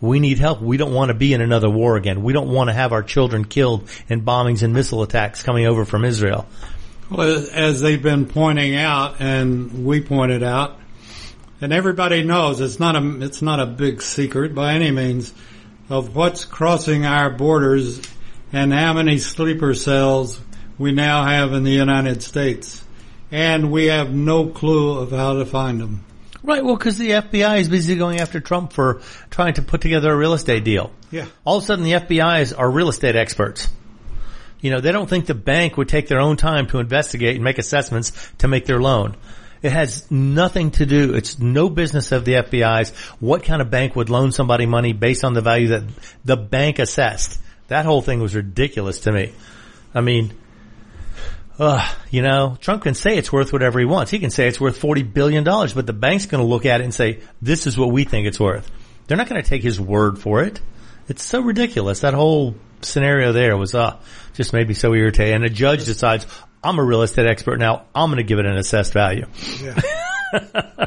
we 0.00 0.20
need 0.20 0.38
help. 0.38 0.60
We 0.60 0.76
don't 0.76 0.94
want 0.94 1.08
to 1.08 1.14
be 1.14 1.34
in 1.34 1.40
another 1.40 1.68
war 1.68 1.96
again. 1.96 2.22
We 2.22 2.32
don't 2.32 2.50
want 2.50 2.70
to 2.70 2.74
have 2.74 2.92
our 2.92 3.02
children 3.02 3.44
killed 3.44 3.90
in 4.08 4.22
bombings 4.22 4.62
and 4.62 4.72
missile 4.72 5.02
attacks 5.02 5.42
coming 5.42 5.66
over 5.66 5.84
from 5.84 6.04
Israel. 6.04 6.46
Well, 7.10 7.46
as 7.52 7.80
they've 7.80 8.02
been 8.02 8.26
pointing 8.26 8.76
out, 8.76 9.16
and 9.18 9.84
we 9.84 10.00
pointed 10.00 10.42
out, 10.42 10.78
and 11.60 11.72
everybody 11.72 12.22
knows 12.22 12.60
it's 12.60 12.78
not 12.78 12.94
a 12.94 13.20
it's 13.22 13.42
not 13.42 13.58
a 13.58 13.66
big 13.66 14.02
secret 14.02 14.54
by 14.54 14.74
any 14.74 14.92
means 14.92 15.32
of 15.88 16.14
what's 16.14 16.44
crossing 16.44 17.04
our 17.04 17.30
borders 17.30 18.00
and 18.52 18.72
how 18.72 18.92
many 18.92 19.18
sleeper 19.18 19.74
cells 19.74 20.40
we 20.76 20.92
now 20.92 21.24
have 21.24 21.52
in 21.54 21.64
the 21.64 21.72
United 21.72 22.22
States, 22.22 22.84
and 23.30 23.70
we 23.70 23.86
have 23.86 24.12
no 24.12 24.46
clue 24.46 24.98
of 24.98 25.10
how 25.10 25.34
to 25.34 25.46
find 25.46 25.80
them. 25.80 26.04
Right, 26.42 26.64
well, 26.64 26.76
because 26.76 26.98
the 26.98 27.10
FBI 27.10 27.58
is 27.58 27.68
busy 27.68 27.96
going 27.96 28.20
after 28.20 28.40
Trump 28.40 28.72
for 28.72 29.02
trying 29.30 29.54
to 29.54 29.62
put 29.62 29.80
together 29.80 30.12
a 30.12 30.16
real 30.16 30.34
estate 30.34 30.64
deal. 30.64 30.92
Yeah. 31.10 31.26
All 31.44 31.58
of 31.58 31.64
a 31.64 31.66
sudden, 31.66 31.84
the 31.84 31.92
FBI's 31.92 32.52
are 32.52 32.70
real 32.70 32.88
estate 32.88 33.16
experts. 33.16 33.68
You 34.60 34.70
know, 34.70 34.80
they 34.80 34.92
don't 34.92 35.08
think 35.08 35.26
the 35.26 35.34
bank 35.34 35.76
would 35.76 35.88
take 35.88 36.08
their 36.08 36.20
own 36.20 36.36
time 36.36 36.66
to 36.68 36.78
investigate 36.78 37.34
and 37.34 37.44
make 37.44 37.58
assessments 37.58 38.12
to 38.38 38.48
make 38.48 38.66
their 38.66 38.80
loan. 38.80 39.16
It 39.62 39.72
has 39.72 40.08
nothing 40.10 40.70
to 40.72 40.86
do, 40.86 41.14
it's 41.14 41.38
no 41.38 41.68
business 41.68 42.12
of 42.12 42.24
the 42.24 42.34
FBI's 42.34 42.90
what 43.18 43.42
kind 43.42 43.60
of 43.60 43.70
bank 43.70 43.96
would 43.96 44.08
loan 44.08 44.30
somebody 44.30 44.66
money 44.66 44.92
based 44.92 45.24
on 45.24 45.32
the 45.32 45.40
value 45.40 45.68
that 45.68 45.82
the 46.24 46.36
bank 46.36 46.78
assessed. 46.78 47.40
That 47.66 47.84
whole 47.84 48.00
thing 48.00 48.20
was 48.20 48.36
ridiculous 48.36 49.00
to 49.00 49.12
me. 49.12 49.32
I 49.94 50.00
mean, 50.00 50.32
uh, 51.58 51.86
you 52.10 52.22
know, 52.22 52.56
Trump 52.60 52.82
can 52.82 52.94
say 52.94 53.16
it's 53.16 53.32
worth 53.32 53.52
whatever 53.52 53.78
he 53.78 53.84
wants. 53.84 54.10
He 54.10 54.18
can 54.18 54.30
say 54.30 54.48
it's 54.48 54.60
worth 54.60 54.80
$40 54.80 55.12
billion, 55.12 55.44
but 55.44 55.86
the 55.86 55.92
bank's 55.92 56.26
going 56.26 56.42
to 56.42 56.48
look 56.48 56.66
at 56.66 56.80
it 56.80 56.84
and 56.84 56.94
say, 56.94 57.20
this 57.42 57.66
is 57.66 57.76
what 57.76 57.90
we 57.90 58.04
think 58.04 58.26
it's 58.26 58.40
worth. 58.40 58.70
They're 59.06 59.16
not 59.16 59.28
going 59.28 59.42
to 59.42 59.48
take 59.48 59.62
his 59.62 59.80
word 59.80 60.18
for 60.18 60.42
it. 60.42 60.60
It's 61.08 61.22
so 61.22 61.40
ridiculous. 61.40 62.00
That 62.00 62.14
whole 62.14 62.54
scenario 62.82 63.32
there 63.32 63.56
was, 63.56 63.74
uh, 63.74 63.98
just 64.34 64.52
made 64.52 64.68
me 64.68 64.74
so 64.74 64.94
irritated. 64.94 65.34
And 65.34 65.44
a 65.44 65.50
judge 65.50 65.84
decides, 65.84 66.26
I'm 66.62 66.78
a 66.78 66.84
real 66.84 67.02
estate 67.02 67.26
expert 67.26 67.58
now. 67.58 67.86
I'm 67.94 68.10
going 68.10 68.18
to 68.18 68.24
give 68.24 68.38
it 68.38 68.46
an 68.46 68.56
assessed 68.56 68.92
value. 68.92 69.26
Yeah. 69.62 69.80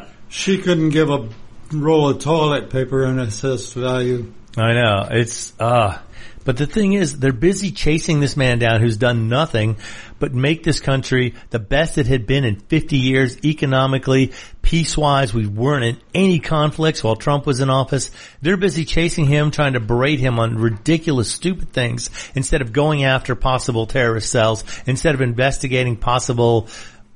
She 0.32 0.56
couldn't 0.56 0.90
give 0.90 1.10
a 1.10 1.28
roll 1.72 2.08
of 2.08 2.20
toilet 2.20 2.70
paper 2.70 3.04
an 3.04 3.18
assessed 3.18 3.74
value. 3.74 4.32
I 4.56 4.72
know. 4.72 5.06
It's, 5.10 5.52
uh, 5.60 5.98
but 6.46 6.56
the 6.56 6.66
thing 6.66 6.94
is, 6.94 7.18
they're 7.18 7.34
busy 7.34 7.70
chasing 7.70 8.20
this 8.20 8.34
man 8.34 8.58
down 8.58 8.80
who's 8.80 8.96
done 8.96 9.28
nothing 9.28 9.76
but 10.22 10.32
make 10.32 10.62
this 10.62 10.78
country 10.78 11.34
the 11.50 11.58
best 11.58 11.98
it 11.98 12.06
had 12.06 12.28
been 12.28 12.44
in 12.44 12.54
50 12.54 12.96
years 12.96 13.44
economically, 13.44 14.30
peace-wise. 14.62 15.34
We 15.34 15.48
weren't 15.48 15.84
in 15.84 15.98
any 16.14 16.38
conflicts 16.38 17.02
while 17.02 17.16
Trump 17.16 17.44
was 17.44 17.58
in 17.58 17.68
office. 17.68 18.12
They're 18.40 18.56
busy 18.56 18.84
chasing 18.84 19.24
him, 19.24 19.50
trying 19.50 19.72
to 19.72 19.80
berate 19.80 20.20
him 20.20 20.38
on 20.38 20.58
ridiculous, 20.58 21.32
stupid 21.32 21.72
things 21.72 22.08
instead 22.36 22.62
of 22.62 22.72
going 22.72 23.02
after 23.02 23.34
possible 23.34 23.88
terrorist 23.88 24.30
cells, 24.30 24.62
instead 24.86 25.16
of 25.16 25.22
investigating 25.22 25.96
possible 25.96 26.68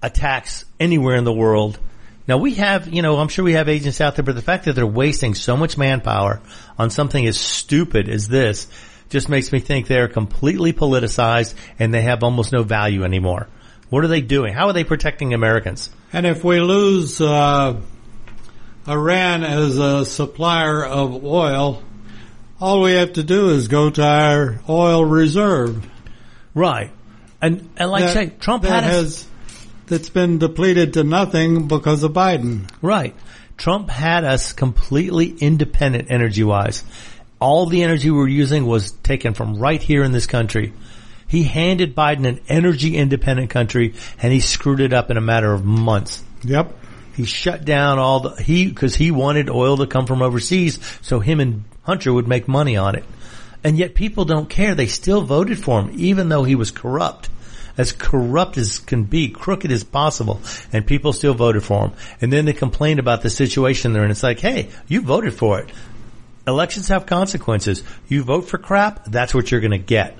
attacks 0.03 0.65
anywhere 0.81 1.15
in 1.15 1.23
the 1.23 1.33
world. 1.33 1.79
Now 2.27 2.39
we 2.39 2.55
have, 2.55 2.89
you 2.89 3.03
know, 3.03 3.19
I'm 3.19 3.29
sure 3.29 3.45
we 3.45 3.53
have 3.53 3.69
agents 3.69 4.01
out 4.01 4.17
there, 4.17 4.25
but 4.25 4.35
the 4.35 4.43
fact 4.43 4.65
that 4.65 4.73
they're 4.73 4.85
wasting 4.85 5.37
so 5.37 5.57
much 5.57 5.79
manpower 5.79 6.41
on 6.77 6.91
something 6.91 7.25
as 7.25 7.39
stupid 7.39 8.09
as 8.09 8.27
this 8.27 8.67
just 9.09 9.29
makes 9.29 9.53
me 9.53 9.61
think 9.61 9.87
they're 9.87 10.09
completely 10.09 10.73
politicized 10.73 11.55
and 11.79 11.93
they 11.93 12.03
have 12.03 12.23
almost 12.23 12.53
no 12.53 12.63
value 12.63 13.05
anymore. 13.05 13.49
What 13.89 14.05
are 14.05 14.09
they 14.09 14.21
doing? 14.21 14.53
How 14.53 14.67
are 14.67 14.73
they 14.73 14.85
protecting 14.85 15.33
Americans? 15.33 15.91
And 16.13 16.27
if 16.27 16.43
we 16.43 16.61
lose 16.61 17.21
uh, 17.21 17.81
Iran 18.89 19.45
as 19.45 19.79
a 19.79 20.05
supplier 20.05 20.85
of 20.85 21.25
oil, 21.25 21.83
all 22.61 22.83
we 22.83 22.93
have 22.93 23.15
to 23.15 23.23
do 23.23 23.51
is 23.51 23.69
go 23.69 23.91
to 23.91 24.03
our 24.03 24.61
oil 24.69 25.05
reserve. 25.05 25.89
Right. 26.55 26.91
And, 27.41 27.69
and 27.77 27.91
like 27.91 28.05
I 28.05 28.15
say, 28.15 28.27
Trump 28.41 28.63
that 28.65 28.83
had 28.83 28.85
us, 28.85 28.95
has 28.95 29.29
that's 29.87 30.09
been 30.09 30.39
depleted 30.39 30.95
to 30.95 31.05
nothing 31.05 31.69
because 31.69 32.03
of 32.03 32.13
Biden. 32.13 32.69
right. 32.83 33.15
Trump 33.57 33.89
had 33.89 34.25
us 34.25 34.53
completely 34.53 35.29
independent 35.29 36.11
energy 36.11 36.45
wise. 36.45 36.85
All 37.39 37.67
the 37.67 37.83
energy 37.83 38.11
we 38.11 38.17
were 38.17 38.29
using 38.29 38.67
was 38.67 38.93
taken 38.93 39.35
from 39.35 39.59
right 39.59 39.83
here 39.83 40.03
in 40.03 40.13
this 40.13 40.27
country. 40.27 40.73
He 41.29 41.43
handed 41.43 41.95
Biden 41.95 42.27
an 42.27 42.41
energy 42.49 42.97
independent 42.97 43.51
country 43.51 43.95
and 44.23 44.33
he 44.33 44.41
screwed 44.41 44.81
it 44.81 44.93
up 44.93 45.11
in 45.11 45.17
a 45.17 45.21
matter 45.23 45.53
of 45.53 45.65
months. 45.65 46.25
Yep. 46.45 46.75
He 47.15 47.25
shut 47.25 47.65
down 47.65 47.99
all 47.99 48.21
the, 48.21 48.43
he, 48.43 48.73
cause 48.73 48.95
he 48.95 49.11
wanted 49.11 49.51
oil 49.51 49.79
to 49.79 49.87
come 49.87 50.07
from 50.07 50.23
overseas 50.23 50.79
so 51.03 51.19
him 51.21 51.41
and 51.41 51.65
Hunter 51.83 52.13
would 52.13 52.29
make 52.29 52.49
money 52.49 52.77
on 52.77 52.95
it. 52.95 53.05
And 53.65 53.79
yet 53.79 53.95
people 53.95 54.25
don't 54.25 54.49
care. 54.49 54.75
They 54.75 54.87
still 54.87 55.23
voted 55.23 55.59
for 55.59 55.81
him 55.81 55.91
even 55.95 56.29
though 56.29 56.45
he 56.45 56.55
was 56.55 56.71
corrupt. 56.71 57.29
As 57.79 57.93
corrupt 57.93 58.57
as 58.57 58.79
can 58.79 59.05
be, 59.05 59.29
crooked 59.29 59.71
as 59.71 59.85
possible, 59.85 60.41
and 60.73 60.87
people 60.87 61.13
still 61.13 61.35
voted 61.35 61.63
for 61.63 61.89
him. 61.89 61.93
And 62.23 62.33
then 62.33 62.47
they 62.47 62.55
complain 62.55 62.99
about 62.99 63.21
the 63.21 63.29
situation 63.29 63.93
they're 63.93 64.03
in. 64.03 64.11
It's 64.11 64.23
like, 64.23 64.41
hey, 64.41 64.71
you 64.89 65.03
voted 65.03 65.35
for 65.35 65.61
it. 65.61 65.71
Elections 66.47 66.89
have 66.89 67.07
consequences. 67.07 67.83
You 68.09 68.23
vote 68.23 68.49
for 68.49 68.59
crap, 68.59 69.07
that's 69.07 69.35
what 69.35 69.51
you're 69.51 69.61
gonna 69.61 69.79
get. 69.79 70.17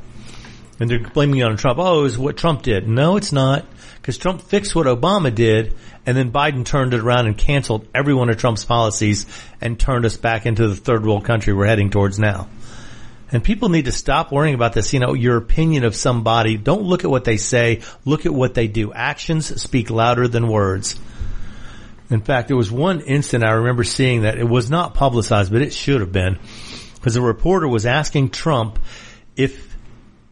And 0.81 0.91
they're 0.91 0.99
blaming 0.99 1.39
it 1.41 1.45
on 1.45 1.57
Trump. 1.57 1.79
Oh, 1.79 2.01
it 2.01 2.03
was 2.03 2.19
what 2.19 2.37
Trump 2.37 2.63
did. 2.63 2.89
No, 2.89 3.17
it's 3.17 3.33
not. 3.33 3.65
Because 3.97 4.19
Trump 4.19 4.43
fixed 4.43 4.75
what 4.75 4.87
Obama 4.87 5.35
did, 5.35 5.75
and 6.05 6.17
then 6.17 6.31
Biden 6.31 6.65
turned 6.65 6.95
it 6.95 7.01
around 7.01 7.27
and 7.27 7.37
canceled 7.37 7.89
every 7.95 8.15
one 8.15 8.29
of 8.29 8.37
Trump's 8.37 8.65
policies 8.65 9.27
and 9.61 9.79
turned 9.79 10.05
us 10.05 10.17
back 10.17 10.47
into 10.47 10.69
the 10.69 10.77
third 10.77 11.05
world 11.05 11.25
country 11.25 11.53
we're 11.53 11.67
heading 11.67 11.91
towards 11.91 12.19
now. 12.19 12.49
And 13.33 13.43
people 13.43 13.69
need 13.69 13.87
to 13.87 13.93
stop 13.93 14.31
worrying 14.31 14.55
about 14.55 14.73
this. 14.73 14.93
You 14.93 15.01
know, 15.01 15.15
your 15.15 15.37
opinion 15.37 15.85
of 15.85 15.97
somebody. 15.97 16.57
Don't 16.57 16.83
look 16.83 17.05
at 17.05 17.11
what 17.11 17.25
they 17.25 17.37
say. 17.37 17.83
Look 18.05 18.25
at 18.27 18.33
what 18.33 18.55
they 18.55 18.69
do. 18.69 18.93
Actions 18.93 19.61
speak 19.61 19.91
louder 19.91 20.29
than 20.29 20.47
words. 20.47 20.95
In 22.09 22.21
fact, 22.21 22.49
there 22.49 22.57
was 22.57 22.71
one 22.71 23.01
instant 23.01 23.45
I 23.45 23.53
remember 23.53 23.85
seeing 23.85 24.23
that 24.23 24.39
it 24.39 24.49
was 24.49 24.71
not 24.71 24.95
publicized, 24.95 25.53
but 25.53 25.63
it 25.63 25.73
should 25.73 26.01
have 26.01 26.13
been. 26.13 26.39
Because 26.95 27.17
a 27.17 27.23
reporter 27.23 27.69
was 27.69 27.87
asking 27.87 28.31
Trump 28.31 28.79
if 29.37 29.77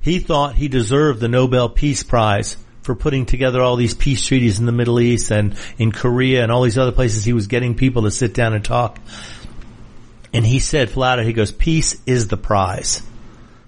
he 0.01 0.19
thought 0.19 0.55
he 0.55 0.69
deserved 0.69 1.21
the 1.21 1.29
Nobel 1.29 1.69
Peace 1.69 2.03
Prize 2.03 2.57
for 2.83 2.95
putting 2.95 3.27
together 3.27 3.63
all 3.63 3.77
these 3.77 3.95
peace 3.95 4.25
treaties 4.25 4.61
in 4.61 4.67
the 4.67 4.73
Middle 4.73 5.01
East 5.01 5.31
and 5.31 5.57
in 5.79 5.91
Korea 5.91 6.43
and 6.43 6.53
all 6.53 6.63
these 6.63 6.77
other 6.77 6.93
places 6.93 7.25
he 7.25 7.33
was 7.33 7.47
getting 7.47 7.75
people 7.75 8.03
to 8.03 8.11
sit 8.11 8.35
down 8.35 8.53
and 8.53 8.65
talk. 8.65 8.99
And 10.33 10.45
he 10.45 10.59
said 10.59 10.91
flat 10.91 11.19
out, 11.19 11.25
he 11.25 11.33
goes, 11.33 11.53
peace 11.53 12.01
is 12.07 12.29
the 12.29 12.37
prize. 12.37 13.03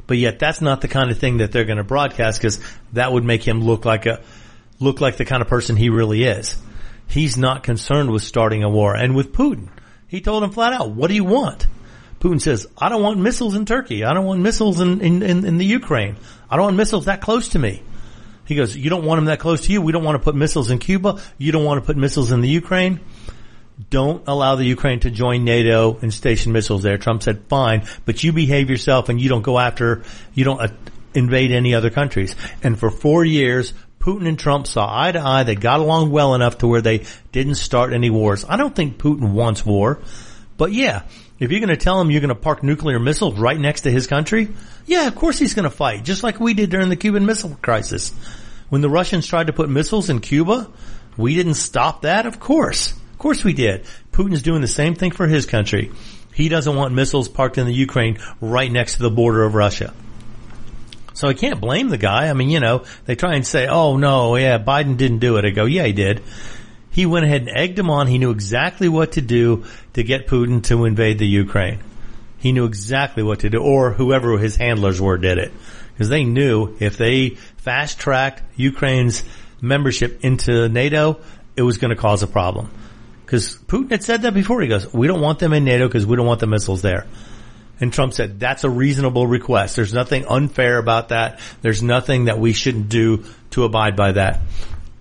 But 0.07 0.19
yet 0.19 0.39
that's 0.39 0.61
not 0.61 0.83
the 0.83 0.89
kind 0.89 1.11
of 1.11 1.19
thing 1.19 1.39
that 1.39 1.53
they're 1.53 1.65
going 1.65 1.79
to 1.79 1.85
broadcast 1.85 2.41
because 2.41 2.61
that 2.93 3.13
would 3.13 3.25
make 3.25 3.43
him 3.43 3.63
look 3.63 3.85
like 3.85 4.07
a, 4.07 4.21
look 4.79 5.01
like 5.01 5.17
the 5.17 5.25
kind 5.25 5.43
of 5.43 5.49
person 5.49 5.77
he 5.77 5.89
really 5.89 6.25
is. 6.25 6.57
He's 7.09 7.37
not 7.37 7.63
concerned 7.63 8.11
with 8.11 8.23
starting 8.23 8.63
a 8.63 8.69
war. 8.69 8.95
And 8.97 9.15
with 9.15 9.33
Putin, 9.33 9.69
he 10.09 10.21
told 10.21 10.43
him 10.43 10.51
flat 10.51 10.73
out, 10.73 10.91
what 10.91 11.09
do 11.09 11.15
you 11.15 11.25
want? 11.25 11.67
Putin 12.21 12.41
says, 12.41 12.67
I 12.77 12.89
don't 12.89 13.03
want 13.03 13.19
missiles 13.19 13.55
in 13.55 13.67
Turkey. 13.67 14.05
I 14.05 14.15
don't 14.15 14.25
want 14.25 14.41
missiles 14.41 14.81
in, 14.81 15.01
in, 15.01 15.23
in, 15.23 15.45
in 15.45 15.59
the 15.59 15.65
Ukraine. 15.65 16.17
I 16.51 16.57
don't 16.57 16.65
want 16.65 16.77
missiles 16.77 17.05
that 17.07 17.21
close 17.21 17.51
to 17.51 17.59
me. 17.59 17.83
He 18.47 18.55
goes, 18.55 18.77
you 18.77 18.91
don't 18.91 19.05
want 19.05 19.19
them 19.19 19.27
that 19.27 19.41
close 19.41 19.63
to 19.63 19.73
you. 19.73 19.83
We 19.83 19.93
don't 19.93 20.05
want 20.05 20.17
to 20.17 20.25
put 20.25 20.35
missiles 20.35 20.71
in 20.71 20.79
Cuba. 20.79 21.21
You 21.37 21.53
don't 21.53 21.65
want 21.65 21.83
to 21.83 21.87
put 21.87 21.97
missiles 21.97 22.33
in 22.33 22.41
the 22.41 22.49
Ukraine. 22.49 23.01
Don't 23.91 24.27
allow 24.27 24.55
the 24.57 24.65
Ukraine 24.65 25.01
to 25.01 25.11
join 25.11 25.45
NATO 25.45 25.99
and 26.01 26.15
station 26.15 26.53
missiles 26.53 26.83
there. 26.83 26.97
Trump 26.97 27.23
said, 27.23 27.43
fine, 27.49 27.87
but 28.05 28.25
you 28.25 28.33
behave 28.33 28.71
yourself 28.71 29.09
and 29.09 29.21
you 29.21 29.29
don't 29.29 29.43
go 29.43 29.59
after, 29.59 30.03
you 30.33 30.45
don't 30.45 30.61
uh, 30.61 30.69
invade 31.13 31.51
any 31.51 31.75
other 31.75 31.91
countries. 31.91 32.37
And 32.63 32.79
for 32.79 32.91
four 32.91 33.25
years, 33.25 33.75
Putin 34.07 34.29
and 34.29 34.39
Trump 34.39 34.69
saw 34.69 34.87
eye 34.89 35.11
to 35.11 35.19
eye. 35.19 35.43
They 35.43 35.57
got 35.57 35.81
along 35.81 36.13
well 36.13 36.37
enough 36.37 36.59
to 36.59 36.69
where 36.69 36.81
they 36.81 37.05
didn't 37.33 37.57
start 37.57 37.93
any 37.93 38.09
wars. 38.09 38.45
I 38.49 38.57
don't 38.57 38.75
think 38.75 38.99
Putin 38.99 39.33
wants 39.33 39.67
war, 39.67 39.99
but 40.57 40.71
yeah, 40.71 41.03
if 41.41 41.51
you're 41.51 41.59
going 41.59 41.71
to 41.71 41.77
tell 41.77 42.01
him 42.01 42.13
you're 42.13 42.21
going 42.21 42.29
to 42.29 42.37
park 42.37 42.63
nuclear 42.63 43.01
missiles 43.01 43.37
right 43.37 43.59
next 43.59 43.81
to 43.81 43.91
his 43.91 44.07
country, 44.07 44.51
yeah, 44.87 45.09
of 45.09 45.17
course 45.17 45.41
he's 45.41 45.55
going 45.55 45.65
to 45.65 45.71
fight, 45.71 46.05
just 46.05 46.23
like 46.23 46.39
we 46.39 46.55
did 46.55 46.71
during 46.71 46.89
the 46.89 46.95
Cuban 46.95 47.27
Missile 47.27 47.59
Crisis. 47.61 48.13
When 48.69 48.81
the 48.81 48.89
Russians 48.89 49.27
tried 49.27 49.49
to 49.49 49.53
put 49.53 49.69
missiles 49.69 50.09
in 50.09 50.21
Cuba, 50.21 50.71
we 51.17 51.35
didn't 51.35 51.55
stop 51.55 52.03
that, 52.03 52.27
of 52.27 52.39
course. 52.39 52.93
Of 52.93 53.19
course 53.19 53.43
we 53.43 53.55
did. 53.55 53.87
Putin's 54.13 54.43
doing 54.43 54.61
the 54.61 54.69
same 54.69 54.95
thing 54.95 55.11
for 55.11 55.27
his 55.27 55.47
country. 55.47 55.91
He 56.33 56.49
doesn't 56.49 56.77
want 56.77 56.95
missiles 56.95 57.29
parked 57.29 57.59
in 57.59 57.67
the 57.67 57.75
Ukraine 57.75 58.19
right 58.41 58.71
next 58.71 58.97
to 58.97 59.03
the 59.03 59.11
border 59.11 59.43
of 59.43 59.55
Russia. 59.55 59.93
So 61.17 61.29
I 61.29 61.33
can't 61.33 61.63
blame 61.63 61.89
the 61.89 61.97
guy. 61.97 62.29
I 62.29 62.35
mean, 62.35 62.51
you 62.51 62.61
know, 62.61 62.85
they 63.07 63.15
try 63.15 63.37
and 63.37 63.47
say, 63.47 63.67
oh 63.67 63.97
no, 63.97 64.37
yeah, 64.37 64.59
Biden 64.59 64.99
didn't 64.99 65.21
do 65.21 65.39
it. 65.39 65.47
I 65.47 65.51
go, 65.51 65.65
yeah, 65.65 65.85
he 65.85 65.95
did. 65.95 66.23
He 66.91 67.07
went 67.07 67.25
ahead 67.25 67.41
and 67.41 67.57
egged 67.57 67.79
him 67.79 67.89
on. 67.89 68.07
He 68.07 68.19
knew 68.19 68.31
exactly 68.31 68.87
what 68.91 69.13
to 69.13 69.23
do 69.23 69.65
to 69.95 70.03
get 70.03 70.27
Putin 70.27 70.63
to 70.65 70.85
invade 70.85 71.19
the 71.19 71.27
Ukraine. 71.27 71.81
He 72.37 72.53
knew 72.53 72.67
exactly 72.67 73.23
what 73.23 73.41
to 73.41 73.49
do, 73.49 73.63
or 73.63 73.95
whoever 73.95 74.37
his 74.37 74.57
handlers 74.57 75.01
were 75.01 75.17
did 75.17 75.39
it. 75.39 75.53
Because 75.95 76.11
they 76.11 76.25
knew 76.25 76.77
if 76.81 76.99
they 76.99 77.31
fast 77.57 77.99
tracked 77.99 78.43
Ukraine's 78.55 79.25
membership 79.63 80.23
into 80.23 80.69
NATO, 80.69 81.21
it 81.57 81.63
was 81.63 81.79
going 81.79 81.97
to 81.97 81.97
cause 81.97 82.23
a 82.23 82.27
problem. 82.27 82.71
Because 83.25 83.57
Putin 83.57 83.91
had 83.91 84.03
said 84.03 84.23
that 84.23 84.35
before. 84.35 84.61
He 84.61 84.69
goes, 84.69 84.93
we 84.93 85.07
don't 85.07 85.23
want 85.23 85.39
them 85.39 85.55
in 85.55 85.65
NATO 85.65 85.89
because 85.89 86.05
we 86.05 86.15
don't 86.15 86.27
want 86.27 86.41
the 86.41 86.47
missiles 86.47 86.83
there. 86.83 87.07
And 87.79 87.93
Trump 87.93 88.15
said, 88.15 88.41
that's 88.41 88.65
a 88.65 88.71
reasonable 88.71 89.27
request. 89.27 89.77
There's 89.77 89.93
nothing 89.93 90.25
unfair 90.27 90.79
about 90.79 91.11
that. 91.11 91.41
There's 91.61 91.83
nothing 91.83 92.25
that 92.25 92.39
we 92.39 92.53
shouldn't 92.53 92.89
do 92.89 93.25
to 93.51 93.65
abide 93.65 93.97
by 93.97 94.13
that 94.13 94.41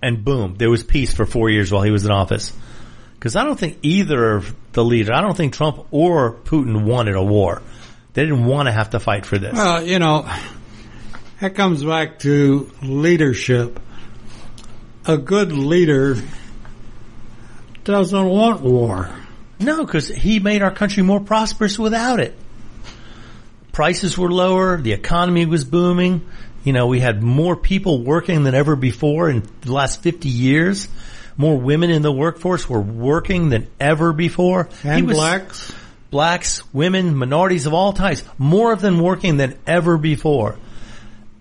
and 0.02 0.24
boom, 0.24 0.54
there 0.56 0.70
was 0.70 0.82
peace 0.82 1.12
for 1.12 1.26
four 1.26 1.50
years 1.50 1.72
while 1.72 1.82
he 1.82 1.90
was 1.90 2.04
in 2.04 2.10
office. 2.10 2.52
Because 3.14 3.34
I 3.34 3.44
don't 3.44 3.58
think 3.58 3.78
either 3.82 4.34
of 4.36 4.54
the 4.72 4.84
leaders, 4.84 5.10
I 5.10 5.20
don't 5.20 5.36
think 5.36 5.54
Trump 5.54 5.86
or 5.90 6.32
Putin 6.32 6.84
wanted 6.84 7.16
a 7.16 7.22
war. 7.22 7.62
They 8.12 8.22
didn't 8.22 8.44
want 8.44 8.66
to 8.66 8.72
have 8.72 8.90
to 8.90 9.00
fight 9.00 9.26
for 9.26 9.38
this. 9.38 9.54
Well, 9.54 9.82
you 9.82 9.98
know, 9.98 10.30
that 11.40 11.54
comes 11.54 11.82
back 11.82 12.20
to 12.20 12.70
leadership. 12.82 13.80
A 15.06 15.18
good 15.18 15.52
leader 15.52 16.16
doesn't 17.84 18.28
want 18.28 18.60
war. 18.60 19.10
No, 19.58 19.84
because 19.84 20.08
he 20.08 20.38
made 20.38 20.62
our 20.62 20.70
country 20.70 21.02
more 21.02 21.20
prosperous 21.20 21.78
without 21.78 22.20
it. 22.20 22.38
Prices 23.76 24.16
were 24.16 24.30
lower, 24.30 24.80
the 24.80 24.94
economy 24.94 25.44
was 25.44 25.66
booming. 25.66 26.26
You 26.64 26.72
know, 26.72 26.86
we 26.86 26.98
had 26.98 27.22
more 27.22 27.54
people 27.54 28.02
working 28.02 28.42
than 28.42 28.54
ever 28.54 28.74
before 28.74 29.28
in 29.28 29.46
the 29.60 29.70
last 29.70 30.00
50 30.00 30.30
years. 30.30 30.88
More 31.36 31.58
women 31.58 31.90
in 31.90 32.00
the 32.00 32.10
workforce 32.10 32.66
were 32.70 32.80
working 32.80 33.50
than 33.50 33.68
ever 33.78 34.14
before. 34.14 34.70
And 34.82 35.06
was, 35.06 35.18
blacks. 35.18 35.74
Blacks, 36.08 36.72
women, 36.72 37.14
minorities 37.14 37.66
of 37.66 37.74
all 37.74 37.92
types, 37.92 38.24
more 38.38 38.72
of 38.72 38.80
them 38.80 38.98
working 38.98 39.36
than 39.36 39.58
ever 39.66 39.98
before. 39.98 40.56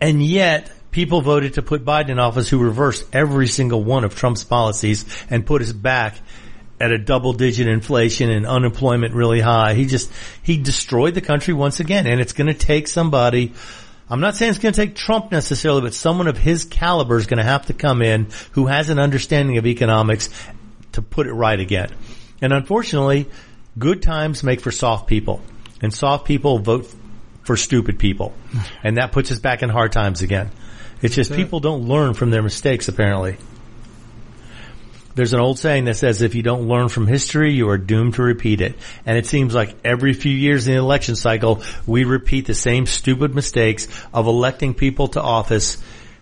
And 0.01 0.21
yet, 0.21 0.69
people 0.91 1.21
voted 1.21 1.53
to 1.53 1.61
put 1.61 1.85
Biden 1.85 2.09
in 2.09 2.19
office 2.19 2.49
who 2.49 2.57
reversed 2.57 3.05
every 3.15 3.47
single 3.47 3.81
one 3.81 4.03
of 4.03 4.13
Trump's 4.13 4.43
policies 4.43 5.05
and 5.29 5.45
put 5.45 5.61
us 5.61 5.71
back 5.71 6.17
at 6.79 6.91
a 6.91 6.97
double 6.97 7.33
digit 7.33 7.67
inflation 7.67 8.29
and 8.29 8.45
unemployment 8.45 9.13
really 9.13 9.39
high. 9.39 9.73
He 9.73 9.85
just, 9.85 10.11
he 10.43 10.57
destroyed 10.57 11.13
the 11.13 11.21
country 11.21 11.53
once 11.53 11.79
again 11.79 12.07
and 12.07 12.19
it's 12.19 12.33
going 12.33 12.47
to 12.47 12.53
take 12.53 12.87
somebody 12.87 13.53
I'm 14.07 14.19
not 14.19 14.35
saying 14.35 14.51
it's 14.51 14.59
going 14.59 14.73
to 14.73 14.85
take 14.85 14.95
Trump 14.95 15.31
necessarily, 15.31 15.81
but 15.81 15.93
someone 15.93 16.27
of 16.27 16.37
his 16.37 16.63
caliber 16.63 17.17
is 17.17 17.25
going 17.25 17.39
to 17.39 17.43
have 17.43 17.65
to 17.67 17.73
come 17.73 18.01
in 18.01 18.27
who 18.51 18.67
has 18.67 18.89
an 18.89 18.99
understanding 18.99 19.57
of 19.57 19.65
economics 19.65 20.29
to 20.91 21.01
put 21.01 21.27
it 21.27 21.33
right 21.33 21.59
again. 21.59 21.89
And 22.41 22.53
unfortunately, 22.53 23.27
good 23.79 24.03
times 24.03 24.43
make 24.43 24.61
for 24.61 24.71
soft 24.71 25.07
people, 25.07 25.41
and 25.81 25.91
soft 25.93 26.25
people 26.25 26.59
vote 26.59 26.93
for 27.43 27.57
stupid 27.57 27.97
people, 27.97 28.33
and 28.83 28.97
that 28.97 29.11
puts 29.11 29.31
us 29.31 29.39
back 29.39 29.63
in 29.63 29.69
hard 29.69 29.91
times 29.91 30.21
again. 30.21 30.51
It's 31.01 31.15
just 31.15 31.33
people 31.33 31.59
don't 31.59 31.87
learn 31.87 32.13
from 32.13 32.29
their 32.29 32.43
mistakes, 32.43 32.87
apparently. 32.87 33.37
There's 35.15 35.33
an 35.33 35.39
old 35.39 35.57
saying 35.57 35.85
that 35.85 35.95
says 35.95 36.21
if 36.21 36.35
you 36.35 36.43
don't 36.43 36.67
learn 36.67 36.89
from 36.89 37.07
history, 37.07 37.53
you 37.53 37.69
are 37.69 37.77
doomed 37.77 38.15
to 38.15 38.23
repeat 38.23 38.61
it. 38.61 38.75
And 39.05 39.17
it 39.17 39.25
seems 39.25 39.55
like 39.55 39.75
every 39.83 40.13
few 40.13 40.35
years 40.35 40.67
in 40.67 40.73
the 40.73 40.79
election 40.79 41.15
cycle, 41.15 41.63
we 41.87 42.03
repeat 42.03 42.47
the 42.47 42.53
same 42.53 42.85
stupid 42.85 43.33
mistakes 43.33 43.87
of 44.13 44.27
electing 44.27 44.73
people 44.73 45.07
to 45.09 45.21
office 45.21 45.77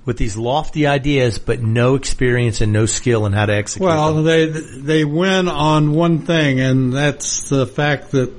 with 0.05 0.17
these 0.17 0.37
lofty 0.37 0.85
ideas, 0.85 1.39
but 1.39 1.61
no 1.61 1.95
experience 1.95 2.61
and 2.61 2.73
no 2.73 2.85
skill 2.85 3.25
in 3.25 3.33
how 3.33 3.45
to 3.45 3.53
execute. 3.53 3.87
Well, 3.87 4.21
them. 4.21 4.25
they 4.25 4.45
they 4.45 5.05
win 5.05 5.47
on 5.47 5.93
one 5.93 6.19
thing, 6.19 6.59
and 6.59 6.93
that's 6.93 7.49
the 7.49 7.65
fact 7.65 8.11
that 8.11 8.33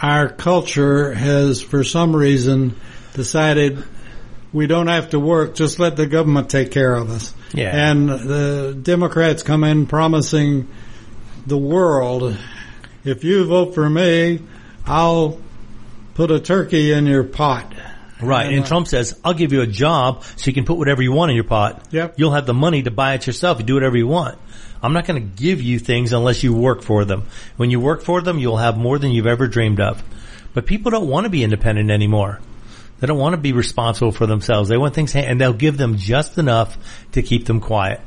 our 0.00 0.28
culture 0.28 1.12
has, 1.12 1.60
for 1.60 1.82
some 1.82 2.14
reason, 2.14 2.76
decided 3.14 3.82
we 4.52 4.66
don't 4.66 4.88
have 4.88 5.10
to 5.10 5.20
work; 5.20 5.54
just 5.54 5.78
let 5.78 5.96
the 5.96 6.06
government 6.06 6.50
take 6.50 6.70
care 6.70 6.94
of 6.94 7.10
us. 7.10 7.34
Yeah. 7.52 7.90
And 7.90 8.08
the 8.08 8.78
Democrats 8.80 9.42
come 9.42 9.64
in 9.64 9.86
promising 9.86 10.68
the 11.46 11.58
world, 11.58 12.36
if 13.04 13.24
you 13.24 13.44
vote 13.46 13.74
for 13.74 13.88
me, 13.88 14.40
I'll 14.86 15.40
put 16.14 16.30
a 16.30 16.40
turkey 16.40 16.92
in 16.92 17.06
your 17.06 17.24
pot. 17.24 17.72
Right. 18.20 18.46
And, 18.46 18.56
and 18.56 18.64
uh, 18.64 18.68
Trump 18.68 18.88
says, 18.88 19.18
I'll 19.24 19.34
give 19.34 19.52
you 19.52 19.62
a 19.62 19.66
job 19.66 20.24
so 20.24 20.48
you 20.48 20.52
can 20.52 20.64
put 20.64 20.76
whatever 20.76 21.02
you 21.02 21.12
want 21.12 21.30
in 21.30 21.36
your 21.36 21.44
pot. 21.44 21.86
Yep. 21.90 22.14
You'll 22.18 22.32
have 22.32 22.46
the 22.46 22.54
money 22.54 22.82
to 22.82 22.90
buy 22.90 23.14
it 23.14 23.26
yourself. 23.26 23.60
You 23.60 23.64
do 23.64 23.74
whatever 23.74 23.96
you 23.96 24.06
want. 24.06 24.38
I'm 24.82 24.92
not 24.92 25.06
going 25.06 25.20
to 25.20 25.42
give 25.42 25.62
you 25.62 25.78
things 25.78 26.12
unless 26.12 26.42
you 26.42 26.52
work 26.52 26.82
for 26.82 27.04
them. 27.04 27.26
When 27.56 27.70
you 27.70 27.80
work 27.80 28.02
for 28.02 28.20
them, 28.20 28.38
you'll 28.38 28.56
have 28.56 28.76
more 28.76 28.98
than 28.98 29.10
you've 29.10 29.26
ever 29.26 29.46
dreamed 29.46 29.80
of. 29.80 30.02
But 30.54 30.66
people 30.66 30.90
don't 30.90 31.08
want 31.08 31.24
to 31.24 31.30
be 31.30 31.44
independent 31.44 31.90
anymore. 31.90 32.40
They 33.00 33.06
don't 33.06 33.18
want 33.18 33.34
to 33.34 33.40
be 33.40 33.52
responsible 33.52 34.12
for 34.12 34.26
themselves. 34.26 34.68
They 34.68 34.76
want 34.76 34.94
things, 34.94 35.14
and 35.14 35.40
they'll 35.40 35.52
give 35.52 35.76
them 35.76 35.96
just 35.96 36.36
enough 36.38 36.76
to 37.12 37.22
keep 37.22 37.46
them 37.46 37.60
quiet. 37.60 38.00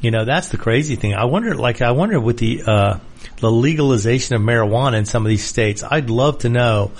You 0.00 0.10
know, 0.10 0.24
that's 0.24 0.48
the 0.48 0.58
crazy 0.58 0.96
thing. 0.96 1.14
I 1.14 1.26
wonder, 1.26 1.54
like, 1.54 1.82
I 1.82 1.92
wonder 1.92 2.18
with 2.18 2.38
the, 2.38 2.62
uh, 2.66 2.98
the 3.38 3.50
legalization 3.50 4.34
of 4.34 4.42
marijuana 4.42 4.98
in 4.98 5.04
some 5.04 5.24
of 5.24 5.30
these 5.30 5.44
states, 5.44 5.84
I'd 5.88 6.10
love 6.10 6.38
to 6.38 6.48
know 6.48 6.92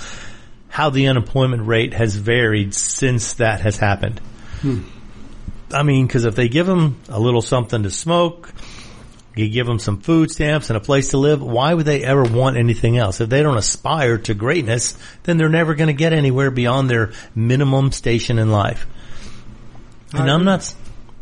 how 0.69 0.91
the 0.91 1.09
unemployment 1.09 1.67
rate 1.67 1.95
has 1.95 2.15
varied 2.15 2.75
since 2.75 3.35
that 3.35 3.61
has 3.61 3.77
happened. 3.77 4.21
Hmm. 4.61 4.83
I 5.73 5.83
mean, 5.83 6.07
cause 6.09 6.25
if 6.25 6.35
they 6.35 6.49
give 6.49 6.67
them 6.67 7.01
a 7.09 7.19
little 7.19 7.43
something 7.43 7.83
to 7.83 7.91
smoke, 7.91 8.53
you 9.35 9.49
give 9.49 9.67
them 9.67 9.79
some 9.79 10.01
food 10.01 10.31
stamps 10.31 10.69
and 10.69 10.77
a 10.77 10.81
place 10.81 11.09
to 11.11 11.19
live. 11.19 11.43
Why 11.43 11.73
would 11.73 11.87
they 11.87 12.05
ever 12.05 12.23
want 12.23 12.57
anything 12.57 12.99
else? 12.99 13.21
If 13.21 13.31
they 13.31 13.43
don't 13.43 13.57
aspire 13.57 14.19
to 14.19 14.35
greatness, 14.35 14.97
then 15.23 15.39
they're 15.39 15.49
never 15.49 15.75
going 15.75 15.89
to 15.89 15.95
get 15.95 16.13
anywhere 16.13 16.51
beyond 16.51 16.91
their 16.91 17.13
minimum 17.35 17.93
station 17.93 18.39
in 18.39 18.51
life. 18.51 18.87
And 20.13 20.31
I'm 20.31 20.45
not, 20.45 20.75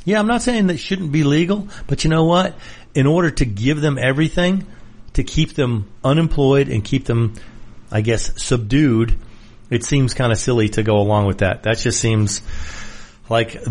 yeah, 0.05 0.19
I'm 0.19 0.27
not 0.27 0.43
saying 0.43 0.67
that 0.67 0.79
shouldn't 0.79 1.13
be 1.13 1.23
legal, 1.23 1.69
but 1.87 2.03
you 2.03 2.11
know 2.11 2.25
what? 2.25 2.57
In 2.95 3.07
order 3.07 3.31
to 3.31 3.45
give 3.45 3.81
them 3.81 3.99
everything, 3.99 4.67
to 5.13 5.23
keep 5.23 5.55
them 5.55 5.89
unemployed 6.03 6.69
and 6.69 6.85
keep 6.85 7.05
them, 7.05 7.35
I 7.93 8.01
guess, 8.01 8.43
subdued, 8.43 9.17
it 9.71 9.85
seems 9.85 10.15
kind 10.15 10.33
of 10.33 10.39
silly 10.39 10.69
to 10.71 10.83
go 10.83 10.97
along 10.97 11.27
with 11.27 11.39
that. 11.39 11.63
That 11.63 11.79
just 11.79 12.01
seems 12.01 12.43
like 13.31 13.63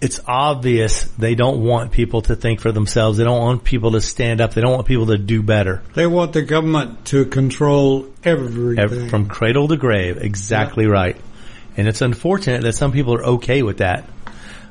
it's 0.00 0.20
obvious 0.26 1.02
they 1.18 1.34
don't 1.34 1.62
want 1.62 1.90
people 1.90 2.22
to 2.22 2.36
think 2.36 2.60
for 2.60 2.70
themselves. 2.72 3.18
They 3.18 3.24
don't 3.24 3.40
want 3.40 3.64
people 3.64 3.92
to 3.92 4.00
stand 4.00 4.40
up. 4.40 4.54
They 4.54 4.60
don't 4.60 4.72
want 4.72 4.86
people 4.86 5.06
to 5.06 5.18
do 5.18 5.42
better. 5.42 5.82
They 5.94 6.06
want 6.06 6.32
the 6.32 6.42
government 6.42 7.04
to 7.06 7.24
control 7.26 8.08
everything. 8.22 9.08
From 9.08 9.26
cradle 9.26 9.68
to 9.68 9.76
grave. 9.76 10.18
Exactly 10.18 10.84
yeah. 10.84 10.92
right. 10.92 11.16
And 11.76 11.88
it's 11.88 12.00
unfortunate 12.00 12.62
that 12.62 12.74
some 12.74 12.92
people 12.92 13.14
are 13.14 13.24
okay 13.24 13.62
with 13.62 13.78
that. 13.78 14.08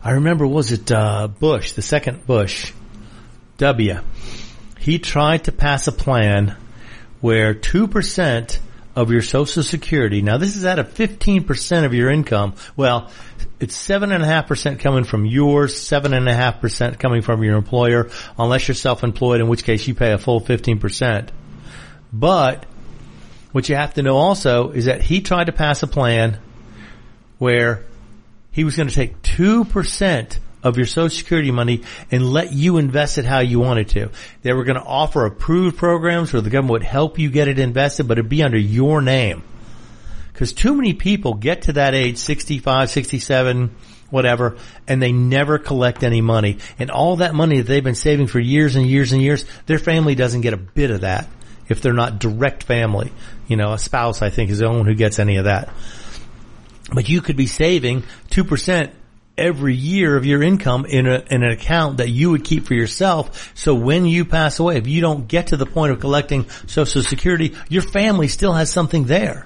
I 0.03 0.11
remember, 0.11 0.47
was 0.47 0.71
it, 0.71 0.91
uh, 0.91 1.27
Bush, 1.27 1.73
the 1.73 1.81
second 1.81 2.25
Bush, 2.25 2.71
W. 3.57 3.99
He 4.79 4.99
tried 4.99 5.45
to 5.45 5.51
pass 5.51 5.87
a 5.87 5.91
plan 5.91 6.55
where 7.19 7.53
2% 7.53 8.59
of 8.97 9.11
your 9.11 9.21
social 9.21 9.61
security, 9.61 10.23
now 10.23 10.37
this 10.37 10.55
is 10.55 10.65
out 10.65 10.79
of 10.79 10.91
15% 10.91 11.85
of 11.85 11.93
your 11.93 12.09
income. 12.09 12.55
Well, 12.75 13.11
it's 13.59 13.75
seven 13.75 14.11
and 14.11 14.23
a 14.23 14.25
half 14.25 14.47
percent 14.47 14.79
coming 14.79 15.03
from 15.03 15.23
yours, 15.23 15.79
seven 15.79 16.15
and 16.15 16.27
a 16.27 16.33
half 16.33 16.59
percent 16.59 16.97
coming 16.97 17.21
from 17.21 17.43
your 17.43 17.57
employer, 17.57 18.09
unless 18.39 18.67
you're 18.67 18.73
self-employed, 18.73 19.39
in 19.39 19.47
which 19.47 19.63
case 19.63 19.87
you 19.87 19.93
pay 19.93 20.13
a 20.13 20.17
full 20.17 20.41
15%. 20.41 21.29
But 22.11 22.65
what 23.51 23.69
you 23.69 23.75
have 23.75 23.93
to 23.93 24.01
know 24.01 24.17
also 24.17 24.71
is 24.71 24.85
that 24.85 25.03
he 25.03 25.21
tried 25.21 25.43
to 25.43 25.51
pass 25.51 25.83
a 25.83 25.87
plan 25.87 26.39
where 27.37 27.83
he 28.51 28.63
was 28.63 28.77
going 28.77 28.89
to 28.89 28.95
take 28.95 29.21
2% 29.21 30.39
of 30.63 30.77
your 30.77 30.85
social 30.85 31.15
security 31.15 31.51
money 31.51 31.83
and 32.11 32.31
let 32.31 32.51
you 32.51 32.77
invest 32.77 33.17
it 33.17 33.25
how 33.25 33.39
you 33.39 33.59
wanted 33.59 33.89
to. 33.89 34.09
They 34.41 34.53
were 34.53 34.63
going 34.63 34.79
to 34.79 34.85
offer 34.85 35.25
approved 35.25 35.77
programs 35.77 36.33
where 36.33 36.41
the 36.41 36.49
government 36.49 36.71
would 36.71 36.83
help 36.83 37.19
you 37.19 37.29
get 37.29 37.47
it 37.47 37.59
invested, 37.59 38.07
but 38.07 38.17
it'd 38.17 38.29
be 38.29 38.43
under 38.43 38.57
your 38.57 39.01
name. 39.01 39.43
Cause 40.33 40.53
too 40.53 40.75
many 40.75 40.93
people 40.93 41.33
get 41.33 41.63
to 41.63 41.73
that 41.73 41.95
age, 41.95 42.17
65, 42.17 42.91
67, 42.91 43.75
whatever, 44.11 44.57
and 44.87 45.01
they 45.01 45.11
never 45.11 45.57
collect 45.57 46.03
any 46.03 46.21
money. 46.21 46.59
And 46.77 46.91
all 46.91 47.17
that 47.17 47.33
money 47.33 47.57
that 47.57 47.67
they've 47.67 47.83
been 47.83 47.95
saving 47.95 48.27
for 48.27 48.39
years 48.39 48.75
and 48.75 48.85
years 48.85 49.13
and 49.13 49.21
years, 49.21 49.45
their 49.65 49.79
family 49.79 50.13
doesn't 50.13 50.41
get 50.41 50.53
a 50.53 50.57
bit 50.57 50.91
of 50.91 51.01
that 51.01 51.27
if 51.69 51.81
they're 51.81 51.93
not 51.93 52.19
direct 52.19 52.63
family. 52.63 53.11
You 53.47 53.57
know, 53.57 53.73
a 53.73 53.79
spouse, 53.79 54.21
I 54.21 54.29
think, 54.29 54.51
is 54.51 54.59
the 54.59 54.67
only 54.67 54.79
one 54.79 54.87
who 54.87 54.95
gets 54.95 55.19
any 55.19 55.37
of 55.37 55.45
that. 55.45 55.73
But 56.93 57.09
you 57.09 57.21
could 57.21 57.35
be 57.35 57.47
saving 57.47 58.03
2% 58.29 58.91
every 59.37 59.75
year 59.75 60.15
of 60.17 60.25
your 60.25 60.41
income 60.41 60.85
in, 60.85 61.07
a, 61.07 61.23
in 61.29 61.43
an 61.43 61.51
account 61.51 61.97
that 61.97 62.09
you 62.09 62.31
would 62.31 62.43
keep 62.43 62.65
for 62.65 62.73
yourself. 62.73 63.51
So 63.55 63.75
when 63.75 64.05
you 64.05 64.25
pass 64.25 64.59
away, 64.59 64.77
if 64.77 64.87
you 64.87 65.01
don't 65.01 65.27
get 65.27 65.47
to 65.47 65.57
the 65.57 65.65
point 65.65 65.91
of 65.91 65.99
collecting 65.99 66.49
social 66.67 67.03
security, 67.03 67.55
your 67.69 67.83
family 67.83 68.27
still 68.27 68.53
has 68.53 68.71
something 68.71 69.05
there. 69.05 69.45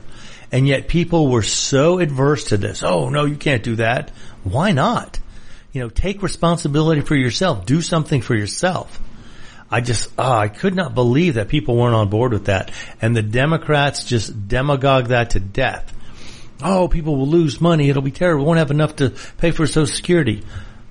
And 0.52 0.68
yet 0.68 0.88
people 0.88 1.30
were 1.30 1.44
so 1.44 2.00
adverse 2.00 2.46
to 2.46 2.58
this. 2.58 2.84
Oh 2.84 3.10
no, 3.10 3.26
you 3.26 3.38
can't 3.38 3.64
do 3.64 3.78
that. 3.78 4.12
Why 4.44 4.72
not? 4.72 5.20
You 5.72 5.82
know, 5.82 5.90
take 5.90 6.22
responsibility 6.22 7.02
for 7.02 7.16
yourself. 7.16 7.66
Do 7.66 7.82
something 7.82 8.22
for 8.22 8.36
yourself. 8.36 9.00
I 9.74 9.80
just, 9.80 10.12
oh, 10.18 10.30
I 10.30 10.50
could 10.50 10.76
not 10.76 10.94
believe 10.94 11.36
that 11.36 11.48
people 11.48 11.78
weren't 11.78 11.96
on 11.96 12.10
board 12.10 12.34
with 12.34 12.46
that. 12.46 12.72
And 13.02 13.16
the 13.16 13.22
Democrats 13.22 14.04
just 14.04 14.50
demagogue 14.50 15.08
that 15.08 15.32
to 15.32 15.40
death. 15.40 15.94
Oh, 16.64 16.88
people 16.88 17.18
will 17.18 17.28
lose 17.28 17.60
money. 17.60 17.90
It'll 17.90 18.02
be 18.02 18.12
terrible. 18.12 18.44
We 18.44 18.48
won't 18.48 18.60
have 18.60 18.72
enough 18.72 18.98
to 18.98 19.12
pay 19.38 19.52
for 19.52 19.66
Social 19.66 19.88
Security. 19.88 20.44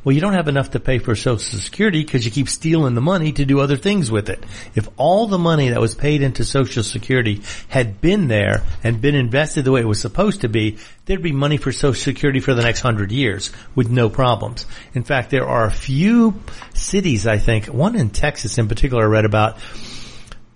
Well, 0.02 0.14
you 0.14 0.22
don't 0.22 0.32
have 0.32 0.48
enough 0.48 0.70
to 0.70 0.80
pay 0.80 0.98
for 0.98 1.14
Social 1.14 1.38
Security 1.38 2.02
because 2.02 2.24
you 2.24 2.30
keep 2.30 2.48
stealing 2.48 2.94
the 2.94 3.02
money 3.02 3.32
to 3.32 3.44
do 3.44 3.60
other 3.60 3.76
things 3.76 4.10
with 4.10 4.30
it. 4.30 4.42
If 4.74 4.88
all 4.96 5.26
the 5.26 5.38
money 5.38 5.68
that 5.68 5.80
was 5.80 5.94
paid 5.94 6.22
into 6.22 6.42
Social 6.42 6.82
Security 6.82 7.42
had 7.68 8.00
been 8.00 8.26
there 8.26 8.62
and 8.82 9.02
been 9.02 9.14
invested 9.14 9.66
the 9.66 9.72
way 9.72 9.82
it 9.82 9.86
was 9.86 10.00
supposed 10.00 10.40
to 10.40 10.48
be, 10.48 10.78
there'd 11.04 11.22
be 11.22 11.32
money 11.32 11.58
for 11.58 11.70
Social 11.70 12.00
Security 12.00 12.40
for 12.40 12.54
the 12.54 12.62
next 12.62 12.80
hundred 12.80 13.12
years 13.12 13.52
with 13.74 13.90
no 13.90 14.08
problems. 14.08 14.64
In 14.94 15.02
fact, 15.02 15.28
there 15.28 15.46
are 15.46 15.66
a 15.66 15.70
few 15.70 16.40
cities, 16.72 17.26
I 17.26 17.36
think, 17.36 17.66
one 17.66 17.94
in 17.94 18.08
Texas 18.08 18.56
in 18.56 18.68
particular 18.68 19.02
I 19.02 19.06
read 19.06 19.26
about, 19.26 19.58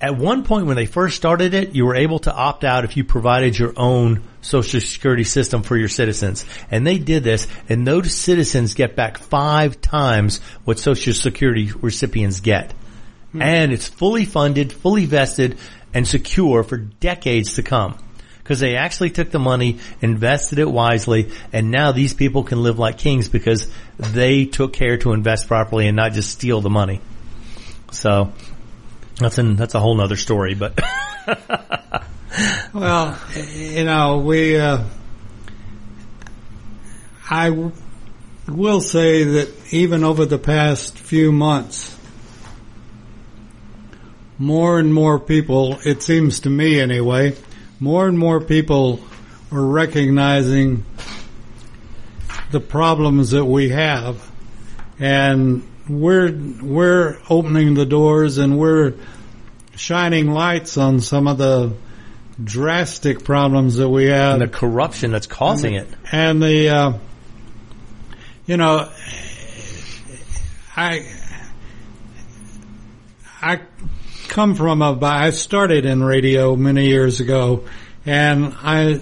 at 0.04 0.18
one 0.18 0.44
point 0.44 0.66
when 0.66 0.76
they 0.76 0.84
first 0.84 1.16
started 1.16 1.54
it, 1.54 1.74
you 1.74 1.86
were 1.86 1.94
able 1.94 2.18
to 2.18 2.34
opt 2.34 2.62
out 2.62 2.84
if 2.84 2.94
you 2.94 3.04
provided 3.04 3.58
your 3.58 3.72
own 3.74 4.22
social 4.42 4.78
security 4.78 5.24
system 5.24 5.62
for 5.62 5.78
your 5.78 5.88
citizens. 5.88 6.44
And 6.70 6.86
they 6.86 6.98
did 6.98 7.24
this 7.24 7.48
and 7.70 7.86
those 7.86 8.14
citizens 8.14 8.74
get 8.74 8.96
back 8.96 9.16
five 9.16 9.80
times 9.80 10.40
what 10.64 10.78
social 10.78 11.14
security 11.14 11.72
recipients 11.72 12.40
get. 12.40 12.72
Hmm. 13.32 13.40
And 13.40 13.72
it's 13.72 13.88
fully 13.88 14.26
funded, 14.26 14.74
fully 14.74 15.06
vested 15.06 15.56
and 15.94 16.06
secure 16.06 16.64
for 16.64 16.76
decades 16.76 17.54
to 17.54 17.62
come. 17.62 17.98
Cause 18.44 18.60
they 18.60 18.76
actually 18.76 19.08
took 19.08 19.30
the 19.30 19.38
money, 19.38 19.78
invested 20.02 20.58
it 20.58 20.70
wisely, 20.70 21.30
and 21.50 21.70
now 21.70 21.92
these 21.92 22.12
people 22.12 22.44
can 22.44 22.62
live 22.62 22.78
like 22.78 22.98
kings 22.98 23.30
because 23.30 23.66
they 23.96 24.44
took 24.44 24.74
care 24.74 24.98
to 24.98 25.14
invest 25.14 25.48
properly 25.48 25.88
and 25.88 25.96
not 25.96 26.12
just 26.12 26.30
steal 26.30 26.60
the 26.60 26.68
money. 26.68 27.00
So 27.90 28.34
that's 29.18 29.38
an, 29.38 29.56
that's 29.56 29.74
a 29.74 29.80
whole 29.80 30.00
other 30.00 30.16
story, 30.16 30.54
but 30.54 30.78
Well, 32.74 33.16
you 33.54 33.84
know, 33.84 34.18
we, 34.18 34.58
uh, 34.58 34.82
I 37.30 37.50
w- 37.50 37.70
will 38.48 38.80
say 38.80 39.22
that 39.22 39.72
even 39.72 40.02
over 40.02 40.26
the 40.26 40.38
past 40.38 40.98
few 40.98 41.30
months, 41.30 41.96
more 44.38 44.80
and 44.80 44.92
more 44.92 45.20
people, 45.20 45.78
it 45.84 46.02
seems 46.02 46.40
to 46.40 46.50
me 46.50 46.80
anyway, 46.80 47.36
more 47.78 48.08
and 48.08 48.18
more 48.18 48.40
people 48.40 48.98
are 49.52 49.64
recognizing 49.64 50.84
the 52.50 52.58
problems 52.58 53.30
that 53.30 53.44
we 53.44 53.68
have 53.68 54.28
and 54.98 55.62
we're, 55.88 56.32
we're 56.62 57.18
opening 57.28 57.74
the 57.74 57.86
doors 57.86 58.38
and 58.38 58.58
we're 58.58 58.94
shining 59.76 60.30
lights 60.30 60.76
on 60.78 61.00
some 61.00 61.26
of 61.28 61.38
the 61.38 61.72
drastic 62.42 63.24
problems 63.24 63.76
that 63.76 63.88
we 63.88 64.06
have 64.06 64.34
And 64.34 64.42
the 64.42 64.48
corruption 64.48 65.12
that's 65.12 65.26
causing 65.26 65.74
it. 65.74 65.86
and 66.10 66.42
the 66.42 66.68
uh, 66.68 66.92
you 68.46 68.56
know 68.56 68.90
I 70.76 71.06
I 73.40 73.60
come 74.28 74.56
from 74.56 74.82
a 74.82 74.98
I 75.04 75.30
started 75.30 75.86
in 75.86 76.02
radio 76.02 76.56
many 76.56 76.86
years 76.88 77.20
ago 77.20 77.66
and 78.04 78.52
I 78.56 79.00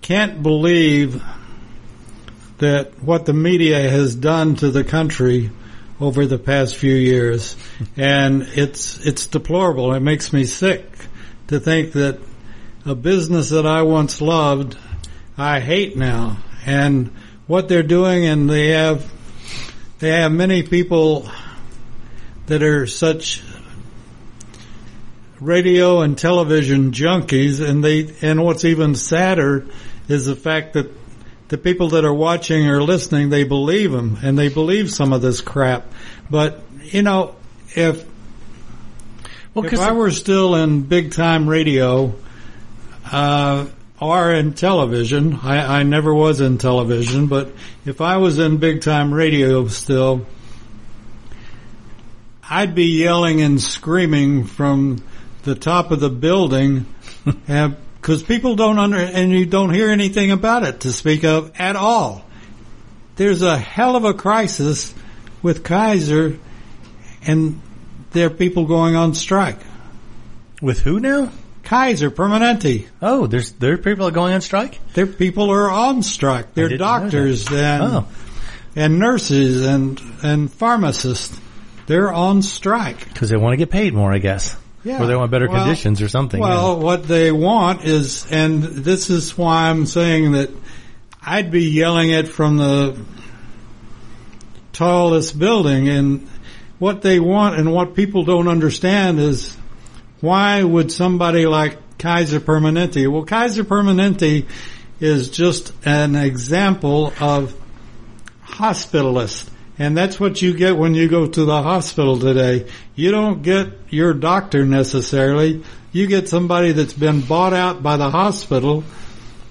can't 0.00 0.40
believe 0.42 1.20
that 2.58 3.02
what 3.02 3.26
the 3.26 3.32
media 3.32 3.90
has 3.90 4.14
done 4.14 4.54
to 4.56 4.70
the 4.70 4.84
country 4.84 5.50
over 6.00 6.26
the 6.26 6.38
past 6.38 6.76
few 6.76 6.94
years 6.94 7.56
and 7.96 8.42
it's 8.54 9.04
it's 9.06 9.26
deplorable 9.26 9.92
it 9.92 10.00
makes 10.00 10.32
me 10.32 10.44
sick 10.44 10.90
to 11.50 11.58
think 11.60 11.92
that 11.92 12.20
a 12.86 12.94
business 12.94 13.50
that 13.50 13.66
I 13.66 13.82
once 13.82 14.20
loved, 14.20 14.76
I 15.36 15.60
hate 15.60 15.96
now. 15.96 16.38
And 16.64 17.08
what 17.46 17.68
they're 17.68 17.82
doing, 17.82 18.24
and 18.24 18.48
they 18.48 18.68
have, 18.68 19.10
they 19.98 20.10
have 20.10 20.32
many 20.32 20.62
people 20.62 21.28
that 22.46 22.62
are 22.62 22.86
such 22.86 23.42
radio 25.40 26.00
and 26.00 26.16
television 26.16 26.92
junkies, 26.92 27.60
and 27.66 27.82
they, 27.82 28.14
and 28.22 28.42
what's 28.44 28.64
even 28.64 28.94
sadder 28.94 29.66
is 30.08 30.26
the 30.26 30.36
fact 30.36 30.74
that 30.74 30.90
the 31.50 31.58
people 31.58 31.90
that 31.90 32.04
are 32.04 32.14
watching 32.14 32.68
or 32.68 32.80
listening, 32.80 33.28
they 33.28 33.42
believe 33.42 33.90
them, 33.90 34.18
and 34.22 34.38
they 34.38 34.48
believe 34.48 34.88
some 34.90 35.12
of 35.12 35.20
this 35.20 35.40
crap. 35.40 35.84
But, 36.30 36.62
you 36.80 37.02
know, 37.02 37.34
if 37.74 38.06
Well, 39.52 39.66
if 39.66 39.78
I 39.80 39.92
were 39.92 40.12
still 40.12 40.54
in 40.54 40.82
big 40.82 41.12
time 41.12 41.48
radio, 41.48 42.14
uh, 43.10 43.66
or 44.00 44.30
in 44.30 44.54
television, 44.54 45.40
I, 45.42 45.80
I 45.80 45.82
never 45.82 46.14
was 46.14 46.40
in 46.40 46.58
television, 46.58 47.26
but 47.26 47.52
if 47.84 48.00
I 48.00 48.18
was 48.18 48.38
in 48.38 48.58
big 48.58 48.80
time 48.80 49.12
radio 49.12 49.66
still, 49.66 50.26
I'd 52.48 52.76
be 52.76 52.86
yelling 53.00 53.42
and 53.42 53.60
screaming 53.60 54.44
from 54.44 55.02
the 55.42 55.56
top 55.56 55.90
of 55.90 55.98
the 55.98 56.10
building, 56.10 56.86
because 58.00 58.22
people 58.22 58.56
don't 58.56 58.78
under, 58.78 58.98
and 58.98 59.30
you 59.32 59.46
don't 59.46 59.72
hear 59.72 59.90
anything 59.90 60.30
about 60.30 60.62
it 60.64 60.80
to 60.80 60.92
speak 60.92 61.24
of 61.24 61.52
at 61.58 61.76
all. 61.76 62.24
There's 63.16 63.42
a 63.42 63.58
hell 63.58 63.96
of 63.96 64.04
a 64.04 64.14
crisis 64.14 64.94
with 65.42 65.62
Kaiser, 65.64 66.38
and 67.26 67.60
there 68.12 68.26
are 68.28 68.30
people 68.30 68.66
going 68.66 68.96
on 68.96 69.14
strike. 69.14 69.58
with 70.62 70.80
who 70.80 71.00
now? 71.00 71.30
Kaiser 71.62 72.10
Permanente. 72.10 72.88
Oh, 73.00 73.26
there's 73.26 73.52
there 73.52 73.74
are 73.74 73.78
people 73.78 74.06
are 74.06 74.10
going 74.10 74.32
on 74.32 74.40
strike. 74.40 74.80
Their 74.94 75.06
people 75.06 75.50
are 75.50 75.70
on 75.70 76.02
strike. 76.02 76.54
They're 76.54 76.68
didn't 76.68 76.80
know 76.80 76.86
that. 76.86 77.00
doctors 77.02 77.46
and 77.52 77.82
Oh, 77.82 78.06
and 78.74 78.98
nurses 78.98 79.64
and 79.66 80.00
and 80.22 80.50
pharmacists. 80.52 81.38
They're 81.86 82.12
on 82.12 82.42
strike. 82.42 83.06
because 83.08 83.28
they 83.30 83.36
want 83.36 83.52
to 83.52 83.56
get 83.56 83.70
paid 83.70 83.94
more, 83.94 84.12
I 84.12 84.18
guess. 84.18 84.56
Yeah. 84.82 85.02
Or 85.02 85.06
they 85.06 85.14
want 85.14 85.30
better 85.30 85.48
Well- 85.48 85.64
conditions 85.64 86.00
or 86.00 86.08
something. 86.08 86.40
Well, 86.40 86.78
what 86.78 87.06
they 87.06 87.30
want 87.32 87.84
is, 87.84 88.26
and 88.30 88.62
this 88.62 89.10
is 89.10 89.36
why 89.36 89.68
I'm 89.68 89.84
saying 89.86 90.32
that 90.32 90.50
I'd 91.22 91.50
be 91.50 91.64
yelling 91.64 92.10
it 92.10 92.28
from 92.28 92.56
the 92.56 92.96
tallest 94.72 95.38
building. 95.38 95.88
And 95.88 96.28
what 96.78 97.02
they 97.02 97.20
want 97.20 97.58
and 97.58 97.72
what 97.72 97.94
people 97.94 98.24
don't 98.24 98.48
understand 98.48 99.20
is 99.20 99.54
why 100.20 100.62
would 100.62 100.90
somebody 100.90 101.46
like 101.46 101.98
Kaiser 101.98 102.40
Permanente? 102.40 103.06
Well, 103.06 103.24
Kaiser 103.24 103.64
Permanente 103.64 104.46
is 104.98 105.28
just 105.28 105.72
an 105.84 106.16
example 106.16 107.12
of 107.20 107.54
hospitalist. 108.46 109.46
And 109.80 109.96
that's 109.96 110.20
what 110.20 110.42
you 110.42 110.52
get 110.52 110.76
when 110.76 110.94
you 110.94 111.08
go 111.08 111.26
to 111.26 111.44
the 111.46 111.62
hospital 111.62 112.18
today. 112.18 112.70
You 112.94 113.10
don't 113.10 113.40
get 113.40 113.68
your 113.88 114.12
doctor 114.12 114.66
necessarily. 114.66 115.64
you 115.90 116.06
get 116.06 116.28
somebody 116.28 116.72
that's 116.72 116.92
been 116.92 117.22
bought 117.22 117.54
out 117.54 117.82
by 117.82 117.96
the 117.96 118.10
hospital 118.10 118.84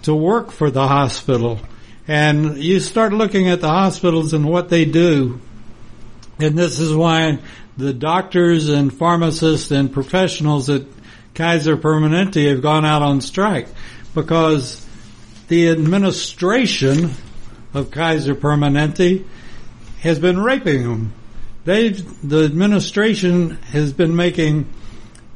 to 0.03 0.13
work 0.13 0.51
for 0.51 0.69
the 0.69 0.87
hospital. 0.87 1.59
And 2.07 2.59
you 2.59 2.79
start 2.79 3.11
looking 3.11 3.49
at 3.49 3.59
the 3.59 3.69
hospitals 3.69 4.33
and 4.33 4.47
what 4.47 4.69
they 4.69 4.85
do. 4.85 5.41
And 6.39 6.55
this 6.55 6.79
is 6.79 6.93
why 6.93 7.39
the 7.75 7.91
doctors 7.91 8.69
and 8.69 8.93
pharmacists 8.93 9.71
and 9.71 9.91
professionals 9.91 10.69
at 10.69 10.83
Kaiser 11.33 11.75
Permanente 11.75 12.49
have 12.49 12.61
gone 12.61 12.85
out 12.85 13.01
on 13.01 13.21
strike 13.21 13.67
because 14.13 14.85
the 15.47 15.69
administration 15.69 17.15
of 17.73 17.89
Kaiser 17.89 18.35
Permanente 18.35 19.25
has 20.01 20.19
been 20.19 20.39
raping 20.39 20.83
them. 20.83 21.13
They've, 21.65 22.27
the 22.27 22.45
administration 22.45 23.51
has 23.71 23.93
been 23.93 24.15
making 24.15 24.67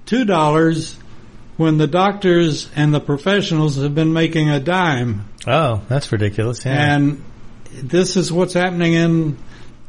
two 0.05 0.25
dollars 0.25 0.97
when 1.57 1.77
the 1.77 1.87
doctors 1.87 2.69
and 2.75 2.93
the 2.93 2.99
professionals 2.99 3.75
have 3.75 3.93
been 3.93 4.13
making 4.13 4.49
a 4.49 4.59
dime. 4.59 5.27
Oh, 5.45 5.81
that's 5.87 6.11
ridiculous. 6.11 6.65
Yeah. 6.65 6.95
And 6.95 7.23
this 7.71 8.17
is 8.17 8.31
what's 8.31 8.53
happening 8.53 8.93
in 8.93 9.37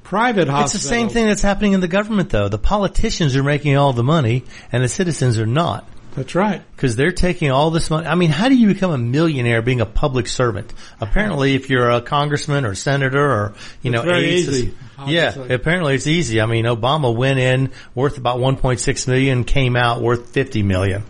private 0.03 0.49
hospitals. 0.49 0.75
It's 0.75 0.85
the 0.85 0.89
same 0.89 1.09
thing 1.09 1.27
that's 1.27 1.43
happening 1.43 1.72
in 1.72 1.81
the 1.81 1.89
government 1.89 2.31
though. 2.31 2.49
The 2.49 2.59
politicians 2.59 3.37
are 3.37 3.43
making 3.43 3.77
all 3.77 3.93
the 3.93 4.05
money 4.05 4.45
and 4.70 4.83
the 4.83 4.89
citizens 4.89 5.39
are 5.39 5.47
not. 5.47 5.89
That's 6.17 6.35
right. 6.37 6.62
Because 6.77 6.95
they're 6.95 7.11
taking 7.12 7.51
all 7.51 7.71
this 7.73 7.91
money. 7.91 8.07
I 8.07 8.15
mean, 8.15 8.31
how 8.31 8.49
do 8.49 8.55
you 8.55 8.69
become 8.69 8.93
a 8.93 8.99
millionaire 8.99 9.62
being 9.62 9.81
a 9.81 9.87
public 9.87 10.29
servant? 10.29 10.73
Apparently, 11.01 11.55
if 11.55 11.71
you're 11.71 11.91
a 11.91 12.01
congressman 12.01 12.65
or 12.65 12.75
senator 12.77 13.21
or, 13.25 13.55
you 13.83 13.91
know, 13.91 14.03
very 14.03 14.25
aides- 14.27 14.49
easy, 14.49 14.75
Yeah, 15.07 15.29
obviously. 15.31 15.55
apparently 15.55 15.95
it's 15.97 16.07
easy. 16.07 16.41
I 16.41 16.47
mean, 16.47 16.67
Obama 16.67 17.15
went 17.15 17.41
in 17.41 17.71
worth 17.97 18.17
about 18.17 18.39
1.6 18.39 19.09
million, 19.09 19.43
came 19.43 19.75
out 19.75 20.03
worth 20.03 20.31
50 20.31 20.62
million. 20.62 21.03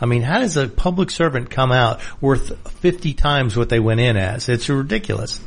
I 0.00 0.06
mean, 0.06 0.22
how 0.22 0.38
does 0.38 0.56
a 0.56 0.68
public 0.68 1.10
servant 1.10 1.50
come 1.50 1.72
out 1.72 2.00
worth 2.20 2.56
50 2.80 3.14
times 3.14 3.56
what 3.56 3.68
they 3.70 3.80
went 3.80 4.00
in 4.00 4.16
as? 4.16 4.48
It's 4.48 4.68
ridiculous. 4.68 5.40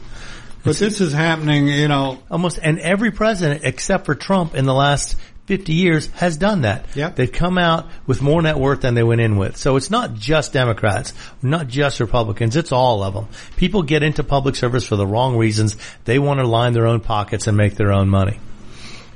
But 0.64 0.78
this 0.78 1.00
is 1.00 1.14
happening, 1.14 1.68
you 1.70 1.88
know, 1.88 2.20
Almost, 2.30 2.60
and 2.62 2.80
every 2.80 3.12
president 3.12 3.62
except 3.64 4.06
for 4.06 4.16
Trump 4.16 4.54
in 4.54 4.66
the 4.66 4.74
last 4.74 5.16
50 5.48 5.74
years 5.74 6.08
has 6.08 6.36
done 6.36 6.62
that. 6.62 6.86
They've 7.10 7.32
come 7.32 7.58
out 7.58 7.88
with 8.06 8.22
more 8.22 8.42
net 8.42 8.58
worth 8.58 8.82
than 8.82 8.96
they 8.96 9.04
went 9.04 9.22
in 9.22 9.38
with. 9.38 9.56
So 9.56 9.78
it's 9.78 9.90
not 9.90 10.14
just 10.14 10.52
Democrats, 10.52 11.14
not 11.42 11.68
just 11.68 12.02
Republicans, 12.02 12.58
it's 12.58 12.74
all 12.74 13.02
of 13.02 13.14
them. 13.14 13.30
People 13.56 13.84
get 13.84 14.04
into 14.04 14.24
public 14.24 14.58
service 14.58 14.86
for 14.86 14.98
the 14.98 15.08
wrong 15.08 15.38
reasons. 15.38 15.78
They 16.04 16.20
want 16.20 16.42
to 16.42 16.46
line 16.46 16.74
their 16.74 16.86
own 16.86 17.00
pockets 17.00 17.48
and 17.48 17.56
make 17.56 17.76
their 17.76 17.94
own 17.94 18.10
money. 18.10 18.40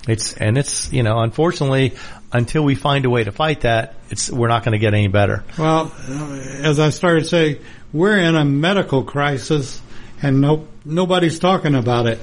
It's, 0.08 0.34
and 0.34 0.58
it's, 0.58 0.92
you 0.92 1.04
know, 1.04 1.20
unfortunately, 1.20 1.96
until 2.32 2.64
we 2.64 2.76
find 2.76 3.04
a 3.06 3.10
way 3.10 3.26
to 3.26 3.32
fight 3.34 3.62
that, 3.62 3.96
it's, 4.10 4.32
we're 4.32 4.48
not 4.48 4.64
going 4.64 4.72
to 4.72 4.80
get 4.80 4.94
any 4.94 5.10
better. 5.10 5.44
Well, 5.60 5.92
as 6.08 6.80
I 6.80 6.90
started 6.92 7.24
to 7.24 7.28
say, 7.28 7.62
we're 7.92 8.18
in 8.18 8.36
a 8.36 8.46
medical 8.46 9.04
crisis 9.04 9.82
and 10.22 10.40
no, 10.40 10.68
nobody's 10.86 11.40
talking 11.40 11.76
about 11.76 12.08
it. 12.08 12.20